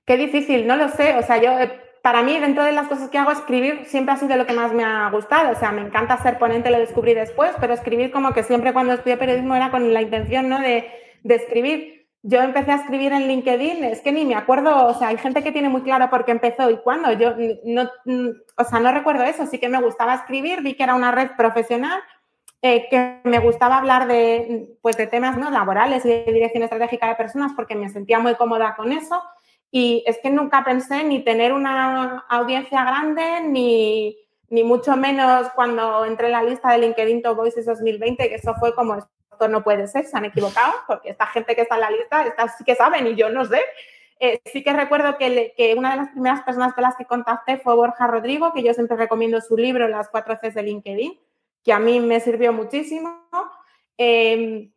qué 0.05 0.17
difícil, 0.17 0.67
no 0.67 0.77
lo 0.77 0.89
sé. 0.91 1.17
O 1.17 1.23
sea, 1.23 1.41
yo, 1.41 1.59
eh, 1.59 1.81
para 2.03 2.23
mí, 2.23 2.39
dentro 2.39 2.65
de 2.65 2.73
las 2.73 2.89
cosas 2.89 3.09
que 3.09 3.17
hago, 3.17 3.31
escribir 3.31 3.85
siempre 3.87 4.15
ha 4.15 4.19
sido 4.19 4.37
lo 4.37 4.47
que 4.47 4.53
más 4.53 4.75
me 4.75 4.85
ha 4.85 5.09
gustado. 5.11 5.53
O 5.53 5.59
sea, 5.59 5.71
me 5.71 5.81
encanta 5.81 6.23
ser 6.23 6.39
ponente, 6.39 6.71
lo 6.71 6.79
descubrí 6.79 7.15
después, 7.15 7.53
pero 7.61 7.73
escribir 7.73 8.11
como 8.11 8.35
que 8.35 8.43
siempre 8.43 8.73
cuando 8.73 8.95
estudié 8.95 9.17
periodismo 9.17 9.55
era 9.55 9.71
con 9.71 9.95
la 9.95 10.03
intención, 10.03 10.49
¿no? 10.49 10.61
De, 10.61 10.87
de 11.23 11.35
escribir 11.37 12.04
yo 12.27 12.41
empecé 12.41 12.73
a 12.73 12.77
escribir 12.77 13.13
en 13.13 13.29
LinkedIn, 13.29 13.85
es 13.85 14.01
que 14.01 14.11
ni 14.11 14.25
me 14.25 14.35
acuerdo, 14.35 14.87
o 14.87 14.95
sea, 14.95 15.09
hay 15.09 15.19
gente 15.19 15.43
que 15.43 15.53
tiene 15.53 15.69
muy 15.69 15.83
claro 15.83 16.09
por 16.09 16.25
qué 16.25 16.33
empezó 16.33 16.71
y 16.71 16.79
cuándo. 16.79 17.13
Yo 17.13 17.35
no, 17.65 17.91
o 18.57 18.65
sea, 18.65 18.81
no 18.81 18.91
recuerdo 18.93 19.25
eso, 19.25 19.45
sí 19.45 19.59
que 19.59 19.69
me 19.69 19.83
gustaba 19.83 20.15
escribir, 20.15 20.63
vi 20.63 20.73
que 20.75 20.85
era 20.85 20.95
una 20.95 21.13
red 21.13 21.33
profesional, 21.37 22.01
eh, 22.63 22.89
que 22.89 23.21
me 23.25 23.41
gustaba 23.41 23.77
hablar 23.77 24.09
de, 24.09 24.75
pues, 24.81 24.97
de 24.97 25.07
temas 25.07 25.37
¿no? 25.37 25.51
laborales 25.51 26.03
y 26.07 26.09
de 26.09 26.25
dirección 26.33 26.63
estratégica 26.63 27.09
de 27.09 27.15
personas 27.15 27.53
porque 27.55 27.75
me 27.75 27.91
sentía 27.91 28.19
muy 28.19 28.37
cómoda 28.37 28.75
con 28.75 28.91
eso. 28.93 29.23
Y 29.71 30.03
es 30.07 30.19
que 30.23 30.31
nunca 30.31 30.65
pensé 30.65 31.05
ni 31.05 31.23
tener 31.23 31.53
una 31.53 32.25
audiencia 32.31 32.85
grande, 32.85 33.43
ni, 33.43 34.17
ni 34.49 34.65
mucho 34.65 34.97
menos 34.97 35.49
cuando 35.55 36.07
entré 36.07 36.29
en 36.29 36.33
la 36.33 36.43
lista 36.43 36.73
de 36.73 36.79
LinkedIn 36.79 37.21
Top 37.21 37.37
Voices 37.37 37.67
2020, 37.67 38.31
que 38.31 38.35
eso 38.37 38.55
fue 38.55 38.75
como 38.75 38.97
esto 39.35 39.49
no 39.49 39.63
puede 39.63 39.87
ser, 39.87 40.07
se 40.07 40.17
han 40.17 40.25
equivocado, 40.25 40.73
porque 40.87 41.11
esta 41.11 41.27
gente 41.27 41.55
que 41.55 41.63
está 41.63 41.75
en 41.75 41.81
la 41.83 41.91
lista, 41.91 42.25
esta 42.25 42.49
sí 42.49 42.65
que 42.65 42.75
saben 42.75 43.07
y 43.07 43.15
yo 43.15 43.29
no 43.29 43.45
sé. 43.45 43.61
Eh, 44.21 44.41
sí 44.47 44.63
que 44.63 44.73
recuerdo 44.73 45.19
que, 45.19 45.53
que, 45.57 45.75
una 45.75 45.91
de 45.91 45.97
las 45.97 46.09
primeras 46.11 46.43
personas 46.43 46.73
con 46.73 46.83
las 46.83 46.97
que 46.97 47.05
contacté 47.05 47.59
fue 47.59 47.75
Borja 47.75 48.07
Rodrigo, 48.07 48.53
que 48.53 48.63
yo 48.63 48.73
siempre 48.73 48.97
recomiendo 48.97 49.41
su 49.41 49.57
libro, 49.57 49.89
Las 49.89 50.09
cuatro 50.09 50.37
Cs 50.37 50.55
de 50.55 50.63
LinkedIn, 50.63 51.21
que 51.63 51.73
a 51.73 51.79
mí 51.79 52.01
me 52.01 52.21
sirvió 52.21 52.53
muchísimo. 52.53 53.29
Em, 53.99 54.73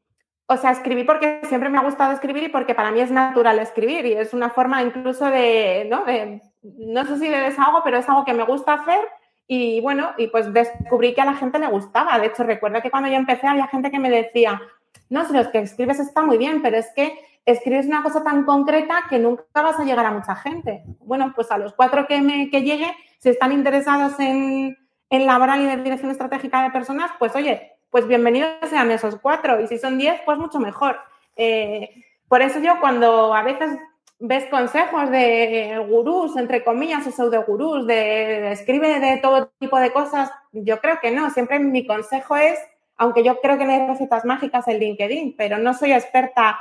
o 0.48 0.58
sea, 0.58 0.72
escribí 0.72 1.04
porque 1.04 1.42
siempre 1.46 1.70
me 1.70 1.78
ha 1.78 1.84
gustado 1.84 2.14
escribir 2.14 2.44
y 2.44 2.50
porque 2.50 2.74
para 2.74 2.92
mí 2.92 3.00
es 3.02 3.12
natural 3.12 3.60
escribir 3.60 4.06
y 4.06 4.14
es 4.14 4.34
una 4.34 4.50
forma 4.50 4.82
incluso 4.82 5.26
de, 5.26 5.86
¿no? 5.90 6.06
De, 6.06 6.42
no 6.64 7.06
sé 7.06 7.18
si 7.18 7.28
de 7.28 7.38
desahogo, 7.38 7.82
pero 7.84 7.98
es 7.98 8.08
algo 8.10 8.26
que 8.26 8.34
me 8.34 8.44
gusta 8.44 8.74
hacer 8.74 9.08
y 9.48 9.80
bueno, 9.82 10.12
y 10.18 10.28
pues 10.28 10.52
descubrí 10.54 11.14
que 11.14 11.22
a 11.22 11.26
la 11.26 11.36
gente 11.36 11.58
le 11.58 11.68
gustaba. 11.68 12.20
De 12.20 12.28
hecho, 12.28 12.44
recuerdo 12.44 12.82
que 12.82 12.92
cuando 12.92 13.10
yo 13.10 13.16
empecé 13.16 13.48
había 13.48 13.68
gente 13.68 13.90
que 13.90 14.00
me 14.00 14.10
decía, 14.10 14.62
no, 15.10 15.26
si 15.26 15.34
los 15.34 15.48
que 15.48 15.60
escribes 15.60 16.00
está 16.00 16.22
muy 16.22 16.38
bien, 16.38 16.62
pero 16.62 16.78
es 16.78 16.88
que 16.94 17.18
escribes 17.46 17.86
una 17.86 18.04
cosa 18.04 18.24
tan 18.24 18.44
concreta 18.44 19.06
que 19.10 19.20
nunca 19.20 19.46
vas 19.54 19.80
a 19.80 19.86
llegar 19.86 20.06
a 20.06 20.12
mucha 20.12 20.36
gente. 20.36 20.84
Bueno, 21.00 21.32
pues 21.34 21.50
a 21.50 21.58
los 21.58 21.74
cuatro 21.74 22.06
que, 22.06 22.20
me, 22.20 22.50
que 22.50 22.62
llegue, 22.62 22.94
si 23.20 23.30
están 23.30 23.54
interesados 23.54 24.20
en, 24.20 24.78
en 25.10 25.26
laboral 25.26 25.62
y 25.62 25.66
de 25.66 25.78
dirección 25.78 26.12
estratégica 26.12 26.64
de 26.64 26.72
personas, 26.72 27.10
pues 27.18 27.34
oye, 27.36 27.78
pues 27.90 28.06
bienvenidos 28.06 28.52
sean 28.70 28.92
esos 28.92 29.16
cuatro. 29.16 29.62
Y 29.62 29.68
si 29.68 29.78
son 29.78 29.98
diez, 29.98 30.20
pues 30.26 30.38
mucho 30.38 30.60
mejor. 30.60 31.00
Eh, 31.38 32.04
por 32.28 32.42
eso 32.42 32.60
yo 32.60 32.82
cuando 32.82 33.34
a 33.34 33.44
veces 33.44 33.80
ves 34.20 34.46
consejos 34.46 35.10
de 35.12 35.86
gurús, 35.88 36.36
entre 36.38 36.64
comillas, 36.64 37.06
o 37.06 37.12
pseudo 37.12 37.44
gurús, 37.46 37.86
de, 37.86 38.52
escribe 38.52 39.00
de 39.00 39.18
todo 39.18 39.52
tipo 39.60 39.78
de 39.80 39.92
cosas, 39.92 40.32
yo 40.52 40.80
creo 40.80 41.00
que 41.02 41.12
no. 41.12 41.30
Siempre 41.30 41.60
mi 41.60 41.86
consejo 41.86 42.36
es, 42.36 42.60
aunque 42.96 43.24
yo 43.24 43.40
creo 43.42 43.58
que 43.58 43.66
hay 43.66 43.88
recetas 43.88 44.26
mágicas 44.26 44.68
en 44.68 44.80
LinkedIn, 44.80 45.36
pero 45.38 45.58
no 45.60 45.74
soy 45.74 45.94
experta 45.94 46.60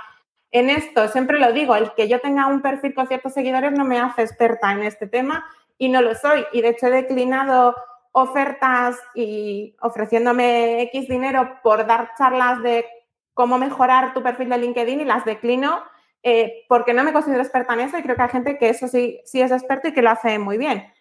en 0.50 0.70
esto. 0.70 1.08
Siempre 1.08 1.38
lo 1.38 1.52
digo, 1.52 1.76
el 1.76 1.92
que 1.92 2.08
yo 2.08 2.20
tenga 2.20 2.46
un 2.46 2.62
perfil 2.62 2.94
con 2.94 3.08
ciertos 3.08 3.32
seguidores 3.32 3.72
no 3.72 3.84
me 3.84 3.98
hace 3.98 4.22
experta 4.22 4.72
en 4.72 4.82
este 4.82 5.06
tema 5.06 5.44
y 5.78 5.88
no 5.88 6.02
lo 6.02 6.14
soy. 6.14 6.44
Y 6.52 6.60
de 6.60 6.70
hecho 6.70 6.88
he 6.88 6.90
declinado 6.90 7.74
ofertas 8.12 8.96
y 9.14 9.76
ofreciéndome 9.80 10.82
X 10.82 11.08
dinero 11.08 11.58
por 11.62 11.86
dar 11.86 12.12
charlas 12.16 12.62
de 12.62 12.86
cómo 13.34 13.58
mejorar 13.58 14.14
tu 14.14 14.22
perfil 14.22 14.48
de 14.48 14.58
LinkedIn 14.58 15.00
y 15.00 15.04
las 15.04 15.24
declino 15.24 15.82
eh, 16.28 16.64
porque 16.68 16.92
no 16.92 17.04
me 17.04 17.12
considero 17.12 17.40
experta 17.40 17.74
en 17.74 17.80
eso 17.82 17.96
y 17.96 18.02
creo 18.02 18.16
que 18.16 18.22
hay 18.22 18.28
gente 18.28 18.58
que 18.58 18.68
eso 18.68 18.88
sí, 18.88 19.20
sí 19.24 19.40
es 19.40 19.52
experto 19.52 19.86
y 19.86 19.92
que 19.92 20.02
lo 20.02 20.10
hace 20.10 20.40
muy 20.40 20.58
bien. 20.58 20.92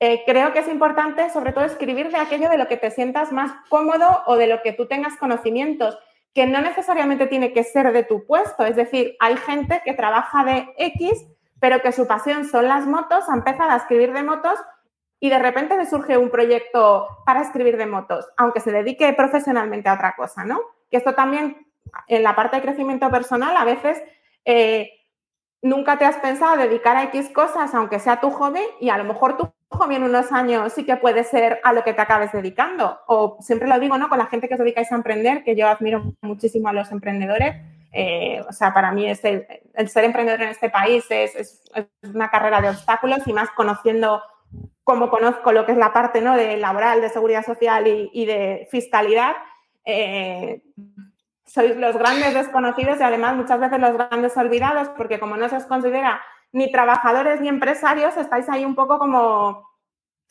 Eh, 0.00 0.24
creo 0.26 0.52
que 0.52 0.58
es 0.58 0.66
importante, 0.66 1.30
sobre 1.30 1.52
todo, 1.52 1.64
escribir 1.64 2.10
de 2.10 2.18
aquello 2.18 2.50
de 2.50 2.58
lo 2.58 2.66
que 2.66 2.76
te 2.76 2.90
sientas 2.90 3.30
más 3.30 3.52
cómodo 3.68 4.24
o 4.26 4.34
de 4.34 4.48
lo 4.48 4.60
que 4.62 4.72
tú 4.72 4.88
tengas 4.88 5.16
conocimientos, 5.16 5.96
que 6.34 6.48
no 6.48 6.60
necesariamente 6.60 7.28
tiene 7.28 7.52
que 7.52 7.62
ser 7.62 7.92
de 7.92 8.02
tu 8.02 8.26
puesto. 8.26 8.64
Es 8.64 8.74
decir, 8.74 9.14
hay 9.20 9.36
gente 9.36 9.80
que 9.84 9.94
trabaja 9.94 10.42
de 10.42 10.74
X, 10.76 11.24
pero 11.60 11.80
que 11.80 11.92
su 11.92 12.08
pasión 12.08 12.44
son 12.44 12.66
las 12.66 12.84
motos, 12.84 13.28
ha 13.28 13.34
empezado 13.34 13.70
a 13.70 13.76
escribir 13.76 14.12
de 14.12 14.24
motos 14.24 14.58
y 15.20 15.30
de 15.30 15.38
repente 15.38 15.76
le 15.76 15.86
surge 15.86 16.18
un 16.18 16.30
proyecto 16.30 17.06
para 17.24 17.42
escribir 17.42 17.76
de 17.76 17.86
motos, 17.86 18.26
aunque 18.36 18.58
se 18.58 18.72
dedique 18.72 19.12
profesionalmente 19.12 19.88
a 19.88 19.94
otra 19.94 20.16
cosa, 20.16 20.44
¿no? 20.44 20.58
Que 20.90 20.96
esto 20.96 21.14
también, 21.14 21.64
en 22.08 22.24
la 22.24 22.34
parte 22.34 22.56
de 22.56 22.62
crecimiento 22.62 23.08
personal, 23.08 23.56
a 23.56 23.64
veces 23.64 24.02
eh, 24.50 25.04
nunca 25.60 25.98
te 25.98 26.06
has 26.06 26.16
pensado 26.16 26.56
dedicar 26.56 26.96
a 26.96 27.04
X 27.04 27.28
cosas, 27.28 27.74
aunque 27.74 27.98
sea 27.98 28.18
tu 28.18 28.30
hobby, 28.30 28.62
y 28.80 28.88
a 28.88 28.96
lo 28.96 29.04
mejor 29.04 29.36
tu 29.36 29.52
hobby 29.68 29.96
en 29.96 30.04
unos 30.04 30.32
años 30.32 30.72
sí 30.72 30.86
que 30.86 30.96
puede 30.96 31.22
ser 31.22 31.60
a 31.64 31.74
lo 31.74 31.84
que 31.84 31.92
te 31.92 32.00
acabes 32.00 32.32
dedicando. 32.32 32.98
O 33.08 33.36
siempre 33.40 33.68
lo 33.68 33.78
digo, 33.78 33.98
¿no? 33.98 34.08
Con 34.08 34.16
la 34.16 34.24
gente 34.24 34.48
que 34.48 34.54
os 34.54 34.60
dedicáis 34.60 34.90
a 34.90 34.94
emprender, 34.94 35.44
que 35.44 35.54
yo 35.54 35.68
admiro 35.68 36.14
muchísimo 36.22 36.70
a 36.70 36.72
los 36.72 36.90
emprendedores. 36.90 37.56
Eh, 37.92 38.42
o 38.48 38.52
sea, 38.54 38.72
para 38.72 38.90
mí 38.90 39.06
el, 39.06 39.16
ser 39.16 40.04
emprendedor 40.04 40.40
en 40.40 40.48
este 40.48 40.70
país 40.70 41.04
es, 41.10 41.62
una 42.02 42.30
carrera 42.30 42.62
de 42.62 42.70
obstáculos 42.70 43.26
y 43.26 43.34
más 43.34 43.50
conociendo 43.50 44.22
cómo 44.82 45.10
conozco 45.10 45.52
lo 45.52 45.66
que 45.66 45.72
es 45.72 45.78
la 45.78 45.92
parte 45.92 46.22
¿no? 46.22 46.36
de 46.36 46.56
laboral, 46.56 47.02
de 47.02 47.10
seguridad 47.10 47.44
social 47.44 47.86
y, 47.86 48.24
de 48.24 48.66
fiscalidad. 48.70 49.34
Eh, 49.84 50.62
sois 51.48 51.76
los 51.76 51.96
grandes 51.96 52.34
desconocidos 52.34 53.00
y 53.00 53.02
además 53.02 53.34
muchas 53.34 53.58
veces 53.58 53.80
los 53.80 53.94
grandes 53.94 54.36
olvidados, 54.36 54.88
porque 54.96 55.18
como 55.18 55.36
no 55.36 55.48
se 55.48 55.56
os 55.56 55.64
considera 55.64 56.20
ni 56.52 56.70
trabajadores 56.70 57.40
ni 57.40 57.48
empresarios, 57.48 58.16
estáis 58.16 58.48
ahí 58.48 58.64
un 58.64 58.74
poco 58.74 58.98
como, 58.98 59.68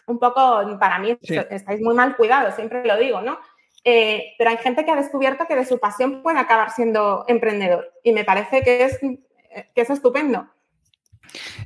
un 0.06 0.20
poco, 0.20 0.78
para 0.80 1.00
mí, 1.00 1.18
estáis 1.22 1.82
muy 1.82 1.96
mal 1.96 2.16
cuidados, 2.16 2.56
siempre 2.56 2.86
lo 2.86 2.98
digo, 2.98 3.22
¿no? 3.22 3.40
Eh, 3.84 4.34
pero 4.38 4.50
hay 4.50 4.58
gente 4.58 4.86
que 4.86 4.92
ha 4.92 4.96
descubierto 4.96 5.46
que 5.48 5.56
de 5.56 5.66
su 5.66 5.80
pasión 5.80 6.22
puede 6.22 6.40
acabar 6.40 6.72
siendo 6.72 7.26
emprendedor 7.28 7.94
y 8.04 8.12
me 8.12 8.24
parece 8.24 8.62
que 8.62 8.84
es, 8.84 9.00
que 9.00 9.82
es 9.82 9.90
estupendo. 9.90 10.48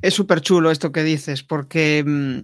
Es 0.01 0.13
súper 0.13 0.41
chulo 0.41 0.71
esto 0.71 0.91
que 0.91 1.03
dices, 1.03 1.43
porque... 1.43 2.03
Mm, 2.05 2.39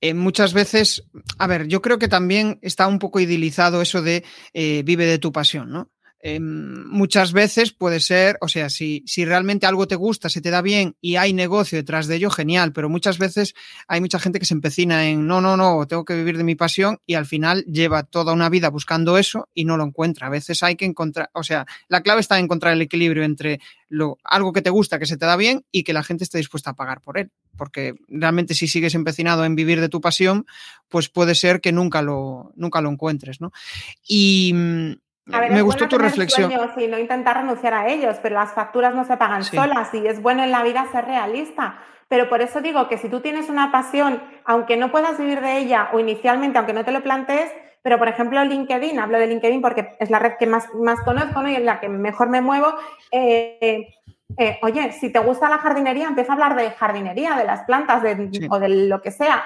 eh, 0.00 0.14
muchas 0.14 0.52
veces, 0.52 1.08
a 1.38 1.48
ver, 1.48 1.66
yo 1.66 1.82
creo 1.82 1.98
que 1.98 2.06
también 2.06 2.60
está 2.62 2.86
un 2.86 3.00
poco 3.00 3.18
idilizado 3.18 3.82
eso 3.82 4.00
de 4.00 4.24
eh, 4.54 4.82
vive 4.84 5.06
de 5.06 5.18
tu 5.18 5.32
pasión, 5.32 5.72
¿no? 5.72 5.90
Em, 6.20 6.84
muchas 6.88 7.32
veces 7.32 7.72
puede 7.72 8.00
ser, 8.00 8.38
o 8.40 8.48
sea, 8.48 8.70
si, 8.70 9.04
si 9.06 9.24
realmente 9.24 9.66
algo 9.66 9.86
te 9.86 9.94
gusta, 9.94 10.28
se 10.28 10.40
te 10.40 10.50
da 10.50 10.62
bien 10.62 10.96
y 11.00 11.14
hay 11.14 11.32
negocio 11.32 11.78
detrás 11.78 12.08
de 12.08 12.16
ello, 12.16 12.30
genial, 12.30 12.72
pero 12.72 12.88
muchas 12.88 13.18
veces 13.18 13.54
hay 13.86 14.00
mucha 14.00 14.18
gente 14.18 14.40
que 14.40 14.46
se 14.46 14.54
empecina 14.54 15.08
en 15.08 15.28
no, 15.28 15.40
no, 15.40 15.56
no, 15.56 15.86
tengo 15.86 16.04
que 16.04 16.16
vivir 16.16 16.36
de 16.36 16.42
mi 16.42 16.56
pasión 16.56 16.98
y 17.06 17.14
al 17.14 17.26
final 17.26 17.64
lleva 17.66 18.02
toda 18.02 18.32
una 18.32 18.48
vida 18.48 18.68
buscando 18.68 19.16
eso 19.16 19.48
y 19.54 19.64
no 19.64 19.76
lo 19.76 19.84
encuentra. 19.84 20.26
A 20.26 20.30
veces 20.30 20.64
hay 20.64 20.74
que 20.74 20.86
encontrar, 20.86 21.30
o 21.34 21.44
sea, 21.44 21.66
la 21.88 22.02
clave 22.02 22.20
está 22.20 22.36
en 22.36 22.46
encontrar 22.46 22.72
el 22.72 22.82
equilibrio 22.82 23.22
entre 23.22 23.60
lo, 23.88 24.18
algo 24.24 24.52
que 24.52 24.62
te 24.62 24.70
gusta, 24.70 24.98
que 24.98 25.06
se 25.06 25.18
te 25.18 25.26
da 25.26 25.36
bien 25.36 25.64
y 25.70 25.84
que 25.84 25.92
la 25.92 26.02
gente 26.02 26.24
esté 26.24 26.38
dispuesta 26.38 26.70
a 26.70 26.74
pagar 26.74 27.00
por 27.00 27.18
él. 27.18 27.30
Porque 27.56 27.94
realmente 28.08 28.54
si 28.54 28.66
sigues 28.66 28.94
empecinado 28.94 29.44
en 29.44 29.54
vivir 29.54 29.80
de 29.80 29.88
tu 29.88 30.00
pasión, 30.00 30.46
pues 30.88 31.08
puede 31.08 31.36
ser 31.36 31.60
que 31.60 31.70
nunca 31.70 32.02
lo, 32.02 32.52
nunca 32.56 32.80
lo 32.80 32.90
encuentres, 32.90 33.40
¿no? 33.40 33.52
Y, 34.06 34.54
me 35.28 35.62
gustó 35.62 35.88
tu 35.88 35.98
reflexión. 35.98 36.50
y 36.76 36.86
no 36.86 36.98
intentar 36.98 37.36
renunciar 37.36 37.74
a 37.74 37.88
ellos, 37.88 38.16
pero 38.22 38.34
las 38.34 38.52
facturas 38.52 38.94
no 38.94 39.04
se 39.04 39.16
pagan 39.16 39.44
solas 39.44 39.92
y 39.94 40.06
es 40.06 40.22
bueno 40.22 40.42
en 40.42 40.50
la 40.50 40.62
vida 40.62 40.86
ser 40.90 41.04
realista. 41.04 41.78
Pero 42.08 42.28
por 42.28 42.40
eso 42.40 42.60
digo 42.60 42.88
que 42.88 42.96
si 42.96 43.08
tú 43.08 43.20
tienes 43.20 43.50
una 43.50 43.70
pasión, 43.70 44.22
aunque 44.44 44.76
no 44.76 44.90
puedas 44.90 45.18
vivir 45.18 45.40
de 45.40 45.58
ella 45.58 45.90
o 45.92 46.00
inicialmente, 46.00 46.56
aunque 46.56 46.72
no 46.72 46.84
te 46.84 46.92
lo 46.92 47.02
plantees, 47.02 47.52
pero 47.82 47.98
por 47.98 48.08
ejemplo 48.08 48.42
LinkedIn, 48.42 48.98
hablo 48.98 49.18
de 49.18 49.26
LinkedIn 49.26 49.60
porque 49.60 49.96
es 50.00 50.10
la 50.10 50.18
red 50.18 50.32
que 50.38 50.46
más, 50.46 50.72
más 50.74 51.00
conozco 51.02 51.46
y 51.46 51.54
en 51.54 51.66
la 51.66 51.80
que 51.80 51.88
mejor 51.88 52.30
me 52.30 52.40
muevo. 52.40 52.74
Eh, 53.12 53.88
eh, 54.38 54.58
oye, 54.62 54.92
si 54.92 55.10
te 55.10 55.18
gusta 55.18 55.50
la 55.50 55.58
jardinería, 55.58 56.08
empieza 56.08 56.32
a 56.32 56.34
hablar 56.34 56.56
de 56.56 56.70
jardinería, 56.70 57.34
de 57.36 57.44
las 57.44 57.64
plantas 57.64 58.02
o 58.50 58.58
de 58.58 58.68
lo 58.68 59.02
que 59.02 59.10
sea 59.10 59.44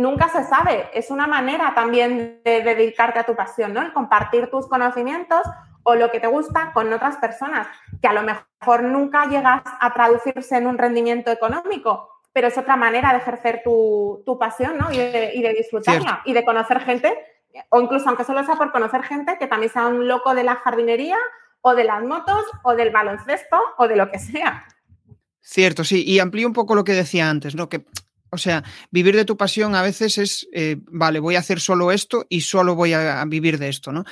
nunca 0.00 0.28
se 0.28 0.44
sabe. 0.44 0.88
Es 0.94 1.10
una 1.10 1.26
manera 1.26 1.74
también 1.74 2.40
de, 2.44 2.62
dedicarte 2.62 3.18
a 3.18 3.24
tu 3.24 3.34
pasión, 3.34 3.72
¿no? 3.72 3.82
El 3.82 3.92
compartir 3.92 4.50
tus 4.50 4.66
conocimientos 4.66 5.42
o 5.82 5.94
lo 5.94 6.10
que 6.10 6.20
te 6.20 6.26
gusta 6.26 6.72
con 6.72 6.92
otras 6.92 7.16
personas, 7.16 7.66
que 8.02 8.08
a 8.08 8.12
lo 8.12 8.22
mejor 8.22 8.82
nunca 8.82 9.26
llegas 9.26 9.62
a 9.64 9.92
traducirse 9.92 10.56
en 10.56 10.66
un 10.66 10.76
rendimiento 10.76 11.30
económico, 11.30 12.08
pero 12.32 12.48
es 12.48 12.58
otra 12.58 12.76
manera 12.76 13.12
de 13.12 13.18
ejercer 13.18 13.62
tu, 13.64 14.36
pasión, 14.38 14.76
¿no? 14.76 14.92
Y 14.92 14.98
de, 14.98 15.54
disfrutarla 15.56 16.22
y 16.24 16.32
de 16.32 16.44
conocer 16.44 16.80
gente, 16.80 17.16
o 17.70 17.80
incluso 17.80 18.08
aunque 18.08 18.24
solo 18.24 18.44
sea 18.44 18.56
por 18.56 18.72
conocer 18.72 19.02
gente, 19.02 19.36
que 19.38 19.46
también 19.46 19.72
sea 19.72 19.86
un 19.86 20.06
loco 20.06 20.34
de 20.34 20.44
la 20.44 20.56
jardinería 20.56 21.16
o 21.62 21.74
de 21.74 21.84
las 21.84 22.02
motos 22.02 22.44
o 22.62 22.74
del 22.74 22.90
baloncesto 22.90 23.58
o 23.78 23.88
de 23.88 23.96
lo 23.96 24.10
que 24.10 24.18
sea. 24.18 24.66
Cierto, 25.40 25.84
sí, 25.84 26.04
y 26.06 26.20
amplío 26.20 26.46
un 26.46 26.52
poco 26.52 26.74
lo 26.74 26.84
que 26.84 26.92
decía 26.92 27.28
antes, 27.28 27.54
¿no? 27.54 27.68
Que 27.68 27.86
o 28.30 28.38
sea, 28.38 28.64
vivir 28.90 29.16
de 29.16 29.24
tu 29.24 29.36
pasión 29.36 29.74
a 29.74 29.82
veces 29.82 30.18
es, 30.18 30.48
eh, 30.52 30.76
vale, 30.86 31.20
voy 31.20 31.36
a 31.36 31.40
hacer 31.40 31.60
solo 31.60 31.92
esto 31.92 32.26
y 32.28 32.42
solo 32.42 32.74
voy 32.74 32.92
a, 32.92 33.24
vivir 33.26 33.58
de 33.58 33.68
esto, 33.68 33.92
¿no? 33.92 34.04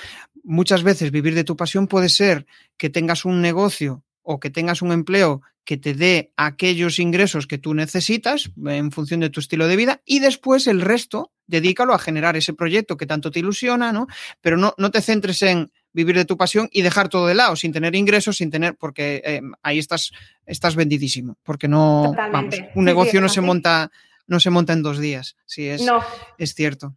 Muchas 0.44 0.82
veces 0.82 1.10
vivir 1.10 1.34
de 1.34 1.44
tu 1.44 1.56
pasión 1.56 1.86
puede 1.86 2.08
ser 2.08 2.46
que 2.76 2.90
tengas 2.90 3.24
un 3.24 3.40
negocio 3.40 4.04
o 4.22 4.40
que 4.40 4.50
tengas 4.50 4.82
un 4.82 4.92
empleo 4.92 5.42
que 5.64 5.76
te 5.76 5.94
dé 5.94 6.32
aquellos 6.36 6.98
ingresos 6.98 7.46
que 7.46 7.58
tú 7.58 7.74
necesitas 7.74 8.50
en 8.66 8.90
función 8.90 9.20
de 9.20 9.30
tu 9.30 9.40
estilo 9.40 9.68
de 9.68 9.76
vida 9.76 10.00
y 10.06 10.20
después 10.20 10.66
el 10.66 10.80
resto 10.80 11.32
dedícalo 11.46 11.94
a 11.94 11.98
generar 11.98 12.36
ese 12.36 12.54
proyecto 12.54 12.96
que 12.96 13.06
tanto 13.06 13.30
te 13.30 13.40
ilusiona, 13.40 13.92
¿no? 13.92 14.06
Pero 14.40 14.56
no, 14.56 14.74
no 14.78 14.90
te 14.90 15.02
centres 15.02 15.42
en 15.42 15.70
vivir 15.92 16.16
de 16.16 16.24
tu 16.24 16.36
pasión 16.36 16.68
y 16.72 16.82
dejar 16.82 17.08
todo 17.08 17.26
de 17.26 17.34
lado, 17.34 17.56
sin 17.56 17.72
tener 17.72 17.94
ingresos, 17.94 18.36
sin 18.36 18.50
tener, 18.50 18.76
porque 18.76 19.20
eh, 19.24 19.40
ahí 19.62 19.78
estás, 19.78 20.12
estás 20.46 20.76
vendidísimo, 20.76 21.36
porque 21.42 21.68
no, 21.68 22.14
vamos, 22.14 22.54
un 22.74 22.84
negocio 22.84 23.20
no 23.20 23.28
se 23.28 23.40
monta 23.40 23.90
no 24.28 24.38
se 24.38 24.50
monta 24.50 24.72
en 24.72 24.82
dos 24.84 24.98
días. 24.98 25.36
Sí, 25.46 25.68
es, 25.68 25.84
es 26.38 26.54
cierto. 26.54 26.94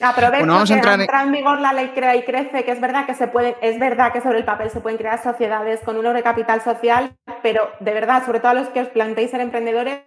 Aprovecho 0.00 0.64
que 0.64 0.72
entrar 0.72 1.00
entra 1.00 1.22
en 1.22 1.32
vigor 1.32 1.60
la 1.60 1.72
ley 1.74 1.90
Crea 1.94 2.16
y 2.16 2.22
Crece, 2.22 2.64
que 2.64 2.70
es 2.70 2.80
verdad 2.80 3.04
que 3.04 3.14
se 3.14 3.28
puede, 3.28 3.56
es 3.60 3.78
verdad 3.78 4.12
que 4.12 4.22
sobre 4.22 4.38
el 4.38 4.44
papel 4.44 4.70
se 4.70 4.80
pueden 4.80 4.96
crear 4.96 5.22
sociedades 5.22 5.80
con 5.80 5.98
un 5.98 6.10
de 6.14 6.22
capital 6.22 6.62
social, 6.62 7.14
pero 7.42 7.68
de 7.80 7.92
verdad, 7.92 8.24
sobre 8.24 8.40
todo 8.40 8.52
a 8.52 8.54
los 8.54 8.68
que 8.68 8.80
os 8.80 8.88
planteéis 8.88 9.32
ser 9.32 9.40
emprendedores, 9.40 10.00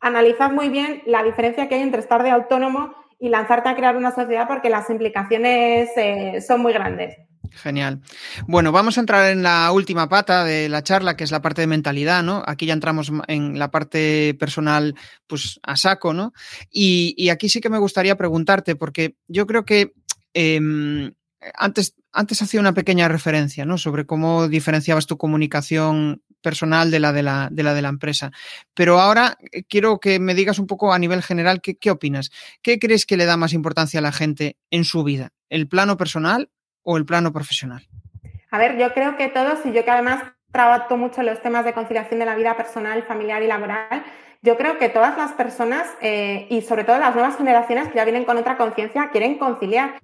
analizad 0.00 0.50
muy 0.50 0.68
bien 0.68 1.02
la 1.06 1.22
diferencia 1.22 1.68
que 1.68 1.76
hay 1.76 1.82
entre 1.82 2.00
estar 2.00 2.22
de 2.22 2.30
autónomo 2.30 2.94
y 3.18 3.30
lanzarte 3.30 3.70
a 3.70 3.76
crear 3.76 3.96
una 3.96 4.14
sociedad 4.14 4.46
porque 4.46 4.68
las 4.68 4.90
implicaciones 4.90 5.88
eh, 5.96 6.40
son 6.46 6.60
muy 6.60 6.72
grandes. 6.72 7.16
Genial. 7.50 8.00
Bueno, 8.46 8.72
vamos 8.72 8.96
a 8.96 9.00
entrar 9.00 9.30
en 9.30 9.42
la 9.42 9.70
última 9.72 10.08
pata 10.08 10.44
de 10.44 10.68
la 10.68 10.82
charla, 10.82 11.16
que 11.16 11.24
es 11.24 11.30
la 11.30 11.42
parte 11.42 11.62
de 11.62 11.66
mentalidad, 11.66 12.22
¿no? 12.22 12.42
Aquí 12.46 12.66
ya 12.66 12.72
entramos 12.72 13.10
en 13.26 13.58
la 13.58 13.70
parte 13.70 14.34
personal, 14.38 14.94
pues 15.26 15.58
a 15.62 15.76
saco, 15.76 16.12
¿no? 16.14 16.32
Y, 16.70 17.28
aquí 17.30 17.48
sí 17.48 17.60
que 17.60 17.70
me 17.70 17.78
gustaría 17.78 18.16
preguntarte, 18.16 18.76
porque 18.76 19.16
yo 19.26 19.46
creo 19.46 19.64
que 19.64 19.92
em, 20.34 21.12
antes, 21.54 21.94
antes 22.12 22.42
hacía 22.42 22.60
una 22.60 22.74
pequeña 22.74 23.08
referencia, 23.08 23.64
¿no? 23.64 23.78
Sobre 23.78 24.06
cómo 24.06 24.48
diferenciabas 24.48 25.06
tu 25.06 25.16
comunicación 25.16 26.22
personal 26.40 26.90
de 26.90 27.00
la 27.00 27.12
de 27.12 27.22
la, 27.22 27.48
de 27.50 27.62
la, 27.62 27.74
de 27.74 27.82
la 27.82 27.88
empresa. 27.88 28.30
Pero 28.74 29.00
ahora 29.00 29.36
eh, 29.52 29.64
quiero 29.64 29.98
que 29.98 30.18
me 30.18 30.34
digas 30.34 30.58
un 30.58 30.66
poco 30.66 30.92
a 30.92 30.98
nivel 30.98 31.22
general 31.22 31.60
qué, 31.60 31.76
qué 31.76 31.90
opinas. 31.90 32.30
¿Qué 32.62 32.78
crees 32.78 33.06
que 33.06 33.16
le 33.16 33.24
da 33.24 33.36
más 33.36 33.52
importancia 33.52 33.98
a 33.98 34.02
la 34.02 34.12
gente 34.12 34.56
en 34.70 34.84
su 34.84 35.02
vida? 35.02 35.32
¿El 35.48 35.68
plano 35.68 35.96
personal 35.96 36.50
o 36.90 36.96
el 36.96 37.04
plano 37.04 37.32
profesional? 37.32 37.86
A 38.50 38.56
ver, 38.56 38.78
yo 38.78 38.94
creo 38.94 39.18
que 39.18 39.28
todos, 39.28 39.58
y 39.66 39.72
yo 39.72 39.84
que 39.84 39.90
además 39.90 40.22
trabajo 40.50 40.96
mucho 40.96 41.22
los 41.22 41.42
temas 41.42 41.66
de 41.66 41.74
conciliación 41.74 42.18
de 42.18 42.24
la 42.24 42.34
vida 42.34 42.56
personal, 42.56 43.02
familiar 43.02 43.42
y 43.42 43.46
laboral, 43.46 44.02
yo 44.40 44.56
creo 44.56 44.78
que 44.78 44.88
todas 44.88 45.18
las 45.18 45.32
personas 45.32 45.86
eh, 46.00 46.46
y 46.48 46.62
sobre 46.62 46.84
todo 46.84 46.98
las 46.98 47.14
nuevas 47.14 47.36
generaciones 47.36 47.88
que 47.88 47.96
ya 47.96 48.04
vienen 48.04 48.24
con 48.24 48.38
otra 48.38 48.56
conciencia 48.56 49.10
quieren 49.10 49.36
conciliar. 49.36 50.00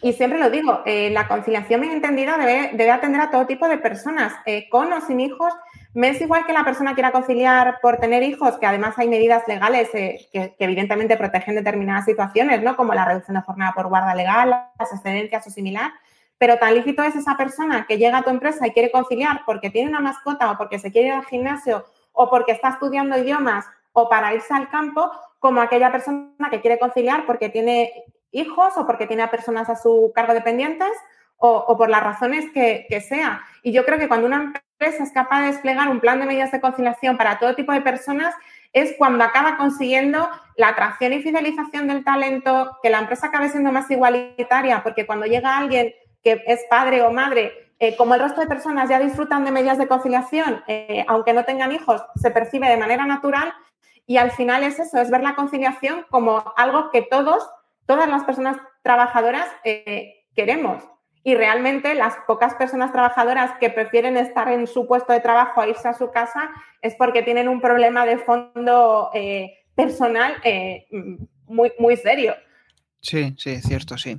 Y 0.00 0.12
siempre 0.12 0.38
lo 0.38 0.48
digo, 0.48 0.82
eh, 0.86 1.10
la 1.10 1.26
conciliación 1.26 1.80
bien 1.80 1.94
entendida 1.94 2.38
debe, 2.38 2.70
debe, 2.74 2.92
atender 2.92 3.20
a 3.20 3.30
todo 3.32 3.46
tipo 3.46 3.66
de 3.66 3.78
personas, 3.78 4.32
eh, 4.46 4.68
con 4.68 4.92
o 4.92 5.00
sin 5.00 5.18
hijos. 5.18 5.52
Me 5.92 6.10
es 6.10 6.20
igual 6.20 6.46
que 6.46 6.52
la 6.52 6.64
persona 6.64 6.94
quiera 6.94 7.10
conciliar 7.10 7.78
por 7.82 7.96
tener 7.96 8.22
hijos, 8.22 8.58
que 8.58 8.66
además 8.66 8.96
hay 8.96 9.08
medidas 9.08 9.42
legales 9.48 9.88
que, 9.90 10.28
que, 10.32 10.54
evidentemente 10.60 11.16
protegen 11.16 11.56
determinadas 11.56 12.04
situaciones, 12.04 12.62
¿no? 12.62 12.76
como 12.76 12.94
la 12.94 13.06
reducción 13.06 13.34
de 13.36 13.42
jornada 13.42 13.72
por 13.72 13.88
guarda 13.88 14.14
legal, 14.14 14.50
las 14.78 14.92
excedencias 14.92 15.44
o 15.48 15.50
similar. 15.50 15.90
Pero 16.38 16.58
tan 16.58 16.74
lícito 16.74 17.02
es 17.02 17.16
esa 17.16 17.36
persona 17.36 17.86
que 17.86 17.98
llega 17.98 18.18
a 18.18 18.22
tu 18.22 18.30
empresa 18.30 18.66
y 18.66 18.70
quiere 18.70 18.90
conciliar 18.90 19.42
porque 19.44 19.70
tiene 19.70 19.90
una 19.90 20.00
mascota 20.00 20.50
o 20.50 20.56
porque 20.56 20.78
se 20.78 20.92
quiere 20.92 21.08
ir 21.08 21.14
al 21.14 21.26
gimnasio 21.26 21.84
o 22.12 22.30
porque 22.30 22.52
está 22.52 22.70
estudiando 22.70 23.18
idiomas 23.18 23.66
o 23.92 24.08
para 24.08 24.34
irse 24.34 24.54
al 24.54 24.68
campo, 24.68 25.10
como 25.38 25.60
aquella 25.60 25.90
persona 25.90 26.50
que 26.50 26.60
quiere 26.60 26.78
conciliar 26.78 27.26
porque 27.26 27.48
tiene 27.48 28.04
hijos 28.30 28.76
o 28.76 28.86
porque 28.86 29.06
tiene 29.06 29.22
a 29.22 29.30
personas 29.30 29.68
a 29.68 29.76
su 29.76 30.12
cargo 30.14 30.34
dependientes 30.34 30.92
o, 31.38 31.76
por 31.76 31.88
las 31.88 32.02
razones 32.02 32.50
que, 32.52 32.86
que, 32.88 33.00
sea. 33.00 33.42
Y 33.62 33.72
yo 33.72 33.84
creo 33.84 33.98
que 33.98 34.08
cuando 34.08 34.26
una 34.26 34.52
empresa 34.78 35.04
es 35.04 35.12
capaz 35.12 35.40
de 35.42 35.46
desplegar 35.46 35.88
un 35.88 36.00
plan 36.00 36.18
de 36.18 36.26
medidas 36.26 36.50
de 36.50 36.60
conciliación 36.60 37.16
para 37.16 37.38
todo 37.38 37.54
tipo 37.54 37.72
de 37.72 37.80
personas, 37.80 38.34
es 38.72 38.94
cuando 38.98 39.24
acaba 39.24 39.56
consiguiendo 39.56 40.28
la 40.56 40.68
atracción 40.68 41.12
y 41.12 41.22
fidelización 41.22 41.86
del 41.86 42.04
talento, 42.04 42.76
que 42.82 42.90
la 42.90 42.98
empresa 42.98 43.28
acabe 43.28 43.48
siendo 43.48 43.72
más 43.72 43.90
igualitaria, 43.90 44.82
porque 44.82 45.06
cuando 45.06 45.26
llega 45.26 45.56
alguien 45.56 45.94
es 46.46 46.64
padre 46.68 47.02
o 47.02 47.10
madre, 47.10 47.68
eh, 47.80 47.94
como 47.96 48.14
el 48.14 48.20
resto 48.20 48.40
de 48.40 48.48
personas 48.48 48.88
ya 48.88 48.98
disfrutan 48.98 49.44
de 49.44 49.52
medidas 49.52 49.78
de 49.78 49.86
conciliación, 49.86 50.64
eh, 50.66 51.04
aunque 51.06 51.32
no 51.32 51.44
tengan 51.44 51.70
hijos, 51.70 52.02
se 52.16 52.32
percibe 52.32 52.68
de 52.68 52.76
manera 52.76 53.06
natural 53.06 53.54
y 54.04 54.16
al 54.16 54.32
final 54.32 54.64
es 54.64 54.80
eso, 54.80 54.98
es 54.98 55.10
ver 55.10 55.22
la 55.22 55.36
conciliación 55.36 56.04
como 56.10 56.52
algo 56.56 56.90
que 56.90 57.02
todos, 57.02 57.48
todas 57.86 58.08
las 58.08 58.24
personas 58.24 58.56
trabajadoras 58.82 59.46
eh, 59.62 60.24
queremos. 60.34 60.82
Y 61.22 61.36
realmente 61.36 61.94
las 61.94 62.16
pocas 62.26 62.54
personas 62.54 62.90
trabajadoras 62.90 63.52
que 63.60 63.70
prefieren 63.70 64.16
estar 64.16 64.48
en 64.48 64.66
su 64.66 64.86
puesto 64.88 65.12
de 65.12 65.20
trabajo 65.20 65.60
a 65.60 65.68
irse 65.68 65.86
a 65.86 65.94
su 65.94 66.10
casa 66.10 66.50
es 66.80 66.96
porque 66.96 67.22
tienen 67.22 67.48
un 67.48 67.60
problema 67.60 68.06
de 68.06 68.18
fondo 68.18 69.10
personal 69.74 70.36
muy, 71.46 71.72
muy 71.78 71.96
serio. 71.96 72.34
Sí, 73.00 73.34
sí, 73.38 73.60
cierto, 73.60 73.96
sí. 73.96 74.18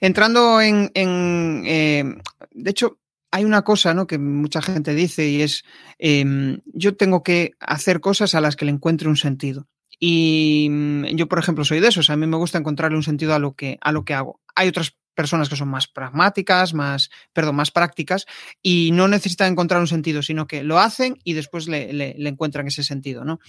Entrando 0.00 0.60
en, 0.60 0.90
de 0.94 2.70
hecho, 2.70 2.98
hay 3.30 3.44
una 3.44 3.62
cosa 3.62 3.94
¿no? 3.94 4.06
que 4.06 4.18
mucha 4.18 4.60
gente 4.60 4.94
dice 4.94 5.28
y 5.28 5.42
es, 5.42 5.64
em, 5.98 6.60
yo 6.66 6.96
tengo 6.96 7.22
que 7.22 7.52
hacer 7.60 8.00
cosas 8.00 8.34
a 8.34 8.40
las 8.40 8.56
que 8.56 8.66
le 8.66 8.72
encuentre 8.72 9.08
un 9.08 9.16
sentido. 9.16 9.68
Y 9.98 10.68
mm, 10.70 11.04
yo, 11.16 11.28
por 11.28 11.38
ejemplo, 11.38 11.64
soy 11.64 11.80
de 11.80 11.88
esos. 11.88 12.10
A 12.10 12.16
mí 12.16 12.26
me 12.26 12.36
gusta 12.36 12.58
encontrarle 12.58 12.96
un 12.96 13.02
sentido 13.02 13.34
a 13.34 13.38
lo 13.38 13.54
que, 13.54 13.78
a 13.80 13.92
lo 13.92 14.04
que 14.04 14.14
hago. 14.14 14.40
Hay 14.54 14.68
otras 14.68 14.96
personas 15.14 15.48
que 15.48 15.56
son 15.56 15.68
más 15.68 15.86
pragmáticas, 15.88 16.74
más, 16.74 17.10
perdón, 17.32 17.56
más 17.56 17.70
prácticas 17.70 18.26
y 18.62 18.90
no 18.92 19.08
necesitan 19.08 19.52
encontrar 19.52 19.80
un 19.80 19.86
sentido, 19.86 20.22
sino 20.22 20.46
que 20.46 20.62
lo 20.62 20.78
hacen 20.78 21.18
y 21.24 21.34
después 21.34 21.68
le, 21.68 22.16
encuentran 22.28 22.66
ese 22.66 22.82
sentido, 22.82 23.24
¿no? 23.24 23.40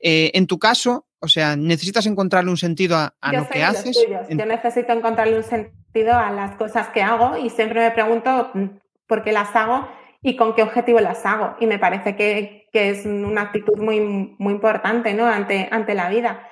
Eh, 0.00 0.30
en 0.34 0.46
tu 0.46 0.58
caso, 0.58 1.06
o 1.20 1.28
sea, 1.28 1.56
necesitas 1.56 2.06
encontrarle 2.06 2.50
un 2.50 2.56
sentido 2.56 2.96
a, 2.96 3.32
lo 3.32 3.48
que 3.48 3.64
haces. 3.64 3.98
Yo 4.28 4.46
necesito 4.46 4.92
encontrarle 4.92 5.36
un 5.36 5.44
sentido 5.44 6.12
a 6.14 6.30
las 6.30 6.56
cosas 6.56 6.88
que 6.88 7.02
hago 7.02 7.36
y 7.36 7.50
siempre 7.50 7.80
me 7.80 7.90
pregunto 7.90 8.52
por 9.06 9.24
qué 9.24 9.32
las 9.32 9.54
hago 9.56 9.88
y 10.22 10.36
con 10.36 10.54
qué 10.54 10.62
objetivo 10.62 11.00
las 11.00 11.24
hago. 11.24 11.56
Y 11.60 11.66
me 11.66 11.78
parece 11.78 12.16
que, 12.16 12.66
es 12.72 13.06
una 13.06 13.40
actitud 13.40 13.78
muy, 13.78 14.00
muy 14.38 14.52
importante 14.52 15.14
¿no? 15.14 15.26
ante, 15.26 15.66
ante 15.70 15.94
la 15.94 16.10
vida. 16.10 16.46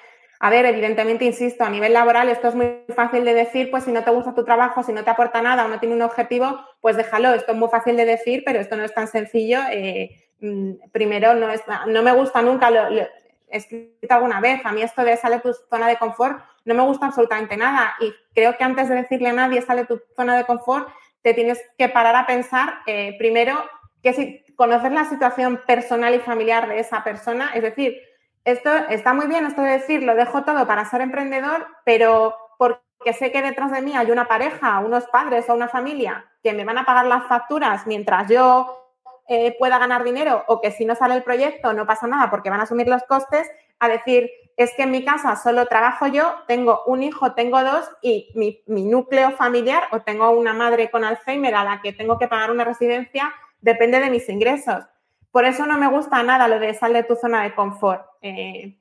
A 0.45 0.51
ver, 0.51 0.67
evidentemente, 0.67 1.25
insisto, 1.25 1.65
a 1.65 1.71
nivel 1.71 1.95
laboral 1.95 2.29
esto 2.29 2.49
es 2.49 2.55
muy 2.55 2.85
fácil 2.95 3.25
de 3.25 3.33
decir, 3.33 3.71
pues 3.71 3.85
si 3.85 3.93
no 3.93 4.05
te 4.05 4.11
gusta 4.11 4.35
tu 4.35 4.45
trabajo, 4.45 4.83
si 4.83 4.93
no 4.93 5.03
te 5.03 5.09
aporta 5.09 5.41
nada 5.41 5.65
o 5.65 5.69
no 5.69 5.81
tiene 5.81 5.95
un 5.95 6.03
objetivo, 6.03 6.61
pues 6.83 6.99
déjalo. 6.99 7.33
Esto 7.33 7.53
es 7.53 7.57
muy 7.57 7.71
fácil 7.71 7.97
de 7.97 8.05
decir, 8.05 8.43
pero 8.45 8.61
esto 8.61 8.77
no 8.77 8.85
es 8.85 8.93
tan 8.93 9.09
sencillo. 9.09 9.61
Eh, 9.71 10.11
mm, 10.41 10.91
primero, 10.93 11.33
no, 11.33 11.49
es, 11.49 11.63
no 11.87 12.03
me 12.03 12.13
gusta 12.13 12.43
nunca, 12.43 12.71
lo, 12.71 12.95
he 12.95 13.09
escrito 13.49 14.13
alguna 14.13 14.43
vez, 14.43 14.61
a 14.67 14.73
mí 14.73 14.83
esto 14.83 15.03
de 15.03 15.17
sale 15.17 15.41
tu 15.41 15.55
zona 15.71 15.89
de 15.89 15.97
confort 15.97 16.45
no 16.67 16.75
me 16.75 16.83
gusta 16.83 17.07
absolutamente 17.07 17.57
nada. 17.57 17.95
Y 18.01 18.13
creo 18.35 18.59
que 18.59 18.65
antes 18.65 18.91
de 18.91 18.97
decirle 18.97 19.31
a 19.31 19.33
nadie 19.33 19.63
sale 19.63 19.87
tu 19.87 20.03
zona 20.15 20.37
de 20.37 20.45
confort, 20.45 20.91
te 21.23 21.33
tienes 21.33 21.59
que 21.79 21.89
parar 21.89 22.17
a 22.17 22.27
pensar 22.27 22.81
eh, 22.87 23.17
primero 23.17 23.65
que 24.03 24.13
si 24.13 24.45
conocer 24.57 24.93
la 24.93 25.07
situación 25.07 25.63
personal 25.67 26.15
y 26.15 26.19
familiar 26.19 26.69
de 26.69 26.81
esa 26.81 27.03
persona, 27.03 27.53
es 27.55 27.63
decir, 27.63 27.99
esto 28.45 28.71
está 28.89 29.15
muy 29.15 29.27
bien, 29.27 29.47
esto 29.47 29.63
de 29.63 29.73
decir, 29.73 30.03
lo 30.03 30.15
dejo 30.15 30.45
todo 30.45 30.67
para 30.67 30.85
ser 30.85 31.01
emprendedor, 31.01 31.67
pero 31.85 32.37
porque 32.59 33.13
sé 33.13 33.33
que 33.33 33.43
detrás 33.43 33.73
de 33.73 33.83
mí 33.83 33.97
hay 33.97 34.11
una 34.11 34.27
pareja, 34.27 34.81
unos 34.81 35.07
padres 35.07 35.49
o 35.49 35.55
una 35.55 35.69
familia 35.69 36.27
que 36.43 36.53
me 36.53 36.65
van 36.65 36.79
a 36.79 36.85
pagar 36.85 37.07
las 37.07 37.27
facturas 37.27 37.87
mientras 37.87 38.29
yo 38.29 38.85
eh, 39.27 39.57
pueda 39.59 39.79
ganar 39.79 40.05
dinero 40.05 40.45
o 40.49 40.61
que 40.61 40.71
si 40.71 40.85
no 40.85 40.95
sale 40.95 41.15
el 41.15 41.23
proyecto 41.23 41.73
no 41.73 41.87
pasa 41.87 42.07
nada 42.07 42.29
porque 42.31 42.51
van 42.51 42.61
a 42.61 42.65
asumir 42.65 42.89
los 42.89 43.03
costes, 43.05 43.51
a 43.79 43.89
decir, 43.89 44.31
es 44.57 44.73
que 44.77 44.83
en 44.83 44.91
mi 44.91 45.05
casa 45.05 45.37
solo 45.37 45.67
trabajo 45.67 46.07
yo, 46.07 46.35
tengo 46.47 46.83
un 46.87 47.03
hijo, 47.03 47.33
tengo 47.33 47.63
dos 47.63 47.91
y 48.03 48.31
mi, 48.35 48.63
núcleo 48.67 49.31
familiar 49.33 49.85
o 49.93 50.01
tengo 50.01 50.31
una 50.31 50.53
madre 50.53 50.91
con 50.91 51.05
Alzheimer 51.05 51.55
a 51.55 51.65
la 51.65 51.81
que 51.81 51.93
tengo 51.93 52.19
que 52.19 52.29
pagar 52.29 52.51
una 52.51 52.65
residencia, 52.65 53.35
depende 53.61 53.99
de 54.01 54.11
mis 54.11 54.29
ingresos. 54.29 54.85
Por 55.31 55.45
eso 55.45 55.67
no 55.67 55.79
me 55.79 55.89
gusta 55.89 56.23
nada 56.23 56.47
lo 56.47 56.61
de 56.61 56.75
sal 56.75 56.93
de 56.93 57.03
tu 57.03 57.17
zona 57.17 57.43
de 57.43 57.55
confort. 57.55 58.07
Eh, 58.25 58.79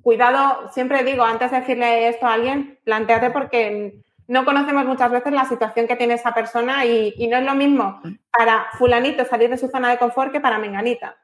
cuidado, 0.00 0.70
siempre 0.72 1.02
digo, 1.02 1.24
antes 1.24 1.50
de 1.50 1.60
decirle 1.60 2.08
esto 2.08 2.26
a 2.26 2.34
alguien, 2.34 2.78
planteate 2.84 3.30
porque 3.30 4.04
no 4.28 4.44
conocemos 4.44 4.86
muchas 4.86 5.10
veces 5.10 5.32
la 5.32 5.48
situación 5.48 5.88
que 5.88 5.96
tiene 5.96 6.14
esa 6.14 6.32
persona 6.32 6.84
y, 6.86 7.12
y 7.16 7.26
no 7.26 7.36
es 7.36 7.44
lo 7.44 7.56
mismo 7.56 8.00
para 8.30 8.66
fulanito 8.78 9.24
salir 9.24 9.50
de 9.50 9.58
su 9.58 9.68
zona 9.68 9.90
de 9.90 9.98
confort 9.98 10.30
que 10.30 10.40
para 10.40 10.58
menganita. 10.58 11.16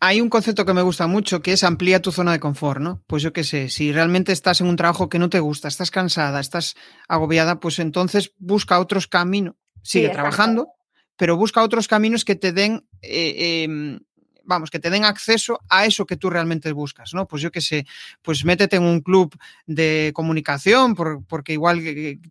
Hay 0.00 0.20
un 0.20 0.28
concepto 0.28 0.66
que 0.66 0.74
me 0.74 0.82
gusta 0.82 1.06
mucho 1.06 1.40
que 1.40 1.52
es 1.52 1.64
amplía 1.64 2.02
tu 2.02 2.12
zona 2.12 2.32
de 2.32 2.40
confort, 2.40 2.80
¿no? 2.80 3.02
Pues 3.06 3.22
yo 3.22 3.32
qué 3.32 3.42
sé, 3.42 3.70
si 3.70 3.90
realmente 3.90 4.32
estás 4.32 4.60
en 4.60 4.66
un 4.66 4.76
trabajo 4.76 5.08
que 5.08 5.18
no 5.18 5.30
te 5.30 5.40
gusta, 5.40 5.68
estás 5.68 5.90
cansada, 5.90 6.40
estás 6.40 6.74
agobiada, 7.08 7.58
pues 7.58 7.78
entonces 7.78 8.34
busca 8.36 8.80
otros 8.80 9.06
caminos, 9.06 9.54
sigue 9.82 10.10
trabajando, 10.10 10.68
pero 11.16 11.38
busca 11.38 11.62
otros 11.62 11.88
caminos 11.88 12.26
que 12.26 12.34
te 12.34 12.52
den 12.52 12.86
eh, 13.00 13.64
em, 13.64 14.00
vamos, 14.44 14.70
que 14.70 14.78
te 14.78 14.90
den 14.90 15.04
acceso 15.04 15.60
a 15.68 15.86
eso 15.86 16.06
que 16.06 16.16
tú 16.16 16.30
realmente 16.30 16.72
buscas, 16.72 17.14
¿no? 17.14 17.26
Pues 17.26 17.42
yo 17.42 17.50
qué 17.50 17.60
sé, 17.60 17.86
pues 18.22 18.44
métete 18.44 18.76
en 18.76 18.84
un 18.84 19.00
club 19.00 19.36
de 19.66 20.12
comunicación 20.14 20.94
porque 20.94 21.52
igual 21.52 21.82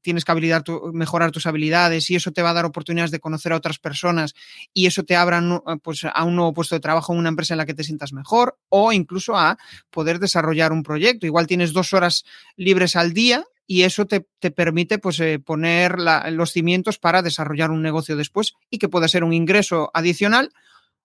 tienes 0.02 0.26
que 0.26 0.32
habilidad 0.32 0.64
mejorar 0.94 1.32
tus 1.32 1.46
habilidades 1.46 2.10
y 2.10 2.16
eso 2.16 2.32
te 2.32 2.42
va 2.42 2.52
a 2.52 2.54
dar 2.54 2.66
oportunidades 2.66 3.12
de 3.12 3.20
conocer 3.20 3.54
a 3.54 3.58
otras 3.58 3.80
personas 3.80 4.34
y 4.74 4.86
eso 4.86 5.04
te 5.04 5.16
abra 5.16 5.42
pues, 5.82 6.06
a 6.06 6.24
un 6.24 6.36
nuevo 6.36 6.54
puesto 6.54 6.76
de 6.76 6.82
trabajo 6.82 7.14
en 7.14 7.20
una 7.20 7.30
empresa 7.30 7.54
en 7.54 7.60
la 7.60 7.66
que 7.66 7.74
te 7.74 7.84
sientas 7.84 8.14
mejor 8.14 8.58
o 8.70 8.92
incluso 8.94 9.36
a 9.36 9.58
poder 9.90 10.20
desarrollar 10.20 10.72
un 10.72 10.84
proyecto. 10.84 11.26
Igual 11.26 11.48
tienes 11.48 11.74
dos 11.74 11.94
horas 11.94 12.24
libres 12.56 12.96
al 12.96 13.14
día 13.14 13.46
y 13.66 13.84
eso 13.84 14.06
te, 14.06 14.22
permite 14.52 15.00
pues, 15.00 15.20
eh, 15.20 15.40
poner 15.40 15.98
los 16.32 16.52
cimientos 16.52 17.00
para 17.00 17.22
desarrollar 17.22 17.72
un 17.72 17.82
negocio 17.82 18.16
después 18.16 18.54
y 18.70 18.78
que 18.78 18.90
pueda 18.90 19.08
ser 19.08 19.24
un 19.24 19.34
ingreso 19.34 19.90
adicional 19.94 20.52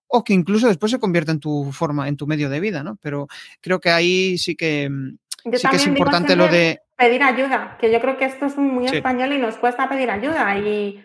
o 0.09 0.23
que 0.23 0.33
incluso 0.33 0.67
después 0.67 0.91
se 0.91 0.99
convierta 0.99 1.31
en 1.31 1.39
tu 1.39 1.71
forma, 1.71 2.07
en 2.07 2.17
tu 2.17 2.27
medio 2.27 2.49
de 2.49 2.59
vida, 2.59 2.83
¿no? 2.83 2.97
Pero 3.01 3.27
creo 3.61 3.79
que 3.79 3.91
ahí 3.91 4.37
sí 4.37 4.55
que, 4.55 4.89
mm, 4.89 5.17
sí 5.53 5.67
que 5.69 5.75
es 5.75 5.87
importante 5.87 6.35
lo 6.35 6.47
de... 6.47 6.81
Pedir 6.97 7.23
ayuda, 7.23 7.77
que 7.79 7.91
yo 7.91 8.01
creo 8.01 8.17
que 8.17 8.25
esto 8.25 8.47
es 8.47 8.57
muy 8.57 8.87
español 8.87 9.31
y 9.31 9.37
nos 9.37 9.55
cuesta 9.55 9.87
pedir 9.87 10.09
ayuda 10.09 10.57
y 10.57 11.01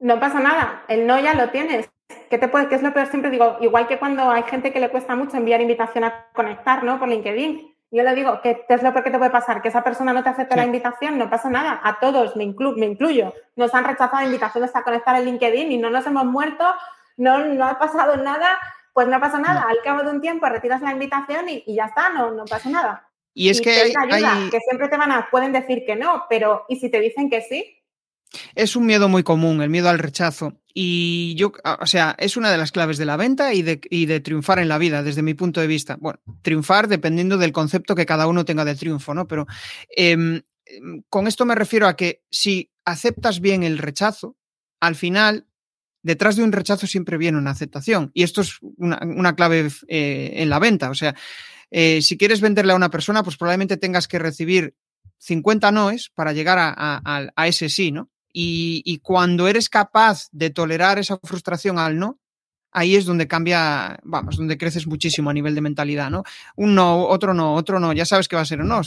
no 0.00 0.18
pasa 0.18 0.40
nada, 0.40 0.84
el 0.88 1.06
no 1.06 1.20
ya 1.20 1.34
lo 1.34 1.50
tienes. 1.50 1.88
¿Qué, 2.30 2.38
te 2.38 2.48
puede, 2.48 2.68
qué 2.68 2.74
es 2.76 2.82
lo 2.82 2.92
peor? 2.92 3.06
Siempre 3.06 3.30
digo, 3.30 3.58
igual 3.60 3.86
que 3.86 3.98
cuando 3.98 4.30
hay 4.30 4.42
gente 4.44 4.72
que 4.72 4.80
le 4.80 4.88
cuesta 4.88 5.14
mucho 5.14 5.36
enviar 5.36 5.60
invitación 5.60 6.04
a 6.04 6.26
conectar, 6.32 6.82
¿no? 6.82 6.98
Por 6.98 7.08
LinkedIn. 7.08 7.74
Yo 7.92 8.02
le 8.02 8.14
digo, 8.14 8.40
¿qué, 8.42 8.64
es 8.68 8.82
lo 8.82 8.92
peor 8.92 9.04
que 9.04 9.10
te 9.10 9.18
puede 9.18 9.30
pasar? 9.30 9.62
Que 9.62 9.68
esa 9.68 9.84
persona 9.84 10.12
no 10.12 10.22
te 10.22 10.30
acepte 10.30 10.56
la 10.56 10.64
invitación, 10.64 11.18
no 11.18 11.30
pasa 11.30 11.48
nada. 11.50 11.80
A 11.84 12.00
todos, 12.00 12.34
me, 12.34 12.52
me 12.76 12.86
incluyo. 12.86 13.32
Nos 13.54 13.74
han 13.74 13.84
rechazado 13.84 14.24
invitaciones 14.24 14.74
a 14.74 14.82
conectar 14.82 15.14
el 15.16 15.24
LinkedIn 15.24 15.70
y 15.70 15.78
no 15.78 15.90
nos 15.90 16.06
hemos 16.06 16.24
muerto, 16.24 16.64
no, 17.16 17.44
no 17.44 17.66
ha 17.66 17.78
pasado 17.78 18.16
nada, 18.16 18.58
pues 18.92 19.08
no 19.08 19.20
pasa 19.20 19.38
nada. 19.38 19.66
Al 19.68 19.78
cabo 19.82 20.02
de 20.02 20.10
un 20.10 20.20
tiempo 20.20 20.46
retiras 20.46 20.82
la 20.82 20.92
invitación 20.92 21.48
y, 21.48 21.62
ya 21.74 21.86
está, 21.86 22.10
no, 22.10 22.30
no 22.32 22.44
pasa 22.44 22.70
nada. 22.70 23.10
Y 23.34 23.50
es 23.50 23.60
que 23.60 23.70
hay, 23.70 23.92
que 24.50 24.60
siempre 24.60 24.88
te 24.88 24.96
van 24.96 25.12
a, 25.12 25.28
pueden 25.30 25.52
decir 25.52 25.84
que 25.86 25.96
no, 25.96 26.24
pero 26.30 26.64
¿y 26.68 26.76
si 26.76 26.90
te 26.90 27.00
dicen 27.00 27.28
que 27.28 27.42
sí? 27.42 27.76
Es 28.54 28.76
un 28.76 28.86
miedo 28.86 29.08
muy 29.08 29.22
común, 29.22 29.60
el 29.62 29.70
miedo 29.70 29.88
al 29.88 29.98
rechazo. 29.98 30.54
Y 30.72 31.34
yo, 31.36 31.52
o 31.80 31.86
sea, 31.86 32.14
es 32.18 32.36
una 32.36 32.50
de 32.50 32.58
las 32.58 32.72
claves 32.72 32.98
de 32.98 33.06
la 33.06 33.16
venta 33.16 33.54
y 33.54 33.62
de, 33.62 33.80
y 33.88 34.06
de, 34.06 34.20
triunfar 34.20 34.58
en 34.58 34.68
la 34.68 34.78
vida, 34.78 35.02
desde 35.02 35.22
mi 35.22 35.34
punto 35.34 35.60
de 35.60 35.66
vista. 35.66 35.96
Bueno, 36.00 36.18
triunfar 36.42 36.88
dependiendo 36.88 37.38
del 37.38 37.52
concepto 37.52 37.94
que 37.94 38.06
cada 38.06 38.26
uno 38.26 38.44
tenga 38.44 38.64
de 38.64 38.74
triunfo, 38.74 39.14
¿no? 39.14 39.26
Pero 39.26 39.46
em, 39.88 40.42
em, 40.66 41.02
con 41.08 41.26
esto 41.26 41.46
me 41.46 41.54
refiero 41.54 41.86
a 41.86 41.96
que 41.96 42.22
si 42.30 42.70
aceptas 42.84 43.40
bien 43.40 43.62
el 43.62 43.78
rechazo, 43.78 44.36
al 44.80 44.96
final, 44.96 45.46
detrás 46.06 46.36
de 46.36 46.44
un 46.44 46.52
rechazo 46.52 46.86
siempre 46.86 47.18
viene 47.18 47.36
una 47.36 47.50
aceptación. 47.50 48.12
Y 48.14 48.22
esto 48.22 48.40
es 48.40 48.58
una, 48.76 49.34
clave 49.34 49.68
eh, 49.88 50.32
en 50.36 50.48
la 50.48 50.60
venta. 50.60 50.88
O 50.88 50.94
sea, 50.94 51.14
eh, 51.70 52.00
si 52.00 52.16
quieres 52.16 52.40
venderle 52.40 52.72
a 52.72 52.76
una 52.76 52.90
persona, 52.90 53.24
pues 53.24 53.36
probablemente 53.36 53.76
tengas 53.76 54.06
que 54.06 54.20
recibir 54.20 54.74
50 55.18 55.72
noes 55.72 56.10
para 56.14 56.32
llegar 56.32 56.58
a 56.58 57.46
ese 57.48 57.68
sí, 57.68 57.90
¿no? 57.90 58.10
Y, 58.38 59.00
cuando 59.02 59.48
eres 59.48 59.70
capaz 59.70 60.28
de 60.30 60.50
tolerar 60.50 60.98
esa 60.98 61.18
frustración 61.22 61.78
al 61.78 61.98
no, 61.98 62.20
ahí 62.76 62.94
es 62.94 63.06
donde 63.06 63.26
cambia, 63.26 63.98
vamos, 64.02 64.36
donde 64.36 64.58
creces 64.58 64.86
muchísimo 64.86 65.30
a 65.30 65.32
nivel 65.32 65.54
de 65.54 65.62
mentalidad, 65.62 66.10
¿no? 66.10 66.24
Un 66.56 66.74
no, 66.74 67.06
otro 67.06 67.32
no, 67.32 67.54
otro 67.54 67.80
no, 67.80 67.94
ya 67.94 68.04
sabes 68.04 68.28
que 68.28 68.36
va 68.36 68.42
a 68.42 68.44
ser 68.44 68.60
un 68.60 68.68
no, 68.68 68.82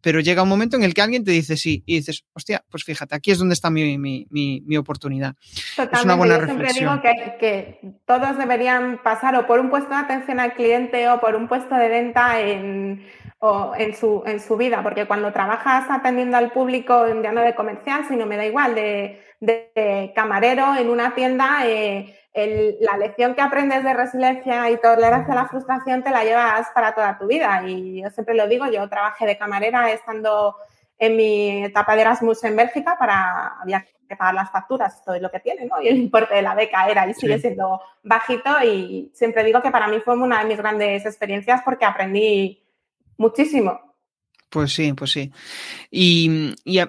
pero 0.00 0.20
llega 0.20 0.44
un 0.44 0.48
momento 0.48 0.76
en 0.76 0.84
el 0.84 0.94
que 0.94 1.02
alguien 1.02 1.24
te 1.24 1.32
dice 1.32 1.56
sí 1.56 1.82
y 1.84 1.96
dices, 1.96 2.24
hostia, 2.34 2.64
pues 2.70 2.84
fíjate, 2.84 3.16
aquí 3.16 3.32
es 3.32 3.38
donde 3.38 3.54
está 3.54 3.68
mi, 3.68 3.98
mi, 3.98 4.28
mi, 4.30 4.76
oportunidad. 4.76 5.34
Totalmente. 5.74 5.98
Es 5.98 6.04
una 6.04 6.14
buena 6.14 6.38
Yo 6.38 6.44
siempre 6.44 6.72
digo 6.72 7.00
que, 7.02 7.36
que, 7.40 7.80
todos 8.06 8.38
deberían 8.38 9.02
pasar 9.02 9.34
o 9.34 9.46
por 9.46 9.58
un 9.58 9.70
puesto 9.70 9.90
de 9.90 9.96
atención 9.96 10.38
al 10.38 10.54
cliente 10.54 11.08
o 11.08 11.20
por 11.20 11.34
un 11.34 11.48
puesto 11.48 11.74
de 11.74 11.88
venta 11.88 12.40
en 12.40 13.04
o 13.44 13.72
en 13.76 13.96
su, 13.96 14.22
en 14.24 14.38
su 14.38 14.56
vida, 14.56 14.84
porque 14.84 15.06
cuando 15.06 15.32
trabajas 15.32 15.86
atendiendo 15.90 16.36
al 16.36 16.52
público, 16.52 17.06
ya 17.20 17.32
no 17.32 17.40
de 17.40 17.56
comercial, 17.56 18.04
sino 18.06 18.24
me 18.24 18.36
da 18.36 18.46
igual, 18.46 18.76
de, 18.76 19.20
de, 19.40 20.12
camarero 20.14 20.76
en 20.76 20.88
una 20.88 21.12
tienda, 21.16 21.66
eh, 21.66 22.16
la 22.34 22.96
lección 22.96 23.34
que 23.34 23.42
aprendes 23.42 23.84
de 23.84 23.92
resiliencia 23.92 24.70
y 24.70 24.78
tolerancia 24.78 25.34
a 25.34 25.36
la 25.36 25.48
frustración 25.48 26.02
te 26.02 26.10
la 26.10 26.24
llevas 26.24 26.68
para 26.74 26.94
toda 26.94 27.18
tu 27.18 27.26
vida. 27.26 27.62
Y 27.66 28.02
yo 28.02 28.10
siempre 28.10 28.34
lo 28.34 28.48
digo, 28.48 28.66
yo 28.70 28.88
trabajé 28.88 29.26
de 29.26 29.36
camarera 29.36 29.90
estando 29.92 30.56
en 30.98 31.16
mi 31.16 31.64
etapa 31.64 31.94
de 31.94 32.02
Erasmus 32.02 32.44
en 32.44 32.56
Bélgica 32.56 32.96
para, 32.98 33.60
había 33.60 33.84
que 34.08 34.16
pagar 34.16 34.34
las 34.34 34.50
facturas, 34.50 35.04
todo 35.04 35.18
lo 35.18 35.30
que 35.30 35.40
tiene, 35.40 35.66
¿no? 35.66 35.82
Y 35.82 35.88
el 35.88 35.98
importe 35.98 36.34
de 36.34 36.42
la 36.42 36.54
beca 36.54 36.88
era 36.88 37.08
y 37.08 37.14
sigue 37.14 37.38
siendo 37.38 37.80
bajito 38.02 38.50
y 38.64 39.10
siempre 39.14 39.44
digo 39.44 39.60
que 39.60 39.70
para 39.70 39.88
mí 39.88 39.98
fue 40.04 40.16
una 40.16 40.42
de 40.42 40.48
mis 40.48 40.58
grandes 40.58 41.04
experiencias 41.04 41.60
porque 41.64 41.84
aprendí 41.84 42.62
muchísimo. 43.16 43.80
Pues 44.48 44.74
sí, 44.74 44.92
pues 44.92 45.12
sí. 45.12 45.32
Y, 45.90 46.54
eh, 46.66 46.86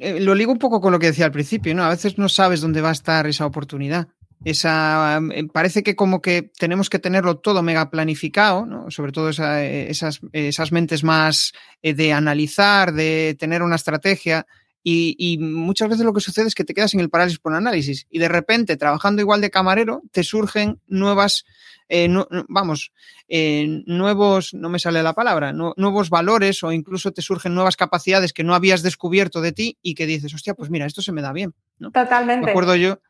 eh, 0.00 0.20
lo 0.20 0.34
ligo 0.34 0.50
un 0.50 0.58
poco 0.58 0.80
con 0.80 0.92
lo 0.92 0.98
que 0.98 1.06
decía 1.06 1.24
al 1.24 1.32
principio, 1.32 1.72
¿no? 1.74 1.84
A 1.84 1.90
veces 1.90 2.18
no 2.18 2.28
sabes 2.28 2.60
dónde 2.60 2.80
va 2.80 2.88
a 2.88 2.92
estar 2.92 3.26
esa 3.28 3.46
oportunidad. 3.46 4.08
Esa, 4.44 5.20
eh, 5.34 5.46
parece 5.52 5.82
que 5.82 5.96
como 5.96 6.22
que 6.22 6.50
tenemos 6.58 6.88
que 6.88 6.98
tenerlo 6.98 7.38
todo 7.38 7.62
mega 7.62 7.90
planificado, 7.90 8.64
¿no? 8.64 8.90
sobre 8.90 9.12
todo 9.12 9.28
esas, 9.28 10.20
esas 10.32 10.72
mentes 10.72 11.04
más 11.04 11.52
de 11.82 12.12
analizar, 12.12 12.92
de 12.92 13.36
tener 13.38 13.62
una 13.62 13.76
estrategia, 13.76 14.46
y, 14.82 15.36
muchas 15.38 15.90
veces 15.90 16.04
lo 16.04 16.14
que 16.14 16.20
sucede 16.20 16.46
es 16.46 16.54
que 16.54 16.64
te 16.64 16.72
quedas 16.72 16.94
en 16.94 17.00
el 17.00 17.10
parálisis 17.10 17.38
por 17.38 17.54
análisis 17.54 18.06
y 18.08 18.18
de 18.18 18.28
repente, 18.28 18.76
trabajando 18.78 19.20
igual 19.20 19.42
de 19.42 19.50
camarero, 19.50 20.02
te 20.10 20.24
surgen 20.24 20.80
nuevas, 20.86 21.44
eh, 21.88 22.08
vamos, 22.48 22.92
eh, 23.28 23.82
nuevos, 23.86 24.54
no 24.54 24.70
me 24.70 24.78
sale 24.78 25.02
la 25.02 25.12
palabra, 25.12 25.52
nuevos 25.52 26.08
valores 26.08 26.62
o 26.62 26.72
incluso 26.72 27.12
te 27.12 27.20
surgen 27.20 27.54
nuevas 27.54 27.76
capacidades 27.76 28.32
que 28.32 28.42
no 28.42 28.54
habías 28.54 28.82
descubierto 28.82 29.42
de 29.42 29.52
ti 29.52 29.78
y 29.82 29.94
que 29.94 30.06
dices, 30.06 30.32
hostia, 30.32 30.54
pues 30.54 30.70
mira, 30.70 30.86
esto 30.86 31.02
se 31.02 31.12
me 31.12 31.20
da 31.20 31.32
bien. 31.32 31.54
¿no? 31.78 31.90
Totalmente. 31.90 32.46
Me 32.46 32.52
acuerdo 32.52 32.74
yo, 32.74 33.00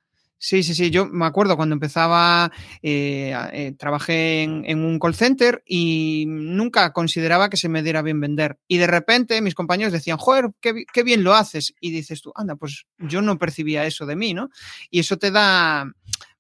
Sí, 0.43 0.62
sí, 0.62 0.74
sí. 0.74 0.91
Yo 0.91 1.05
me 1.05 1.26
acuerdo 1.26 1.55
cuando 1.55 1.74
empezaba, 1.74 2.51
eh, 2.82 3.36
eh, 3.53 3.74
trabajé 3.78 4.43
en, 4.45 4.82
un 4.82 4.99
call 4.99 5.14
center 5.14 5.62
y 5.66 6.24
nunca 6.26 6.95
consideraba 6.95 7.51
que 7.51 7.59
se 7.59 7.68
me 7.68 7.82
diera 7.82 8.01
bien 8.01 8.20
vender. 8.20 8.59
Y 8.66 8.78
de 8.78 8.86
repente 8.86 9.43
mis 9.43 9.55
compañeros 9.55 9.93
decían, 9.93 10.16
joder, 10.16 10.47
qué, 10.62 10.86
qué, 10.91 11.03
bien 11.03 11.24
lo 11.24 11.34
haces. 11.34 11.74
Y 11.78 11.91
dices 11.91 12.22
tú, 12.22 12.32
anda, 12.34 12.57
pues 12.57 12.86
yo 12.97 13.20
no 13.20 13.38
percibía 13.38 13.84
eso 13.84 14.07
de 14.07 14.16
mí, 14.16 14.32
¿no? 14.32 14.49
Y 14.88 15.01
eso 15.01 15.18
te 15.18 15.30
da, 15.30 15.84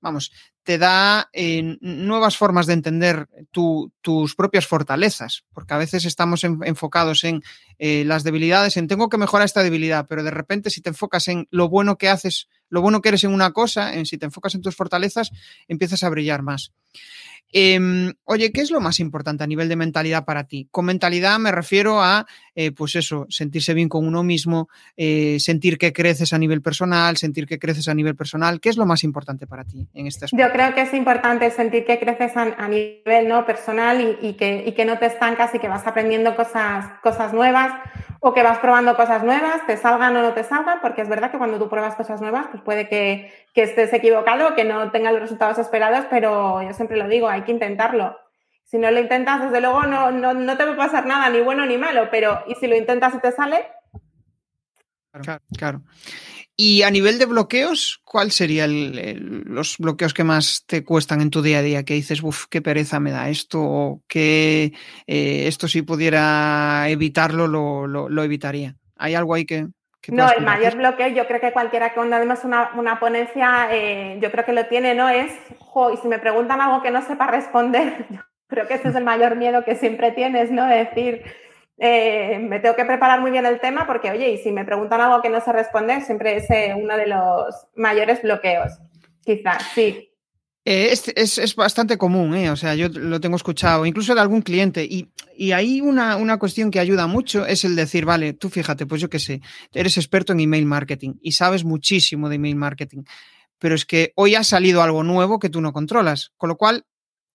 vamos, 0.00 0.32
te 0.62 0.78
da 0.78 1.28
eh, 1.32 1.78
nuevas 1.80 2.36
formas 2.36 2.66
de 2.66 2.74
entender 2.74 3.28
tus 3.50 4.34
propias 4.36 4.66
fortalezas, 4.66 5.44
porque 5.52 5.74
a 5.74 5.78
veces 5.78 6.04
estamos 6.04 6.44
enfocados 6.44 7.24
en 7.24 7.42
eh, 7.78 8.04
las 8.04 8.24
debilidades, 8.24 8.76
en 8.76 8.86
tengo 8.86 9.08
que 9.08 9.18
mejorar 9.18 9.46
esta 9.46 9.62
debilidad, 9.62 10.06
pero 10.08 10.22
de 10.22 10.30
repente 10.30 10.70
si 10.70 10.82
te 10.82 10.90
enfocas 10.90 11.28
en 11.28 11.48
lo 11.50 11.68
bueno 11.68 11.96
que 11.96 12.08
haces, 12.08 12.48
lo 12.68 12.82
bueno 12.82 13.00
que 13.00 13.08
eres 13.08 13.24
en 13.24 13.32
una 13.32 13.52
cosa, 13.52 13.94
en 13.94 14.06
si 14.06 14.18
te 14.18 14.26
enfocas 14.26 14.54
en 14.54 14.62
tus 14.62 14.76
fortalezas, 14.76 15.30
empiezas 15.66 16.02
a 16.02 16.10
brillar 16.10 16.42
más. 16.42 16.72
Em, 17.52 18.12
oye, 18.24 18.52
¿qué 18.52 18.60
es 18.60 18.70
lo 18.70 18.80
más 18.80 19.00
importante 19.00 19.42
a 19.42 19.46
nivel 19.46 19.68
de 19.68 19.76
mentalidad 19.76 20.24
para 20.24 20.44
ti? 20.44 20.68
Con 20.70 20.84
mentalidad 20.84 21.38
me 21.38 21.50
refiero 21.50 22.00
a, 22.00 22.26
eh, 22.54 22.70
pues 22.72 22.94
eso, 22.96 23.26
sentirse 23.28 23.74
bien 23.74 23.88
con 23.88 24.06
uno 24.06 24.22
mismo, 24.22 24.68
eh, 24.96 25.38
sentir 25.40 25.78
que 25.78 25.92
creces 25.92 26.32
a 26.32 26.38
nivel 26.38 26.62
personal, 26.62 27.16
sentir 27.16 27.46
que 27.46 27.58
creces 27.58 27.88
a 27.88 27.94
nivel 27.94 28.14
personal. 28.14 28.60
¿Qué 28.60 28.68
es 28.68 28.76
lo 28.76 28.86
más 28.86 29.02
importante 29.02 29.46
para 29.46 29.64
ti 29.64 29.88
en 29.94 30.06
este 30.06 30.26
aspecto? 30.26 30.46
Yo 30.46 30.52
creo 30.52 30.74
que 30.74 30.82
es 30.82 30.94
importante 30.94 31.50
sentir 31.50 31.84
que 31.84 31.98
creces 31.98 32.36
a, 32.36 32.68
nivel 32.68 33.28
¿no? 33.28 33.44
personal 33.44 34.18
y, 34.20 34.34
que, 34.34 34.84
no 34.84 34.98
te 34.98 35.06
estancas 35.06 35.54
y 35.54 35.58
que 35.58 35.68
vas 35.68 35.86
aprendiendo 35.86 36.36
cosas, 36.36 36.86
cosas 37.02 37.32
nuevas 37.32 37.72
o 38.20 38.34
que 38.34 38.42
vas 38.42 38.58
probando 38.58 38.96
cosas 38.96 39.24
nuevas, 39.24 39.66
te 39.66 39.76
salgan 39.76 40.14
o 40.16 40.22
no 40.22 40.34
te 40.34 40.44
salgan, 40.44 40.78
porque 40.82 41.00
es 41.00 41.08
verdad 41.08 41.30
que 41.30 41.38
cuando 41.38 41.58
tú 41.58 41.70
pruebas 41.70 41.94
cosas 41.94 42.20
nuevas, 42.20 42.48
pues 42.50 42.62
puede 42.62 42.86
que, 42.86 43.32
que 43.54 43.62
estés 43.62 43.92
equivocado, 43.94 44.54
que 44.54 44.64
no 44.64 44.90
tengas 44.90 45.12
los 45.12 45.22
resultados 45.22 45.58
esperados, 45.58 46.04
pero 46.10 46.62
yo 46.62 46.72
siempre 46.74 46.98
lo 46.98 47.08
digo, 47.08 47.28
hay 47.28 47.39
que 47.44 47.52
intentarlo. 47.52 48.16
Si 48.64 48.78
no 48.78 48.90
lo 48.90 49.00
intentas, 49.00 49.42
desde 49.42 49.60
luego 49.60 49.82
no, 49.82 50.10
no, 50.10 50.32
no 50.32 50.56
te 50.56 50.64
va 50.64 50.72
a 50.72 50.76
pasar 50.76 51.06
nada, 51.06 51.28
ni 51.28 51.40
bueno 51.40 51.66
ni 51.66 51.76
malo, 51.76 52.08
pero 52.10 52.44
¿y 52.46 52.54
si 52.54 52.66
lo 52.66 52.76
intentas 52.76 53.14
y 53.14 53.18
te 53.18 53.32
sale? 53.32 53.66
Claro, 55.12 55.42
claro. 55.56 55.82
Y 56.62 56.82
a 56.82 56.90
nivel 56.90 57.18
de 57.18 57.24
bloqueos, 57.24 58.02
¿cuál 58.04 58.30
serían 58.32 58.92
los 59.46 59.78
bloqueos 59.78 60.12
que 60.12 60.24
más 60.24 60.64
te 60.66 60.84
cuestan 60.84 61.22
en 61.22 61.30
tu 61.30 61.40
día 61.40 61.60
a 61.60 61.62
día? 61.62 61.84
Que 61.84 61.94
dices, 61.94 62.22
uff, 62.22 62.44
qué 62.50 62.60
pereza 62.60 63.00
me 63.00 63.10
da 63.10 63.30
esto, 63.30 63.62
o 63.62 64.02
que 64.06 64.74
eh, 65.06 65.48
esto 65.48 65.68
si 65.68 65.80
pudiera 65.80 66.86
evitarlo, 66.90 67.46
lo, 67.48 67.86
lo, 67.86 68.22
evitaría. 68.22 68.76
¿Hay 68.96 69.14
algo 69.14 69.32
ahí 69.32 69.46
que... 69.46 69.68
no, 70.08 70.30
el 70.30 70.44
mayor 70.44 70.76
bloqueo, 70.76 71.08
yo 71.08 71.26
creo 71.26 71.40
que 71.40 71.52
cualquiera 71.52 71.90
que 71.90 71.96
cuando 71.96 72.16
además 72.16 72.44
una, 72.44 72.70
una 72.74 72.98
ponencia, 72.98 73.68
eh, 73.70 74.18
yo 74.20 74.30
creo 74.30 74.44
que 74.44 74.52
lo 74.52 74.66
tiene, 74.66 74.94
¿no? 74.94 75.08
Es, 75.08 75.32
jo, 75.58 75.92
y 75.92 75.96
si 75.98 76.08
me 76.08 76.18
preguntan 76.18 76.60
algo 76.60 76.82
que 76.82 76.90
no 76.90 77.02
sepa 77.02 77.26
responder, 77.26 78.06
creo 78.48 78.66
que 78.66 78.74
ese 78.74 78.88
es 78.88 78.94
el 78.94 79.04
mayor 79.04 79.36
miedo 79.36 79.64
que 79.64 79.76
siempre 79.76 80.12
tienes, 80.12 80.50
¿no? 80.50 80.66
decir, 80.66 81.22
eh, 81.76 82.38
me 82.40 82.60
tengo 82.60 82.76
que 82.76 82.84
preparar 82.84 83.20
muy 83.20 83.30
bien 83.30 83.46
el 83.46 83.60
tema 83.60 83.86
porque, 83.86 84.10
oye, 84.10 84.30
y 84.30 84.38
si 84.38 84.52
me 84.52 84.64
preguntan 84.64 85.00
algo 85.00 85.22
que 85.22 85.30
no 85.30 85.40
sé 85.40 85.52
responder, 85.52 86.02
siempre 86.02 86.36
es 86.36 86.50
eh, 86.50 86.74
uno 86.76 86.96
de 86.96 87.06
los 87.06 87.68
mayores 87.74 88.22
bloqueos, 88.22 88.78
quizás, 89.24 89.62
sí. 89.74 90.09
Eh, 90.66 90.92
es, 90.92 91.56
bastante 91.56 91.96
común, 91.96 92.34
o 92.48 92.56
sea, 92.56 92.74
yo 92.74 92.88
lo 92.90 93.18
tengo 93.18 93.36
escuchado, 93.36 93.86
incluso 93.86 94.14
de 94.14 94.20
algún 94.20 94.42
cliente, 94.42 94.84
y, 94.84 95.08
y 95.34 95.52
ahí 95.52 95.80
una, 95.80 96.16
una, 96.16 96.38
cuestión 96.38 96.70
que 96.70 96.78
ayuda 96.78 97.06
mucho 97.06 97.46
es 97.46 97.64
el 97.64 97.76
decir, 97.76 98.04
vale, 98.04 98.34
tú 98.34 98.50
fíjate, 98.50 98.84
pues 98.84 99.00
yo 99.00 99.08
qué 99.08 99.18
sé, 99.18 99.40
eres 99.72 99.96
experto 99.96 100.34
en 100.34 100.40
email 100.40 100.66
marketing 100.66 101.14
y 101.22 101.32
sabes 101.32 101.64
muchísimo 101.64 102.28
de 102.28 102.36
email 102.36 102.56
marketing, 102.56 103.04
pero 103.58 103.74
es 103.74 103.86
que 103.86 104.12
hoy 104.16 104.34
ha 104.34 104.44
salido 104.44 104.82
algo 104.82 105.02
nuevo 105.02 105.38
que 105.38 105.48
tú 105.48 105.62
no 105.62 105.72
controlas, 105.72 106.32
con 106.36 106.50
lo 106.50 106.56
cual 106.56 106.84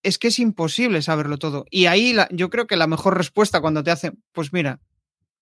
es 0.04 0.18
que 0.18 0.28
es 0.28 0.38
imposible 0.38 1.02
saberlo 1.02 1.36
todo. 1.36 1.64
Y 1.68 1.86
ahí 1.86 2.14
yo 2.30 2.48
creo 2.48 2.68
que 2.68 2.76
la 2.76 2.86
mejor 2.86 3.16
respuesta 3.16 3.60
cuando 3.60 3.82
te 3.82 3.90
hacen, 3.90 4.22
pues 4.32 4.52
mira, 4.52 4.80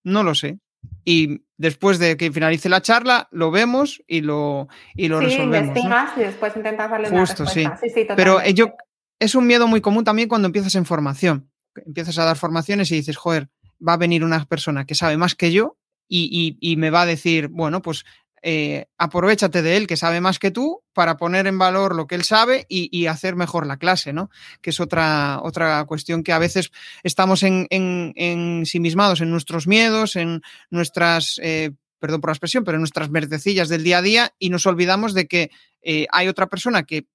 no 0.02 0.22
lo 0.22 0.34
sé. 0.34 0.58
Y 1.04 1.42
después 1.58 1.98
de 1.98 2.16
que 2.16 2.32
finalice 2.32 2.68
la 2.68 2.80
charla, 2.80 3.28
lo 3.30 3.50
vemos 3.50 4.02
y 4.06 4.22
lo, 4.22 4.68
y 4.94 5.08
lo 5.08 5.20
sí, 5.20 5.26
resolvemos. 5.26 5.76
y 6.16 6.20
después 6.20 6.56
intentas 6.56 6.90
darle 6.90 7.10
Justo, 7.10 7.42
una 7.42 7.52
respuesta. 7.52 7.78
Sí. 7.82 7.90
Sí, 7.94 8.06
Pero 8.16 8.42
yo, 8.48 8.74
es 9.18 9.34
un 9.34 9.46
miedo 9.46 9.66
muy 9.66 9.80
común 9.80 10.04
también 10.04 10.28
cuando 10.28 10.46
empiezas 10.46 10.74
en 10.74 10.86
formación. 10.86 11.50
Empiezas 11.86 12.18
a 12.18 12.24
dar 12.24 12.36
formaciones 12.36 12.90
y 12.90 12.96
dices, 12.96 13.16
joder, 13.16 13.48
va 13.86 13.94
a 13.94 13.98
venir 13.98 14.24
una 14.24 14.44
persona 14.44 14.86
que 14.86 14.94
sabe 14.94 15.16
más 15.16 15.34
que 15.34 15.52
yo 15.52 15.76
y, 16.08 16.56
y, 16.60 16.72
y 16.72 16.76
me 16.76 16.90
va 16.90 17.02
a 17.02 17.06
decir, 17.06 17.48
bueno, 17.48 17.82
pues 17.82 18.04
eh, 18.46 18.88
aprovechate 18.98 19.62
de 19.62 19.78
él, 19.78 19.86
que 19.86 19.96
sabe 19.96 20.20
más 20.20 20.38
que 20.38 20.50
tú, 20.50 20.82
para 20.92 21.16
poner 21.16 21.46
en 21.46 21.56
valor 21.56 21.96
lo 21.96 22.06
que 22.06 22.14
él 22.14 22.24
sabe 22.24 22.66
y, 22.68 23.06
hacer 23.06 23.36
mejor 23.36 23.66
la 23.66 23.78
clase, 23.78 24.12
¿no? 24.12 24.28
Que 24.60 24.68
es 24.68 24.80
otra, 24.80 25.40
otra 25.42 25.82
cuestión 25.86 26.22
que 26.22 26.34
a 26.34 26.38
veces 26.38 26.70
estamos 27.02 27.42
en, 27.42 27.66
en, 27.70 28.12
ensimismados 28.16 29.22
en 29.22 29.30
nuestros 29.30 29.66
miedos, 29.66 30.14
en 30.16 30.42
nuestras, 30.68 31.40
eh, 31.42 31.70
perdón 31.98 32.20
por 32.20 32.28
la 32.28 32.34
expresión, 32.34 32.64
pero 32.64 32.76
en 32.76 32.82
nuestras 32.82 33.08
mertecillas 33.08 33.70
del 33.70 33.82
día 33.82 33.98
a 33.98 34.02
día 34.02 34.34
y 34.38 34.50
nos 34.50 34.66
olvidamos 34.66 35.14
de 35.14 35.26
que 35.26 35.50
eh, 35.80 36.06
hay 36.10 36.28
otra 36.28 36.46
persona 36.46 36.82
que, 36.82 37.06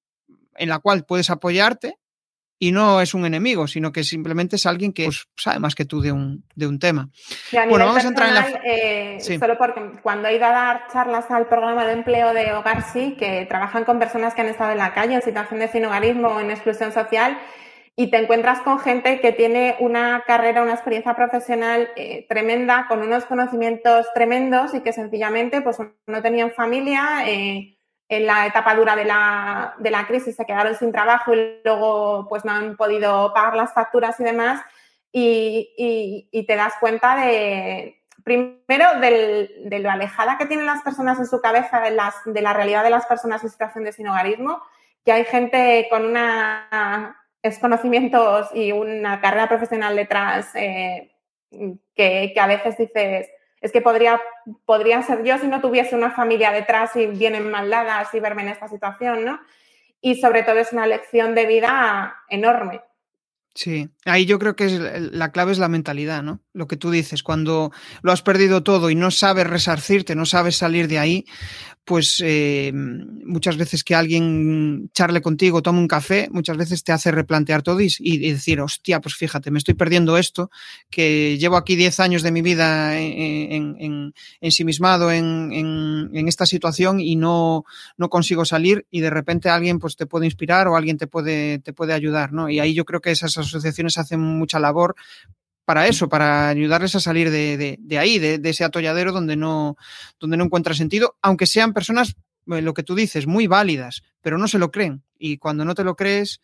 en 0.55 0.69
la 0.69 0.80
cual 0.80 1.05
puedes 1.05 1.30
apoyarte 1.30 1.99
y 2.62 2.74
no 2.74 2.99
es 2.99 3.14
un 3.14 3.26
enemigo, 3.26 3.68
sino 3.68 3.93
que 3.93 4.03
simplemente 4.03 4.57
es 4.57 4.66
alguien 4.66 4.91
que 4.91 5.05
pues, 5.05 5.28
sabe 5.38 5.60
más 5.60 5.76
que 5.76 5.86
tú 5.86 6.01
de 6.01 6.12
un, 6.12 6.43
de 6.55 6.68
un 6.68 6.78
tema. 6.78 7.10
bueno, 7.70 7.86
vamos 7.86 8.03
a 8.03 8.07
entrar 8.10 8.28
en 8.28 8.36
la... 8.36 8.62
Eh, 8.66 9.18
solo 9.39 9.57
porque 9.57 9.82
cuando 10.03 10.28
he 10.28 10.36
ido 10.36 10.45
a 10.45 10.51
dar 10.51 10.88
charlas 10.91 11.32
al 11.32 11.47
programa 11.47 11.86
de 11.86 11.93
empleo 11.93 12.34
de 12.34 12.51
Hogar 12.51 12.84
Sí, 12.91 13.16
que 13.18 13.45
trabajan 13.47 13.86
con 13.86 13.97
personas 13.97 14.34
que 14.34 14.41
han 14.41 14.47
estado 14.47 14.74
en 14.74 14.78
la 14.78 14.93
calle 14.93 15.16
en 15.16 15.22
situación 15.22 15.62
de 15.62 15.70
sinogarismo 15.70 16.28
o 16.28 16.39
en 16.41 16.51
exclusión 16.51 16.91
social, 16.91 17.38
y 17.95 18.10
te 18.12 18.18
encuentras 18.18 18.62
con 18.62 18.80
gente 18.80 19.20
que 19.20 19.32
tiene 19.32 19.76
una 19.80 20.24
carrera, 20.26 20.62
una 20.62 20.74
experiencia 20.74 21.16
profesional 21.16 21.89
eh, 21.95 22.26
tremenda, 22.30 22.86
con 22.88 23.01
unos 23.01 23.26
conocimientos 23.26 24.07
tremendos 24.14 24.74
y 24.74 24.82
que 24.82 24.93
sencillamente 24.93 25.62
pues, 25.62 25.78
no 26.07 26.22
tenían 26.22 26.51
familia. 26.51 27.24
Eh, 27.28 27.78
en 28.10 28.26
la 28.26 28.47
etapa 28.47 28.76
dura 28.76 28.95
de 28.95 29.05
la, 29.05 29.76
de 29.78 29.91
la, 29.91 30.07
crisis 30.07 30.36
se 30.36 30.45
quedaron 30.45 30.76
sin 30.76 30.91
trabajo 30.91 31.34
y 31.34 31.62
luego 31.64 32.26
pues 32.28 32.43
no 32.43 32.51
han 32.51 32.76
podido 32.76 33.32
pagar 33.34 33.55
las 33.55 33.74
facturas 33.74 34.20
y 34.20 34.24
demás. 34.24 34.62
Y, 35.12 36.28
y, 36.32 36.45
te 36.45 36.55
das 36.55 36.74
cuenta 36.80 37.16
de, 37.16 38.03
primero, 38.24 38.99
de 38.99 39.80
lo 39.80 39.89
alejada 39.89 40.38
que 40.38 40.45
tienen 40.45 40.66
las 40.66 40.84
personas 40.84 41.18
en 41.20 41.26
su 41.26 41.41
cabeza 41.41 41.82
de, 41.82 41.91
las, 41.91 42.16
de 42.26 42.41
la 42.41 42.53
realidad 42.53 42.84
de 42.84 42.91
las 42.91 43.05
personas 43.05 43.43
en 43.43 43.49
situación 43.49 43.84
de 43.84 43.93
sinogarismo, 43.93 44.62
que 45.05 45.12
hay 45.12 45.26
gente 45.26 45.88
con 45.89 46.05
una 46.05 47.16
conocimientos 47.62 48.49
y 48.53 48.72
una 48.72 49.22
carrera 49.22 49.47
profesional 49.47 49.95
detrás 49.95 50.53
eh, 50.55 51.16
que, 51.95 52.32
que 52.34 52.39
a 52.39 52.47
veces 52.47 52.78
dices, 52.78 53.30
es 53.62 53.72
que 53.72 53.82
podría, 53.82 54.22
podría 54.66 55.01
ser 55.01 55.24
yo 55.24 55.38
si 55.38 55.47
no 55.47 55.62
tuviese 55.62 55.95
una 55.95 56.12
familia 56.12 56.51
detrás 56.51 56.95
y 56.95 57.07
vienen 57.07 57.49
mal 57.49 57.70
dadas 57.70 58.14
y 58.14 58.20
verme 58.20 58.43
en 58.43 58.49
esta 58.49 58.68
situación, 58.68 59.26
¿no? 59.26 59.39
Y 60.01 60.22
sobre 60.22 60.43
todo 60.43 60.57
es 60.57 60.72
una 60.72 60.88
lección 60.88 61.36
de 61.36 61.45
vida 61.45 62.16
enorme. 62.30 62.82
Sí, 63.55 63.89
ahí 64.05 64.25
yo 64.25 64.39
creo 64.39 64.55
que 64.55 64.65
es, 64.65 64.79
la 65.11 65.31
clave 65.31 65.51
es 65.51 65.57
la 65.57 65.67
mentalidad, 65.67 66.23
¿no? 66.23 66.41
Lo 66.53 66.67
que 66.67 66.77
tú 66.77 66.91
dices, 66.91 67.23
cuando 67.23 67.71
lo 68.01 68.11
has 68.11 68.21
perdido 68.21 68.63
todo 68.63 68.89
y 68.89 68.95
no 68.95 69.11
sabes 69.11 69.47
resarcirte, 69.47 70.15
no 70.15 70.25
sabes 70.25 70.55
salir 70.55 70.87
de 70.87 70.99
ahí, 70.99 71.25
pues 71.89 72.21
eh, 72.23 72.71
muchas 72.71 73.57
veces 73.57 73.83
que 73.83 73.95
alguien 73.95 74.91
charle 74.93 75.23
contigo, 75.23 75.63
tome 75.63 75.79
un 75.79 75.87
café, 75.87 76.29
muchas 76.31 76.55
veces 76.55 76.83
te 76.83 76.91
hace 76.91 77.09
replantear 77.09 77.63
todo 77.63 77.79
y, 77.81 78.17
decir, 78.19 78.61
hostia, 78.61 79.01
pues 79.01 79.15
fíjate, 79.15 79.49
me 79.49 79.57
estoy 79.57 79.73
perdiendo 79.73 80.15
esto, 80.15 80.51
que 80.91 81.39
llevo 81.39 81.57
aquí 81.57 81.75
10 81.75 81.99
años 81.99 82.21
de 82.21 82.31
mi 82.31 82.43
vida 82.43 82.99
en, 82.99 84.13
ensimismado 84.39 85.11
en, 85.11 85.51
en, 85.51 86.27
esta 86.27 86.45
situación 86.45 86.99
y 86.99 87.15
no, 87.15 87.65
no 87.97 88.09
consigo 88.09 88.45
salir 88.45 88.85
y 88.91 88.99
de 88.99 89.09
repente 89.09 89.49
alguien 89.49 89.79
pues 89.79 89.95
te 89.95 90.05
puede 90.05 90.27
inspirar 90.27 90.67
o 90.67 90.75
alguien 90.75 90.99
te 90.99 91.07
puede, 91.07 91.57
te 91.57 91.73
puede 91.73 91.93
ayudar, 91.93 92.33
¿no? 92.33 92.51
Y 92.51 92.59
ahí 92.59 92.75
yo 92.75 92.85
creo 92.85 93.01
que 93.01 93.09
esas 93.09 93.35
asociaciones 93.39 93.97
hacen 93.97 94.19
mucha 94.19 94.59
labor 94.59 94.95
para 95.69 95.87
eso, 95.87 96.09
para 96.09 96.49
ayudarles 96.49 96.95
a 96.95 96.99
salir 96.99 97.29
de, 97.29 97.77
ahí, 97.99 98.17
de, 98.17 98.41
ese 98.43 98.63
atolladero 98.63 99.11
donde 99.11 99.35
no, 99.35 99.77
donde 100.19 100.35
no 100.35 100.45
encuentra 100.45 100.73
sentido, 100.73 101.15
aunque 101.21 101.45
sean 101.45 101.73
personas, 101.73 102.15
eh, 102.47 102.63
lo 102.63 102.73
que 102.73 102.81
tú 102.81 102.95
dices, 102.95 103.27
muy 103.27 103.45
válidas, 103.45 104.01
pero 104.19 104.39
no 104.39 104.47
se 104.47 104.57
lo 104.57 104.71
creen. 104.71 105.03
Y 105.19 105.37
cuando 105.37 105.65
no 105.65 105.75
te 105.75 105.83
lo 105.83 105.95
crees, 105.95 106.41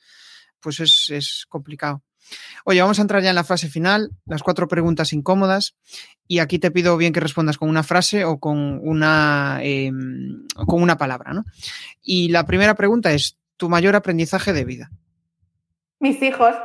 pues 0.59 0.79
es, 1.09 1.47
complicado. 1.49 2.03
Oye, 2.65 2.81
vamos 2.81 2.99
a 2.99 3.01
entrar 3.01 3.23
ya 3.23 3.29
en 3.29 3.35
la 3.35 3.43
fase 3.43 3.67
final, 3.67 4.11
las 4.27 4.43
cuatro 4.43 4.67
preguntas 4.67 5.11
incómodas, 5.11 5.73
y 6.27 6.37
aquí 6.37 6.59
te 6.59 6.69
pido 6.69 6.95
bien 6.95 7.11
que 7.11 7.19
respondas 7.19 7.57
con 7.57 7.67
una 7.67 7.81
frase 7.81 8.25
o 8.25 8.39
con 8.39 8.79
una, 8.87 9.57
em, 9.63 10.45
con 10.67 10.83
una 10.83 10.99
palabra. 10.99 11.33
¿no? 11.33 11.45
Y 12.03 12.29
la 12.29 12.45
primera 12.45 12.75
pregunta 12.75 13.11
es, 13.11 13.39
¿tu 13.57 13.69
mayor 13.69 13.95
aprendizaje 13.95 14.53
de 14.53 14.65
vida? 14.65 14.91
Mis 15.99 16.21
hijos. 16.21 16.55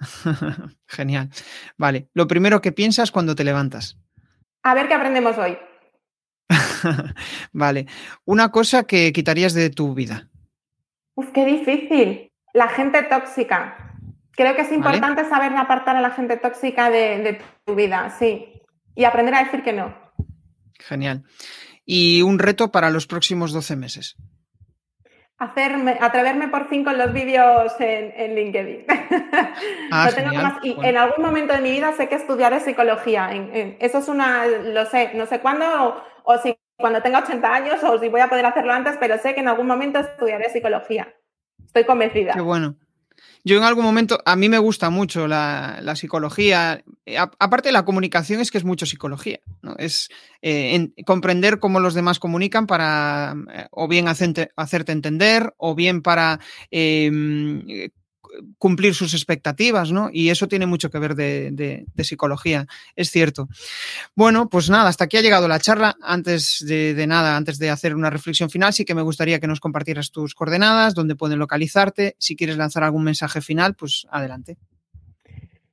Genial. 0.86 1.30
Vale, 1.76 2.08
lo 2.14 2.26
primero 2.26 2.60
que 2.60 2.72
piensas 2.72 3.10
cuando 3.10 3.34
te 3.34 3.44
levantas. 3.44 3.98
A 4.62 4.74
ver 4.74 4.88
qué 4.88 4.94
aprendemos 4.94 5.36
hoy. 5.38 5.58
vale, 7.52 7.86
una 8.24 8.50
cosa 8.50 8.84
que 8.84 9.12
quitarías 9.12 9.54
de 9.54 9.70
tu 9.70 9.94
vida. 9.94 10.28
Uf, 11.14 11.30
qué 11.32 11.44
difícil. 11.44 12.32
La 12.52 12.68
gente 12.68 13.02
tóxica. 13.04 13.94
Creo 14.32 14.54
que 14.54 14.62
es 14.62 14.72
importante 14.72 15.28
saber 15.28 15.54
apartar 15.56 15.96
a 15.96 16.00
la 16.00 16.10
gente 16.10 16.36
tóxica 16.36 16.90
de, 16.90 17.18
de 17.22 17.40
tu 17.64 17.74
vida, 17.74 18.14
sí. 18.18 18.62
Y 18.94 19.04
aprender 19.04 19.34
a 19.34 19.44
decir 19.44 19.62
que 19.62 19.72
no. 19.72 19.94
Genial. 20.78 21.24
¿Y 21.84 22.22
un 22.22 22.38
reto 22.38 22.70
para 22.70 22.90
los 22.90 23.06
próximos 23.06 23.52
12 23.52 23.76
meses? 23.76 24.16
Hacerme, 25.38 25.98
atreverme 26.00 26.48
por 26.48 26.68
fin 26.68 26.84
con 26.84 26.96
los 26.96 27.12
vídeos 27.12 27.74
en, 27.78 28.34
LinkedIn. 28.34 28.86
Ah, 29.90 30.10
y 30.62 30.76
en 30.82 30.96
algún 30.96 31.24
momento 31.24 31.52
de 31.52 31.60
mi 31.60 31.70
vida 31.70 31.92
sé 31.92 32.08
que 32.08 32.16
estudiaré 32.16 32.60
psicología. 32.60 33.30
eso 33.78 33.98
es 33.98 34.08
una, 34.08 34.46
lo 34.46 34.84
sé, 34.86 35.12
no 35.14 35.26
sé 35.26 35.40
cuándo 35.40 36.02
o, 36.24 36.38
si 36.38 36.58
cuando 36.76 37.00
tenga 37.00 37.20
80 37.20 37.54
años 37.54 37.84
o 37.84 37.98
si 37.98 38.08
voy 38.08 38.20
a 38.20 38.28
poder 38.28 38.44
hacerlo 38.46 38.72
antes, 38.72 38.96
pero 38.98 39.16
sé 39.18 39.34
que 39.34 39.40
en 39.40 39.48
algún 39.48 39.66
momento 39.66 40.00
estudiaré 40.00 40.50
psicología. 40.50 41.14
Estoy 41.64 41.84
convencida. 41.84 42.34
Qué 42.34 42.40
bueno. 42.40 42.74
Yo 43.46 43.58
en 43.58 43.62
algún 43.62 43.84
momento, 43.84 44.20
a 44.24 44.34
mí 44.34 44.48
me 44.48 44.58
gusta 44.58 44.90
mucho 44.90 45.28
la, 45.28 45.94
psicología. 45.94 46.82
aparte 47.38 47.68
de 47.68 47.72
la 47.72 47.84
comunicación, 47.84 48.40
es 48.40 48.50
que 48.50 48.58
es 48.58 48.64
mucho 48.64 48.86
psicología. 48.86 49.38
¿no? 49.62 49.76
Es 49.78 50.08
eh, 50.42 50.90
comprender 51.04 51.60
cómo 51.60 51.78
los 51.78 51.94
demás 51.94 52.18
comunican 52.18 52.66
para 52.66 53.36
eh, 53.54 53.68
o 53.70 53.86
bien 53.86 54.08
hacerte, 54.08 54.50
entender 54.90 55.54
o 55.58 55.76
bien 55.76 56.02
para 56.02 56.40
em, 56.72 57.62
cumplir 58.58 58.94
sus 58.94 59.14
expectativas, 59.14 59.92
¿no? 59.92 60.08
Y 60.12 60.30
eso 60.30 60.48
tiene 60.48 60.66
mucho 60.66 60.90
que 60.90 60.98
ver 60.98 61.14
de, 61.14 61.86
psicología, 61.98 62.66
es 62.94 63.10
cierto. 63.10 63.48
Bueno, 64.14 64.48
pues 64.48 64.70
nada, 64.70 64.88
hasta 64.88 65.04
aquí 65.04 65.16
ha 65.16 65.22
llegado 65.22 65.48
la 65.48 65.60
charla. 65.60 65.96
Antes 66.02 66.64
de, 66.66 67.06
nada, 67.06 67.36
antes 67.36 67.58
de 67.58 67.70
hacer 67.70 67.94
una 67.94 68.10
reflexión 68.10 68.50
final, 68.50 68.72
sí 68.72 68.84
que 68.84 68.94
me 68.94 69.02
gustaría 69.02 69.40
que 69.40 69.46
nos 69.46 69.60
compartieras 69.60 70.10
tus 70.10 70.34
coordenadas, 70.34 70.94
dónde 70.94 71.16
pueden 71.16 71.38
localizarte. 71.38 72.16
Si 72.18 72.36
quieres 72.36 72.56
lanzar 72.56 72.84
algún 72.84 73.04
mensaje 73.04 73.40
final, 73.40 73.74
pues 73.74 74.06
adelante. 74.10 74.56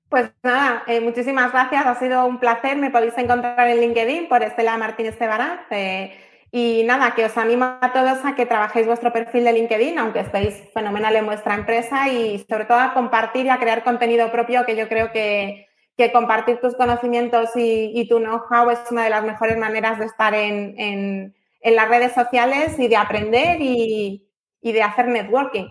Pues 0.09 0.29
nada, 0.43 0.83
eh, 0.85 1.01
muchísimas 1.01 1.51
gracias, 1.51 1.87
ha 1.87 1.97
sido 1.97 2.25
un 2.27 2.39
placer. 2.39 2.77
Me 2.77 2.91
podéis 2.91 3.17
encontrar 3.17 3.67
en 3.67 3.81
LinkedIn 3.81 4.29
por 4.29 4.43
Estela 4.43 4.77
Martínez 4.77 5.17
Cebaraz. 5.17 5.61
Eh, 5.71 6.15
y 6.55 6.83
nada, 6.83 7.15
que 7.15 7.25
os 7.25 7.35
animo 7.35 7.65
a 7.81 7.91
todos 7.93 8.23
a 8.23 8.35
que 8.35 8.45
trabajéis 8.45 8.85
vuestro 8.85 9.11
perfil 9.11 9.43
de 9.43 9.53
LinkedIn, 9.53 9.97
aunque 9.97 10.19
estéis 10.19 10.53
fenomenal 10.71 11.15
en 11.15 11.25
vuestra 11.25 11.55
empresa 11.55 12.09
y 12.09 12.45
sobre 12.47 12.65
todo 12.65 12.77
a 12.77 12.93
compartir 12.93 13.47
y 13.47 13.49
a 13.49 13.57
crear 13.57 13.83
contenido 13.83 14.31
propio, 14.31 14.63
que 14.63 14.77
yo 14.77 14.87
creo 14.87 15.11
que, 15.11 15.65
compartir 16.13 16.59
tus 16.61 16.75
conocimientos 16.75 17.49
y, 17.55 18.07
tu 18.07 18.19
know-how 18.19 18.69
es 18.69 18.79
una 18.91 19.03
de 19.03 19.09
las 19.09 19.23
mejores 19.23 19.57
maneras 19.57 19.97
de 19.97 20.05
estar 20.05 20.35
en, 20.35 21.33
las 21.63 21.89
redes 21.89 22.13
sociales 22.13 22.77
y 22.77 22.87
de 22.87 22.97
aprender 22.97 23.57
y, 23.59 24.23
de 24.61 24.83
hacer 24.83 25.07
networking. 25.07 25.69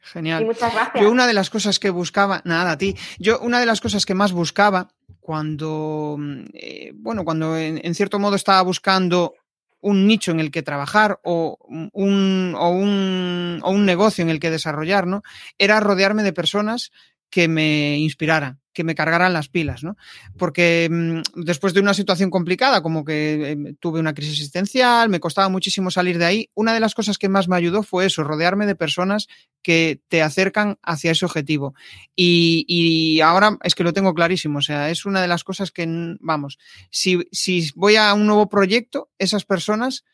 Genial. 0.00 0.42
Y 0.42 0.44
muchas 0.44 0.74
gracias. 0.74 1.02
Yo 1.02 1.10
una 1.10 1.26
de 1.26 1.32
las 1.32 1.48
cosas 1.48 1.78
que 1.78 1.88
buscaba, 1.88 2.42
nada, 2.44 2.72
a 2.72 2.76
ti, 2.76 2.94
yo 3.18 3.40
una 3.40 3.58
de 3.58 3.64
las 3.64 3.80
cosas 3.80 4.04
que 4.04 4.12
más 4.12 4.32
buscaba 4.32 4.88
cuando, 5.22 6.18
eh, 6.52 6.92
bueno, 6.96 7.24
cuando 7.24 7.56
en, 7.56 7.94
cierto 7.94 8.18
modo 8.18 8.34
estaba 8.34 8.60
buscando 8.62 9.34
un 9.82 10.06
nicho 10.06 10.30
en 10.30 10.40
el 10.40 10.50
que 10.50 10.62
trabajar 10.62 11.20
o 11.22 11.58
un, 11.92 12.54
o 12.56 12.70
un, 12.70 13.60
o 13.62 13.70
un 13.70 13.84
negocio 13.84 14.22
en 14.22 14.30
el 14.30 14.40
que 14.40 14.50
desarrollar, 14.50 15.06
¿no? 15.06 15.22
Era 15.58 15.80
rodearme 15.80 16.22
de 16.22 16.32
personas 16.32 16.92
que 17.32 17.48
me 17.48 17.96
inspiraran, 17.96 18.60
que 18.74 18.84
me 18.84 18.94
cargaran 18.94 19.32
las 19.32 19.48
pilas, 19.48 19.82
¿no? 19.82 19.96
Porque 20.36 20.86
mm, 20.90 21.42
después 21.44 21.72
de 21.72 21.80
una 21.80 21.94
situación 21.94 22.28
complicada, 22.28 22.82
como 22.82 23.06
que 23.06 23.52
em, 23.52 23.74
tuve 23.80 24.00
una 24.00 24.12
crisis 24.12 24.34
existencial, 24.34 25.08
me 25.08 25.18
costaba 25.18 25.48
muchísimo 25.48 25.90
salir 25.90 26.18
de 26.18 26.26
ahí, 26.26 26.50
una 26.54 26.74
de 26.74 26.80
las 26.80 26.94
cosas 26.94 27.16
que 27.16 27.30
más 27.30 27.48
me 27.48 27.56
ayudó 27.56 27.82
fue 27.82 28.04
eso, 28.04 28.22
rodearme 28.22 28.66
de 28.66 28.76
personas 28.76 29.28
que 29.62 30.02
te 30.08 30.20
acercan 30.20 30.78
hacia 30.82 31.12
ese 31.12 31.24
objetivo. 31.24 31.74
Y, 32.14 32.66
y 32.68 33.22
ahora 33.22 33.56
es 33.62 33.74
que 33.74 33.82
lo 33.82 33.94
tengo 33.94 34.12
clarísimo, 34.12 34.58
o 34.58 34.62
sea, 34.62 34.90
es 34.90 35.06
una 35.06 35.22
de 35.22 35.28
las 35.28 35.42
cosas 35.42 35.70
que, 35.72 35.86
vamos, 36.20 36.58
si, 36.90 37.26
si 37.32 37.70
voy 37.74 37.96
a 37.96 38.12
un 38.12 38.26
nuevo 38.26 38.50
proyecto, 38.50 39.10
esas 39.18 39.46
personas 39.46 40.04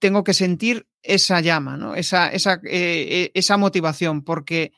tengo 0.00 0.24
que 0.24 0.34
sentir 0.34 0.88
esa 1.04 1.40
llama, 1.40 1.76
¿no? 1.76 1.94
Esa, 1.94 2.28
esa, 2.30 2.54
eh, 2.64 3.06
eh, 3.10 3.30
esa 3.34 3.56
motivación, 3.56 4.22
porque 4.22 4.72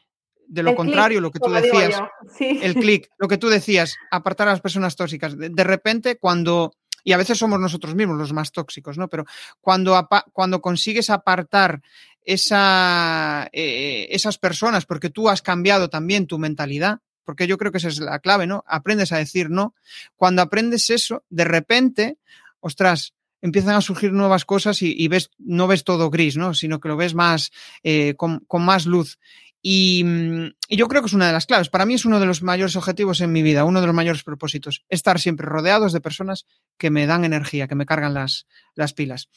de 0.51 0.65
lo 0.65 0.75
contrario, 0.75 1.21
lo 1.21 1.31
que 1.31 1.39
tú 1.39 1.51
decías, 1.51 2.03
el 2.41 2.75
clic, 2.75 3.09
lo 3.19 3.29
que 3.29 3.39
tú 3.39 3.49
decías, 3.49 3.95
apartar 4.11 4.49
a 4.49 4.51
las 4.51 4.61
personas 4.61 4.97
tóxicas. 4.97 5.37
De, 5.39 5.65
repente, 5.65 6.19
cuando 6.19 6.73
y 7.05 7.13
a 7.13 7.17
veces 7.17 7.39
somos 7.39 7.61
nosotros 7.61 7.95
mismos 7.95 8.19
los 8.19 8.33
más 8.33 8.51
tóxicos, 8.51 8.99
¿no? 8.99 9.09
Pero 9.09 9.25
cuando, 9.61 10.09
cuando 10.33 10.61
consigues 10.61 11.09
apartar 11.09 11.81
esa, 12.25 13.49
eh, 13.53 14.09
esas 14.11 14.39
personas, 14.39 14.87
porque 14.87 15.09
tú 15.09 15.29
has 15.29 15.41
cambiado 15.41 15.89
también 15.89 16.27
tu 16.27 16.39
mentalidad, 16.39 16.99
porque 17.25 17.47
yo 17.47 17.57
creo 17.57 17.71
que 17.71 17.79
esa 17.79 17.89
es 17.89 18.01
la 18.01 18.19
clave, 18.19 18.49
¿no? 18.49 18.65
Aprendes 18.67 19.13
a 19.13 19.19
decir 19.19 19.51
no. 19.51 19.75
Cuando 20.17 20.43
aprendes 20.43 20.91
eso, 20.91 21.23
de 21.31 21.45
repente, 21.45 22.19
ostras, 22.59 23.15
empiezan 23.41 23.77
a 23.77 23.81
surgir 23.81 24.13
nuevas 24.13 24.45
cosas 24.45 24.83
y, 24.83 25.09
ves, 25.09 25.31
no 25.39 25.67
ves 25.67 25.85
todo 25.85 26.11
gris, 26.11 26.37
¿no? 26.37 26.55
Sino 26.55 26.81
que 26.81 26.89
lo 26.89 26.97
ves 26.97 27.15
más, 27.15 27.53
eh, 27.83 28.15
con, 28.17 28.41
con, 28.41 28.63
más 28.65 28.87
luz. 28.87 29.19
Mm, 29.63 30.47
y, 30.69 30.77
yo 30.77 30.89
creo 30.89 31.03
que 31.03 31.07
es 31.07 31.13
una 31.13 31.27
de 31.27 31.33
las 31.33 31.47
claves. 31.47 31.69
Para 31.69 31.85
mí 31.85 31.95
es 31.95 32.05
uno 32.05 32.19
de 32.19 32.27
los 32.27 32.43
mayores 32.43 32.77
objetivos 32.77 33.21
en 33.21 33.33
mi 33.33 33.43
vida, 33.43 33.65
uno 33.65 33.81
de 33.81 33.87
los 33.87 33.95
mayores 33.95 34.23
propósitos, 34.23 34.85
estar 34.89 35.21
siempre 35.21 35.47
rodeados 35.47 35.93
de 35.93 36.01
personas 36.01 36.47
que 36.79 36.91
me 36.91 37.07
dan 37.07 37.25
energía, 37.25 37.69
que 37.69 37.75
me 37.75 37.87
cargan 37.87 38.15
las, 38.15 38.47
las 38.75 38.95
pilas. 38.95 39.29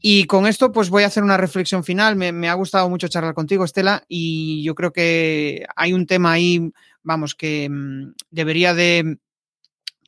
Y 0.00 0.24
con 0.24 0.46
esto, 0.46 0.72
pues 0.72 0.90
voy 0.90 1.02
a 1.02 1.06
hacer 1.06 1.24
una 1.24 1.36
reflexión 1.36 1.82
final. 1.82 2.16
Me, 2.16 2.32
me, 2.32 2.48
ha 2.48 2.54
gustado 2.54 2.88
mucho 2.88 3.08
charlar 3.08 3.34
contigo, 3.34 3.64
Estela, 3.64 4.04
y 4.08 4.62
yo 4.62 4.74
creo 4.74 4.92
que 4.92 5.66
hay 5.74 5.92
un 5.92 6.06
tema 6.06 6.32
ahí, 6.32 6.70
vamos, 7.02 7.34
que 7.34 7.68
mm, 7.68 8.14
debería 8.30 8.74
de 8.74 9.18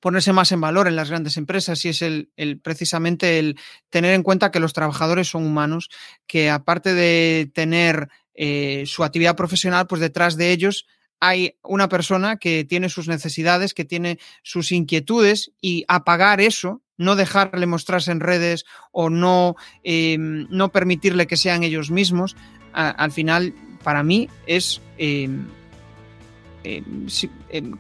ponerse 0.01 0.33
más 0.33 0.53
en 0.53 0.61
valor 0.61 0.87
en 0.87 0.95
las 0.95 1.11
grandes 1.11 1.37
empresas 1.37 1.85
y 1.85 1.89
es 1.89 2.03
el, 2.03 2.31
el, 2.37 2.61
precisamente 2.61 3.41
el 3.41 3.59
tener 3.91 4.15
en 4.15 4.23
cuenta 4.23 4.53
que 4.53 4.61
los 4.61 4.73
trabajadores 4.73 5.27
son 5.27 5.45
humanos, 5.45 5.91
que 6.29 6.51
aparte 6.51 6.95
de 6.95 7.51
tener 7.53 8.09
eh, 8.41 8.85
su 8.87 9.03
actividad 9.03 9.35
profesional, 9.35 9.89
pues 9.89 10.01
detrás 10.01 10.37
de 10.37 10.53
ellos 10.53 10.87
hay 11.19 11.57
una 11.65 11.89
persona 11.89 12.37
que 12.37 12.65
tiene 12.65 12.89
sus 12.89 13.09
necesidades, 13.09 13.75
que 13.75 13.85
tiene 13.85 14.21
sus 14.45 14.71
inquietudes 14.71 15.51
y 15.61 15.85
apagar 15.89 16.41
eso, 16.41 16.81
no 16.97 17.17
dejarle 17.17 17.67
mostrarse 17.67 18.13
en 18.13 18.21
redes 18.21 18.65
o 18.93 19.11
no, 19.11 19.57
eh, 19.83 20.17
no 20.19 20.69
permitirle 20.69 21.27
que 21.27 21.37
sean 21.37 21.65
ellos 21.65 21.91
mismos, 21.91 22.37
al 22.73 23.11
final, 23.11 23.55
para 23.83 24.05
mí, 24.05 24.29
es, 24.47 24.81
eh, 24.99 25.29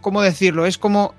¿cómo 0.00 0.22
decirlo? 0.22 0.66
Es 0.66 0.76
como 0.76 1.14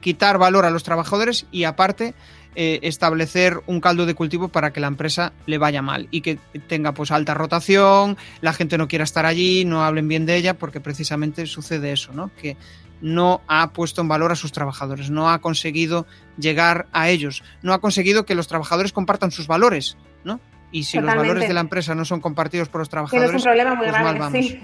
quitar 0.00 0.38
valor 0.38 0.66
a 0.66 0.70
los 0.70 0.84
trabajadores 0.84 1.46
y 1.50 1.64
aparte 1.64 2.14
eh, 2.54 2.80
establecer 2.82 3.60
un 3.66 3.80
caldo 3.80 4.06
de 4.06 4.14
cultivo 4.14 4.48
para 4.48 4.72
que 4.72 4.80
la 4.80 4.86
empresa 4.86 5.32
le 5.46 5.58
vaya 5.58 5.82
mal 5.82 6.08
y 6.10 6.20
que 6.20 6.38
tenga 6.68 6.92
pues 6.92 7.10
alta 7.10 7.34
rotación, 7.34 8.16
la 8.40 8.52
gente 8.52 8.78
no 8.78 8.88
quiera 8.88 9.04
estar 9.04 9.26
allí, 9.26 9.64
no 9.64 9.84
hablen 9.84 10.08
bien 10.08 10.26
de 10.26 10.36
ella, 10.36 10.54
porque 10.54 10.80
precisamente 10.80 11.46
sucede 11.46 11.92
eso, 11.92 12.12
¿no? 12.12 12.30
Que 12.40 12.56
no 13.00 13.42
ha 13.48 13.70
puesto 13.70 14.00
en 14.00 14.08
valor 14.08 14.32
a 14.32 14.36
sus 14.36 14.52
trabajadores, 14.52 15.10
no 15.10 15.30
ha 15.30 15.40
conseguido 15.40 16.06
llegar 16.38 16.86
a 16.92 17.08
ellos, 17.08 17.42
no 17.62 17.74
ha 17.74 17.80
conseguido 17.80 18.24
que 18.24 18.34
los 18.34 18.48
trabajadores 18.48 18.92
compartan 18.92 19.30
sus 19.30 19.46
valores, 19.46 19.96
¿no? 20.24 20.40
Y 20.70 20.84
si 20.84 20.98
los 20.98 21.14
valores 21.14 21.46
de 21.46 21.54
la 21.54 21.60
empresa 21.60 21.94
no 21.94 22.04
son 22.04 22.20
compartidos 22.20 22.68
por 22.68 22.80
los 22.80 22.88
trabajadores, 22.88 23.30
es 23.30 23.36
un 23.36 23.42
problema 23.42 23.74
muy 23.74 23.86
pues 23.86 23.92
grave, 23.92 24.04
mal 24.04 24.18
vamos. 24.18 24.44
Sí. 24.44 24.60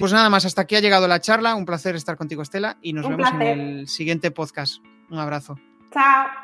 Pues 0.00 0.12
nada 0.12 0.28
más, 0.28 0.44
hasta 0.44 0.62
aquí 0.62 0.74
ha 0.74 0.80
llegado 0.80 1.06
la 1.06 1.20
charla. 1.20 1.54
Un 1.54 1.64
placer 1.64 1.94
estar 1.94 2.16
contigo, 2.16 2.42
Estela, 2.42 2.78
y 2.82 2.92
nos 2.92 3.04
Un 3.04 3.12
vemos 3.12 3.30
placer. 3.30 3.46
en 3.46 3.60
el 3.60 3.88
siguiente 3.88 4.32
podcast. 4.32 4.82
Un 5.08 5.18
abrazo. 5.20 5.56
Chao. 5.92 6.43